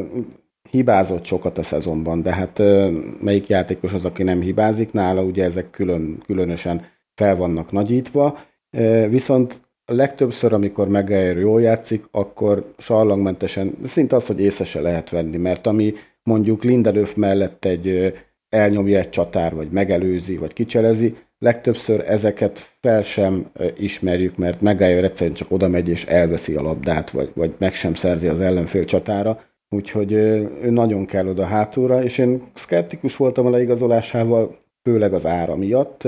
[0.69, 5.43] hibázott sokat a szezonban, de hát uh, melyik játékos az, aki nem hibázik, nála ugye
[5.43, 8.39] ezek külön, különösen fel vannak nagyítva,
[8.77, 14.81] uh, viszont a legtöbbször, amikor Megayer jól játszik, akkor sarlangmentesen, szinte az, hogy észre se
[14.81, 18.13] lehet venni, mert ami mondjuk Lindelöf mellett egy
[18.49, 25.35] elnyomja egy csatár, vagy megelőzi, vagy kicselezi, legtöbbször ezeket fel sem ismerjük, mert Megayer egyszerűen
[25.35, 29.41] csak oda megy és elveszi a labdát, vagy, vagy meg sem szerzi az ellenfél csatára,
[29.69, 35.55] úgyhogy ő nagyon kell oda hátulra, és én szkeptikus voltam a leigazolásával, főleg az ára
[35.55, 36.07] miatt,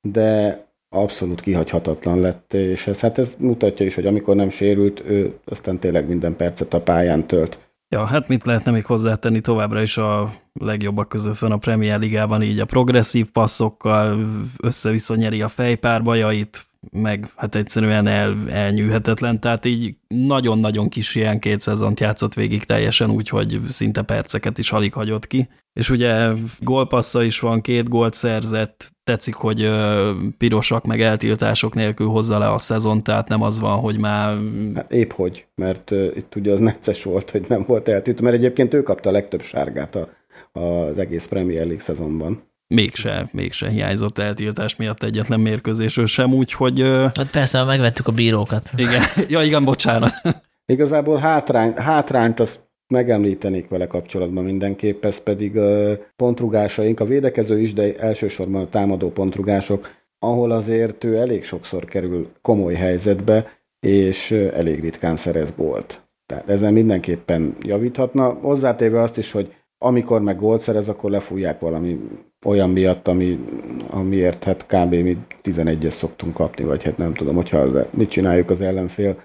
[0.00, 0.63] de
[0.94, 5.78] abszolút kihagyhatatlan lett, és ez, hát ez mutatja is, hogy amikor nem sérült, ő aztán
[5.78, 7.58] tényleg minden percet a pályán tölt.
[7.88, 12.42] Ja, hát mit lehetne még hozzátenni, továbbra is a legjobbak között van a Premier Ligában,
[12.42, 14.24] így a progresszív passzokkal
[14.62, 21.60] össze-vissza nyeri a fejpárbajait, meg hát egyszerűen el, elnyűhetetlen, tehát így nagyon-nagyon kis ilyen két
[21.60, 25.48] szezont játszott végig teljesen úgy, hogy szinte perceket is alig hagyott ki.
[25.72, 26.28] És ugye
[26.60, 29.70] gólpassza is van, két gólt szerzett, tetszik, hogy
[30.38, 34.38] pirosak meg eltiltások nélkül hozza le a szezon, tehát nem az van, hogy már...
[34.74, 38.74] Hát épp hogy, mert itt ugye az necces volt, hogy nem volt eltiltó, mert egyébként
[38.74, 40.08] ő kapta a legtöbb sárgát a,
[40.60, 46.80] az egész Premier League szezonban mégse, mégse hiányzott eltiltás miatt egyetlen mérkőzésről sem, úgyhogy...
[47.14, 48.70] Hát persze, megvettük a bírókat.
[48.76, 50.12] Igen, ja igen, bocsánat.
[50.66, 55.58] Igazából hátrány, hátrányt azt megemlítenék vele kapcsolatban mindenképp, ez pedig
[56.16, 62.28] pontrugásaink, a védekező is, de elsősorban a támadó pontrugások, ahol azért ő elég sokszor kerül
[62.42, 63.50] komoly helyzetbe,
[63.86, 66.00] és elég ritkán szerez gólt.
[66.26, 68.28] Tehát ezen mindenképpen javíthatna.
[68.28, 72.00] Hozzátéve azt is, hogy amikor meg gólt szerez, akkor lefújják valami
[72.46, 73.38] olyan miatt, ami,
[73.90, 74.94] amiért hát kb.
[74.94, 79.16] mi 11-es szoktunk kapni, vagy hát nem tudom, hogyha mit csináljuk az ellenfél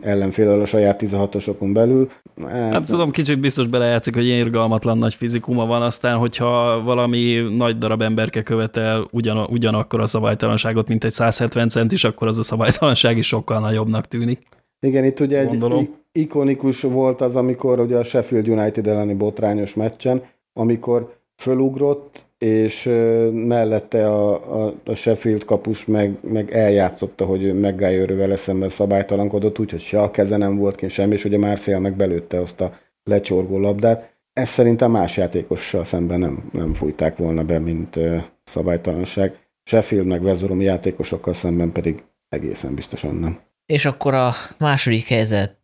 [0.00, 2.10] ellenfél a saját 16-osokon belül.
[2.46, 7.46] Hát, nem tudom, kicsit biztos belejátszik, hogy ilyen irgalmatlan nagy fizikuma van, aztán, hogyha valami
[7.56, 12.42] nagy darab emberke követel ugyan, ugyanakkor a szabálytalanságot, mint egy 170 centis, akkor az a
[12.42, 14.46] szabálytalanság is sokkal nagyobbnak tűnik.
[14.80, 15.78] Igen, itt ugye Gondolom.
[15.78, 15.88] egy
[16.22, 20.22] ikonikus volt az, amikor ugye a Sheffield United elleni botrányos meccsen,
[20.52, 22.84] amikor fölugrott, és
[23.32, 24.32] mellette a,
[24.64, 30.10] a, a Sheffield kapus meg, meg eljátszotta, hogy Maguire vele szemben szabálytalankodott, úgyhogy se a
[30.10, 34.16] keze nem volt kint semmi, és ugye Marcial meg belőtte azt a lecsorgó labdát.
[34.32, 39.38] Ezt szerintem más játékossal szemben nem, nem fújták volna be, mint uh, szabálytalanság.
[39.64, 43.40] Sheffield meg Vezorom játékosokkal szemben pedig egészen biztosan nem.
[43.66, 45.56] És akkor a második helyzet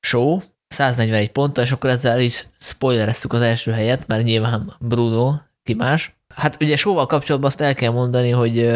[0.00, 0.38] show,
[0.68, 5.32] 141 ponttal, és akkor ezzel is spoilereztük az első helyet, mert nyilván Bruno
[5.64, 6.16] ki más.
[6.34, 8.70] Hát ugye sóval kapcsolatban azt el kell mondani, hogy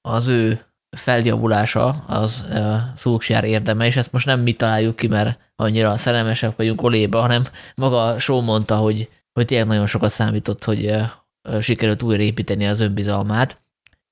[0.00, 0.60] az ő
[0.96, 2.44] feljavulása az
[2.96, 7.44] Szulksjár érdeme, és ezt most nem mi találjuk ki, mert annyira szerelmesek vagyunk oléba, hanem
[7.74, 10.96] maga Só mondta, hogy, hogy tényleg nagyon sokat számított, hogy
[11.60, 13.62] sikerült újraépíteni az önbizalmát,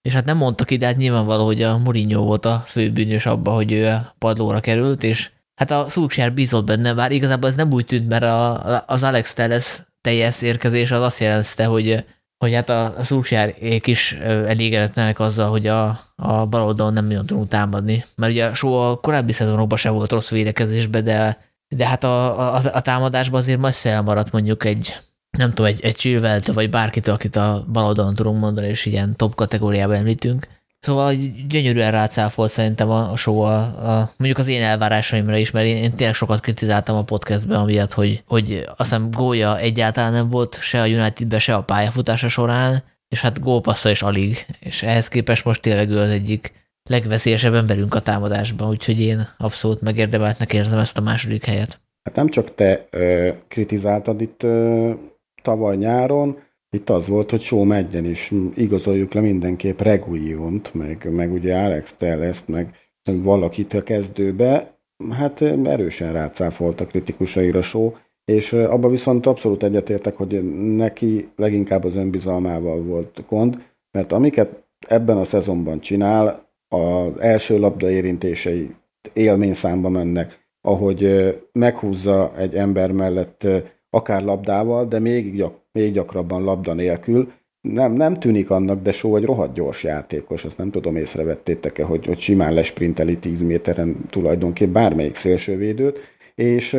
[0.03, 3.73] és hát nem mondtak ki, hát nyilvánvaló, hogy a Mourinho volt a főbűnös abba, hogy
[3.73, 8.09] ő padlóra került, és hát a Szulksjár bízott benne, bár igazából ez nem úgy tűnt,
[8.09, 12.05] mert a, az Alex Telles teljes érkezés az azt jelezte, hogy,
[12.39, 17.27] hogy hát a, a Szulksjárék is elégedetlenek azzal, hogy a, a bal oldalon nem nagyon
[17.27, 18.05] tudunk támadni.
[18.17, 21.39] Mert ugye soha a korábbi szezonokban sem volt rossz védekezésbe, de,
[21.69, 24.97] de hát a, a, a támadásban azért majd maradt mondjuk egy,
[25.39, 29.17] nem tudom, egy, egy Chilwell-től, vagy bárkitől, akit a bal oldalon tudunk mondani, és ilyen
[29.17, 30.49] top kategóriában említünk.
[30.87, 31.15] Szóval
[31.49, 35.77] gyönyörűen rácáfolt szerintem a, a show a, a, mondjuk az én elvárásaimra is, mert én,
[35.77, 40.61] én tényleg sokat kritizáltam a podcastben, amiatt, hogy, hogy azt hiszem gólja egyáltalán nem volt
[40.61, 45.45] se a Unitedbe, se a pályafutása során, és hát gólpassza is alig, és ehhez képest
[45.45, 46.53] most tényleg ő az egyik
[46.91, 51.81] legveszélyesebb emberünk a támadásban, úgyhogy én abszolút megérdemeltnek érzem ezt a második helyet.
[52.05, 54.91] Hát nem csak te ö, kritizáltad itt ö,
[55.43, 56.39] tavaly nyáron,
[56.77, 61.93] itt az volt, hogy show megyen is igazoljuk le mindenképp Reguiont, meg, meg ugye Alex
[61.93, 62.75] Tellest, meg,
[63.11, 64.79] valakit a kezdőbe,
[65.11, 67.93] hát erősen rácáfolt a kritikusaira show,
[68.25, 75.17] és abban viszont abszolút egyetértek, hogy neki leginkább az önbizalmával volt gond, mert amiket ebben
[75.17, 78.75] a szezonban csinál, az első labda érintései
[79.13, 83.47] élményszámba mennek, ahogy meghúzza egy ember mellett
[83.91, 85.35] akár labdával, de még,
[85.73, 87.33] még gyakrabban labda nélkül.
[87.61, 92.07] Nem, nem tűnik annak, de só egy rohadt gyors játékos, azt nem tudom, észrevettétek-e, hogy,
[92.07, 95.99] hogy simán lesprinteli 10 méteren tulajdonképpen bármelyik szélsővédőt,
[96.35, 96.77] és,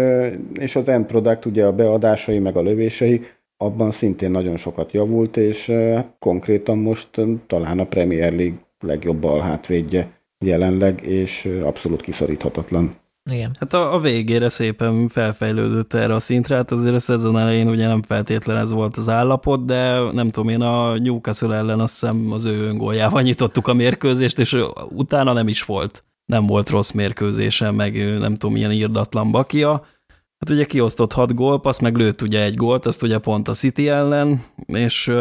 [0.59, 3.21] és az end product, ugye a beadásai meg a lövései,
[3.57, 5.73] abban szintén nagyon sokat javult, és
[6.19, 7.09] konkrétan most
[7.47, 10.11] talán a Premier League legjobb alhátvédje
[10.45, 12.95] jelenleg, és abszolút kiszoríthatatlan.
[13.31, 13.55] Igen.
[13.59, 17.87] Hát a, a végére szépen felfejlődött erre a szintre, hát azért a szezon elején ugye
[17.87, 22.31] nem feltétlen ez volt az állapot, de nem tudom én, a Newcastle ellen azt hiszem
[22.31, 24.57] az ő öngóljával nyitottuk a mérkőzést, és
[24.89, 26.03] utána nem is volt.
[26.25, 29.85] Nem volt rossz mérkőzése, meg nem tudom, milyen írdatlan bakia.
[30.43, 33.87] Hát ugye kiosztott hat gólpaszt, meg lőtt ugye egy gólt, azt ugye pont a City
[33.87, 35.11] ellen, és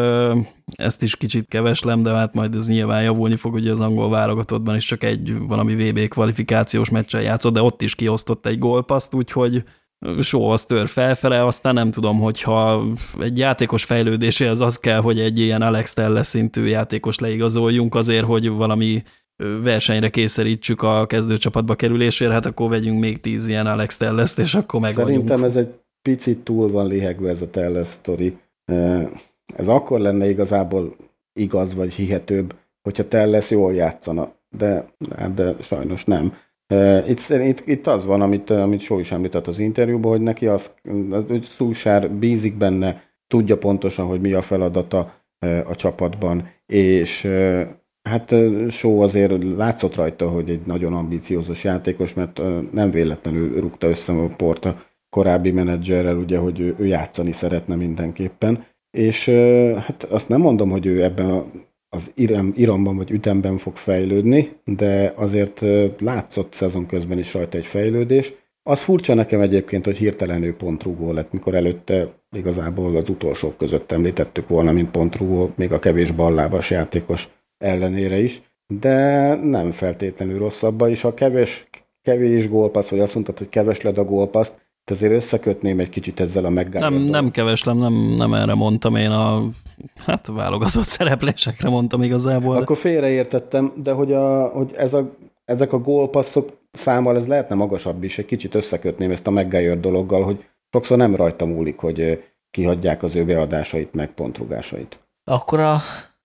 [0.75, 4.75] ezt is kicsit keveslem, de hát majd ez nyilván javulni fog, ugye az angol válogatottban
[4.75, 9.63] is csak egy valami VB kvalifikációs meccsen játszott, de ott is kiosztott egy gólpaszt, úgyhogy
[10.21, 12.85] só az tör felfele, aztán nem tudom, hogyha
[13.19, 18.49] egy játékos fejlődéséhez az kell, hogy egy ilyen Alex Telles szintű játékos leigazoljunk azért, hogy
[18.49, 19.03] valami
[19.63, 24.79] versenyre kényszerítsük a kezdőcsapatba kerülésére, hát akkor vegyünk még tíz ilyen Alex Tellest, és akkor
[24.79, 28.37] meg Szerintem ez egy picit túl van lihegve ez a Telles sztori.
[29.55, 30.95] Ez akkor lenne igazából
[31.39, 34.85] igaz vagy hihetőbb, hogyha Telles jól játszana, de,
[35.35, 36.33] de sajnos nem.
[37.07, 40.73] Itt, itt, itt az van, amit, amit Só is említett az interjúban, hogy neki az,
[41.27, 45.13] hogy Szúsár bízik benne, tudja pontosan, hogy mi a feladata
[45.65, 47.29] a csapatban, és
[48.09, 48.35] Hát
[48.69, 54.27] Só azért látszott rajta, hogy egy nagyon ambiciózus játékos, mert nem véletlenül rúgta össze a
[54.27, 58.65] Porta korábbi menedzserrel, ugye, hogy ő, ő játszani szeretne mindenképpen.
[58.97, 59.29] És
[59.75, 61.43] hát azt nem mondom, hogy ő ebben
[61.89, 65.61] az iram, iramban vagy ütemben fog fejlődni, de azért
[65.99, 68.33] látszott szezon közben is rajta egy fejlődés.
[68.63, 73.91] Az furcsa nekem egyébként, hogy hirtelen ő pontrugó lett, mikor előtte igazából az utolsók között
[73.91, 77.29] említettük volna, mint pontrugó, még a kevés ballábas játékos
[77.63, 81.67] ellenére is, de nem feltétlenül rosszabb, és ha kevés,
[82.01, 84.61] kevés gólpassz, vagy azt mondtad, hogy kevesled a gólpaszt,
[84.91, 86.97] azért összekötném egy kicsit ezzel a meggállódó.
[86.97, 89.49] Nem, nem keveslem, nem, nem erre mondtam én a
[90.05, 92.55] hát válogatott szereplésekre mondtam igazából.
[92.57, 95.09] Akkor félreértettem, de hogy, a, hogy ez a,
[95.45, 100.23] ezek a gólpasszok számmal ez lehetne magasabb is, egy kicsit összekötném ezt a McGuire dologgal,
[100.23, 104.99] hogy sokszor nem rajta múlik, hogy kihagyják az ő beadásait, meg pontrugásait.
[105.23, 105.77] Akkor a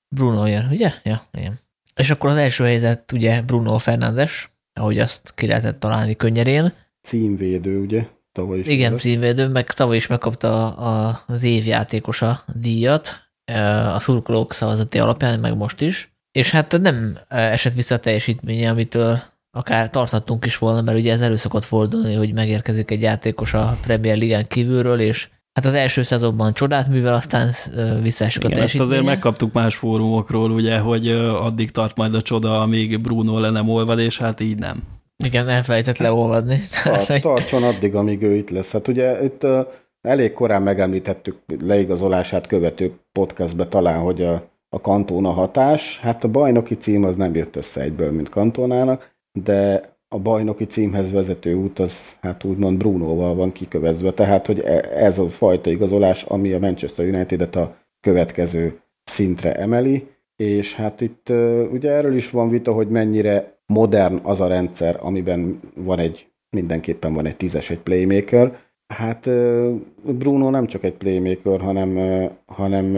[0.09, 0.93] Bruno jön, ugye?
[1.03, 1.61] Ja, igen.
[1.95, 6.73] És akkor az első helyzet ugye Bruno Fernandes, ahogy azt ki lehetett találni könnyedén.
[7.03, 8.07] Címvédő, ugye?
[8.33, 13.09] Tavaly is Igen, címvédő, meg tavaly is megkapta a, a, az évjátékosa díjat,
[13.95, 19.21] a szurkolók szavazati alapján, meg most is, és hát nem esett vissza a teljesítménye, amitől
[19.51, 23.79] akár tarthattunk is volna, mert ugye ez elő szokott fordulni, hogy megérkezik egy játékos a
[23.83, 25.29] Premier Ligán kívülről, és
[25.59, 27.51] hát az első szezonban csodát művel, aztán
[28.03, 28.49] visszaesik a.
[28.51, 31.09] Ezt azért megkaptuk más fórumokról, ugye, hogy
[31.41, 34.83] addig tart majd a csoda, amíg Bruno le nem olvad, és hát így nem.
[35.25, 36.59] Igen, elfelejtett leolvadni.
[36.85, 38.73] Tart, tartson addig, amíg ő itt lesz.
[38.73, 39.47] Hát ugye itt
[40.01, 46.75] elég korán megemlítettük leigazolását követő podcastbe talán, hogy a, a kantóna hatás, hát a bajnoki
[46.75, 52.17] cím az nem jött össze egyből, mint kantónának, de a bajnoki címhez vezető út az
[52.21, 57.07] hát úgymond Brunóval van kikövezve, tehát hogy e, ez a fajta igazolás, ami a Manchester
[57.07, 60.07] United-et a következő szintre emeli,
[60.37, 61.29] és hát itt
[61.73, 67.13] ugye erről is van vita, hogy mennyire modern az a rendszer, amiben van egy, mindenképpen
[67.13, 68.59] van egy tízes, egy playmaker.
[68.95, 69.31] Hát
[70.03, 71.99] Bruno nem csak egy playmaker, hanem,
[72.47, 72.97] hanem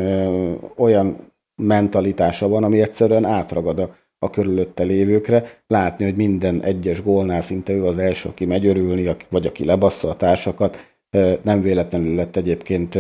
[0.77, 1.17] olyan
[1.63, 5.63] mentalitása van, ami egyszerűen átragad a, a körülötte lévőkre.
[5.67, 10.09] Látni, hogy minden egyes gólnál szinte ő az első, aki megy örülni, vagy aki lebassza
[10.09, 10.77] a társakat.
[11.43, 12.99] Nem véletlenül lett egyébként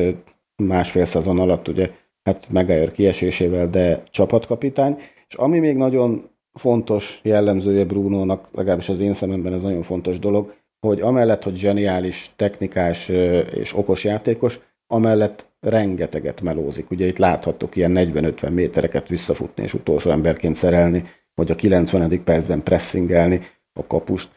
[0.62, 1.90] másfél szezon alatt ugye
[2.22, 4.96] hát Megayer kiesésével, de csapatkapitány.
[5.28, 10.54] És ami még nagyon fontos jellemzője Brunónak, legalábbis az én szememben ez nagyon fontos dolog,
[10.86, 13.08] hogy amellett, hogy zseniális, technikás
[13.54, 16.90] és okos játékos, amellett rengeteget melózik.
[16.90, 21.04] Ugye itt láthattuk ilyen 40-50 métereket visszafutni és utolsó emberként szerelni,
[21.34, 22.24] vagy a 90.
[22.24, 23.40] percben pressingelni
[23.72, 24.28] a kapust.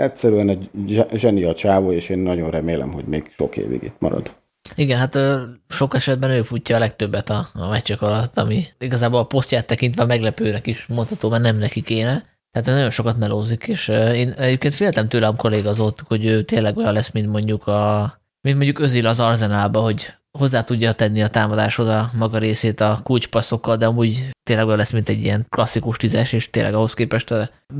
[0.00, 0.70] Egyszerűen egy
[1.12, 4.36] zseni a csávó, és én nagyon remélem, hogy még sok évig itt marad.
[4.74, 5.18] Igen, hát
[5.68, 10.04] sok esetben ő futja a legtöbbet a, a meccsek alatt, ami igazából a posztját tekintve
[10.04, 12.24] meglepőnek is mondható, mert nem neki kéne.
[12.50, 16.92] Tehát nagyon sokat melózik, és én egyébként féltem tőle, amikor igazoltuk, hogy ő tényleg olyan
[16.92, 21.86] lesz, mint mondjuk a mint mondjuk Özil az Arzenálba, hogy hozzá tudja tenni a támadáshoz
[21.86, 26.32] a maga részét a kulcspasszokkal, de amúgy tényleg olyan lesz, mint egy ilyen klasszikus tízes,
[26.32, 27.34] és tényleg ahhoz képest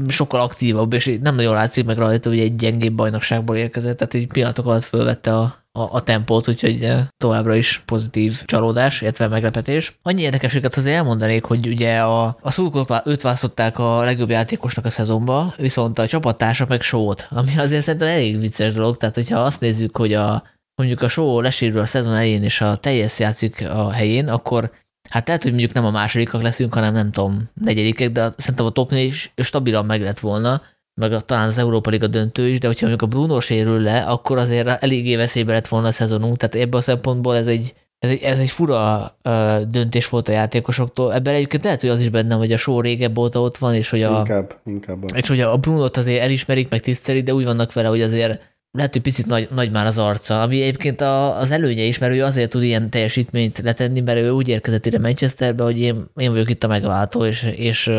[0.08, 4.26] sokkal aktívabb, és nem nagyon látszik meg rajta, hogy egy gyengébb bajnokságból érkezett, tehát egy
[4.26, 9.98] pillanatok alatt fölvette a, a, a tempót, úgyhogy továbbra is pozitív csalódás, illetve meglepetés.
[10.02, 14.90] Annyi érdekességet azért elmondanék, hogy ugye a, a szurkolók őt választották a legjobb játékosnak a
[14.90, 19.60] szezonba, viszont a csapattársa meg sót, ami azért szerintem elég vicces dolog, tehát hogyha azt
[19.60, 20.42] nézzük, hogy a
[20.78, 24.70] mondjuk a show lesérül a szezon elején, és a teljes játszik a helyén, akkor
[25.10, 28.70] hát lehet, hogy mondjuk nem a másodikak leszünk, hanem nem tudom, negyedikek, de szerintem a
[28.70, 30.62] top is stabilan meg lett volna,
[30.94, 34.00] meg a, talán az Európa Liga döntő is, de hogyha mondjuk a Bruno sérül le,
[34.00, 38.10] akkor azért eléggé veszélybe lett volna a szezonunk, tehát ebből a szempontból ez egy, ez
[38.10, 41.14] egy, ez egy fura uh, döntés volt a játékosoktól.
[41.14, 43.90] Ebben egyébként lehet, hogy az is benne, hogy a só régebb óta ott van, és
[43.90, 47.72] hogy a, inkább, inkább és hogy a Brunot azért elismerik, meg tisztelik, de úgy vannak
[47.72, 51.50] vele, hogy azért lehet, hogy picit nagy, nagy már az arca, ami egyébként a, az
[51.50, 55.62] előnye is, mert ő azért tud ilyen teljesítményt letenni, mert ő úgy érkezett ide Manchesterbe,
[55.62, 57.90] hogy én, én vagyok itt a megváltó, és, és,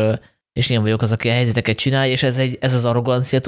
[0.52, 3.40] és én vagyok az, aki a helyzeteket csinálja, és ez, egy, ez az arrogancia,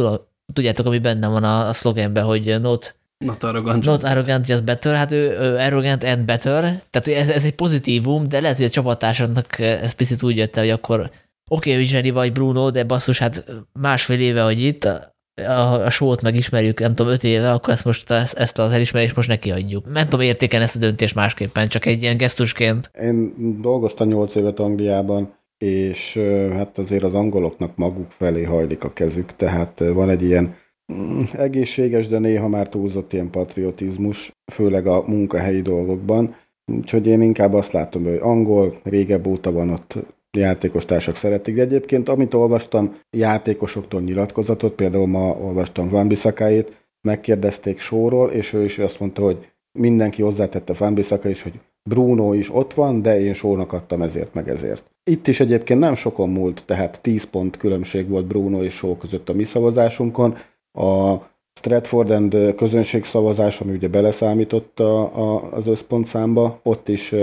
[0.52, 3.84] tudjátok, ami benne van a, a szlogenben, hogy not, Not arrogant.
[3.84, 4.96] Not arrogant, just better.
[4.96, 6.60] Hát ő, ő arrogant and better.
[6.90, 10.62] Tehát ez, ez egy pozitívum, de lehet, hogy a csapattársaknak ez picit úgy jött el,
[10.62, 11.10] hogy akkor
[11.48, 14.88] oké, okay, hogy vagy Bruno, de basszus, hát másfél éve, hogy itt,
[15.34, 19.16] a, a sót megismerjük, nem tudom, öt éve, akkor ezt most ezt, ezt az elismerést
[19.16, 19.92] most neki adjuk.
[19.92, 22.90] Nem tudom értékelni ezt a döntést másképpen, csak egy ilyen gesztusként.
[23.00, 26.20] Én dolgoztam nyolc évet Angliában, és
[26.52, 30.54] hát azért az angoloknak maguk felé hajlik a kezük, tehát van egy ilyen
[30.92, 36.36] mm, egészséges, de néha már túlzott ilyen patriotizmus, főleg a munkahelyi dolgokban.
[36.72, 39.98] Úgyhogy én inkább azt látom, hogy angol, régebb óta van ott
[40.36, 41.54] játékos társak szeretik.
[41.54, 48.64] De egyébként, amit olvastam, játékosoktól nyilatkozatot, például ma olvastam Van Bissakáit, megkérdezték sorról, és ő
[48.64, 51.60] is azt mondta, hogy mindenki hozzátette Van Bissaka is, hogy
[51.90, 54.90] Bruno is ott van, de én sónak adtam ezért meg ezért.
[55.04, 59.28] Itt is egyébként nem sokon múlt, tehát 10 pont különbség volt Bruno és Só között
[59.28, 60.36] a mi szavazásunkon.
[60.78, 61.16] A
[61.54, 67.14] Stratford and közönségszavazás, ami ugye beleszámított a, a, az összpontszámba, ott is,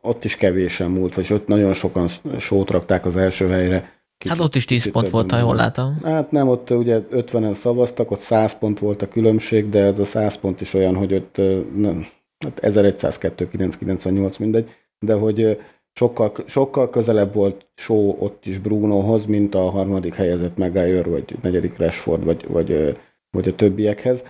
[0.00, 3.92] ott is kevésen múlt, vagy ott nagyon sokan sót rakták az első helyre.
[4.18, 5.98] Kicsit, hát ott is 10 pont volt, ha jól látom.
[6.02, 10.04] Hát nem, ott ugye 50-en szavaztak, ott 100 pont volt a különbség, de ez a
[10.04, 11.36] 100 pont is olyan, hogy ott
[11.76, 12.06] nem,
[12.44, 15.58] hát 1102, 998 mindegy, de hogy
[15.92, 21.78] sokkal, sokkal közelebb volt Só ott is Brunohoz, mint a harmadik helyezett Maguire, vagy negyedik
[21.78, 22.96] Rashford, vagy, vagy
[23.34, 24.22] vagy a többiekhez.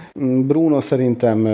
[0.46, 1.44] Bruno szerintem,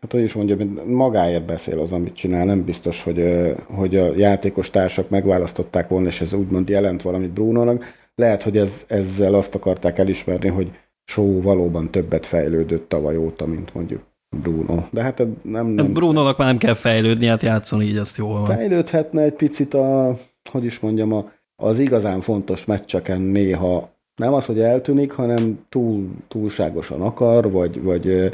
[0.00, 2.44] hát hogy is mondjam, magáért beszél az, amit csinál.
[2.44, 7.84] Nem biztos, hogy, hogy a játékos társak megválasztották volna, és ez úgymond jelent valamit Brunonak.
[8.14, 10.70] Lehet, hogy ez, ezzel azt akarták elismerni, hogy
[11.04, 14.02] Show valóban többet fejlődött tavaly óta, mint mondjuk
[14.42, 14.82] Bruno.
[14.90, 15.66] De hát nem...
[15.66, 18.56] nem Bruno-nak már nem kell fejlődni, hát játszani így, azt jól van.
[18.56, 20.16] Fejlődhetne egy picit a,
[20.50, 26.08] hogy is mondjam, a, az igazán fontos meccseken néha nem az, hogy eltűnik, hanem túl,
[26.28, 28.32] túlságosan akar, vagy, vagy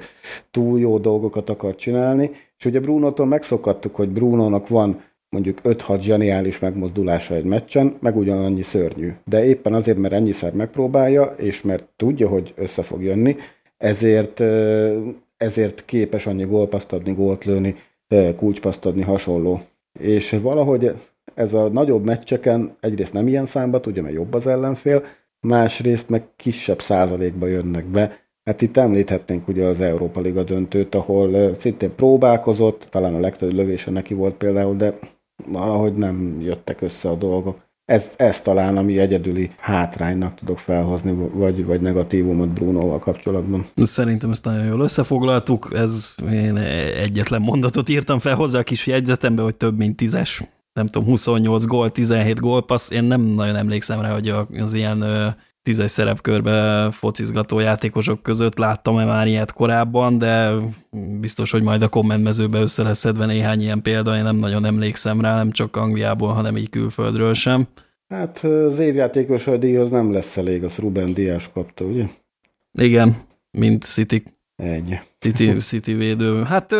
[0.50, 2.30] túl jó dolgokat akar csinálni.
[2.58, 8.62] És ugye Brunótól megszokattuk, hogy Brunónak van mondjuk 5-6 zseniális megmozdulása egy meccsen, meg ugyanannyi
[8.62, 9.12] szörnyű.
[9.24, 13.36] De éppen azért, mert ennyiszer megpróbálja, és mert tudja, hogy össze fog jönni,
[13.76, 14.40] ezért,
[15.36, 17.76] ezért képes annyi gólpaszt adni, gólt lőni,
[18.36, 19.60] kulcspaszt adni, hasonló.
[20.00, 20.94] És valahogy
[21.34, 25.04] ez a nagyobb meccseken egyrészt nem ilyen számba tudja, mert jobb az ellenfél,
[25.46, 28.20] másrészt meg kisebb százalékba jönnek be.
[28.44, 33.90] Hát itt említhetnénk ugye az Európa Liga döntőt, ahol szintén próbálkozott, talán a legtöbb lövése
[33.90, 34.98] neki volt például, de
[35.46, 37.60] valahogy nem jöttek össze a dolgok.
[37.84, 43.66] Ez, ez talán, ami egyedüli hátránynak tudok felhozni, vagy, vagy negatívumot Brunoval kapcsolatban.
[43.76, 45.70] Szerintem ezt nagyon jól összefoglaltuk.
[45.74, 46.56] Ez én
[46.96, 50.42] egyetlen mondatot írtam fel hozzá a kis jegyzetembe, hogy több mint tízes
[50.72, 52.90] nem tudom, 28 gól, 17 gólpassz.
[52.90, 55.04] Én nem nagyon emlékszem rá, hogy az ilyen
[55.62, 60.50] tízes szerepkörbe focizgató játékosok között láttam-e már ilyet korábban, de
[61.20, 65.20] biztos, hogy majd a kommentmezőbe össze lesz szedve néhány ilyen példa, én nem nagyon emlékszem
[65.20, 67.66] rá, nem csak Angliából, hanem így külföldről sem.
[68.08, 72.04] Hát az évjátékos a díjhoz nem lesz elég, az Ruben Diás kapta, ugye?
[72.72, 73.16] Igen,
[73.50, 74.22] mint City
[74.56, 75.00] Ennyi.
[75.18, 76.42] City, City védő.
[76.42, 76.74] Hát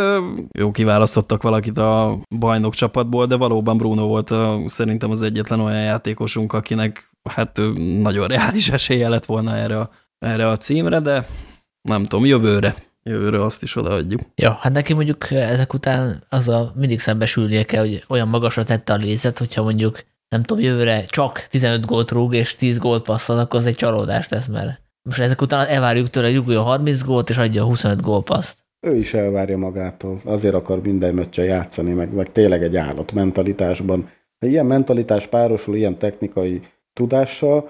[0.52, 5.82] jó, kiválasztottak valakit a bajnok csapatból, de valóban Bruno volt a, szerintem az egyetlen olyan
[5.82, 7.60] játékosunk, akinek hát
[8.00, 11.26] nagyon reális esélye lett volna erre a, erre a címre, de
[11.88, 12.74] nem tudom, jövőre.
[13.04, 14.20] Jövőre azt is odaadjuk.
[14.34, 18.92] Ja, hát neki mondjuk ezek után az a mindig szembesülnie kell, hogy olyan magasra tette
[18.92, 23.38] a lézet, hogyha mondjuk nem tudom, jövőre csak 15 gólt rúg és 10 gólt passzol,
[23.38, 27.30] akkor az egy csalódás lesz, mert most ezek után elvárjuk tőle, hogy rúgjon 30 gólt,
[27.30, 28.58] és adja a 25 gólpaszt.
[28.86, 30.20] Ő is elvárja magától.
[30.24, 34.08] Azért akar minden meccsen játszani, meg, meg tényleg egy állott mentalitásban.
[34.38, 36.60] Ha ilyen mentalitás párosul ilyen technikai
[36.92, 37.68] tudással,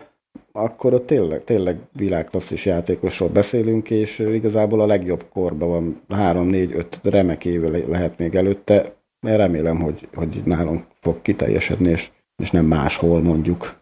[0.53, 7.45] akkor ott tényleg, tényleg világklasszis játékosról beszélünk, és igazából a legjobb korban van 3-4-5 remek
[7.45, 8.95] éve lehet még előtte.
[9.21, 12.11] Mert remélem, hogy, hogy nálunk fog kiteljesedni, és,
[12.43, 13.82] és nem máshol mondjuk.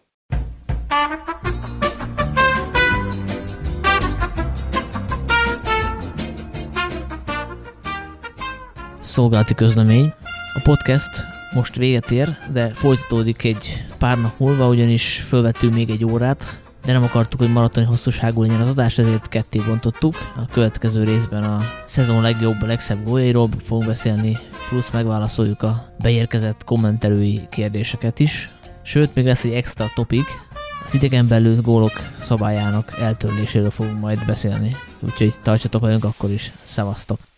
[9.11, 10.12] Szolgálati közlemény.
[10.55, 11.11] A podcast
[11.55, 16.93] most véget ér, de folytatódik egy pár nap múlva, ugyanis fölvettünk még egy órát, de
[16.93, 20.15] nem akartuk, hogy maratoni hosszúságú legyen az adás, ezért ketté bontottuk.
[20.37, 24.39] A következő részben a szezon legjobb, legszebb góljairól fogunk beszélni,
[24.69, 28.51] plusz megválaszoljuk a beérkezett kommentelői kérdéseket is.
[28.82, 30.27] Sőt, még lesz egy extra topik,
[30.85, 34.77] az idegen belül gólok szabályának eltörléséről fogunk majd beszélni.
[35.01, 36.53] Úgyhogy tartsatok velünk akkor is.
[36.62, 37.30] Szevasztok!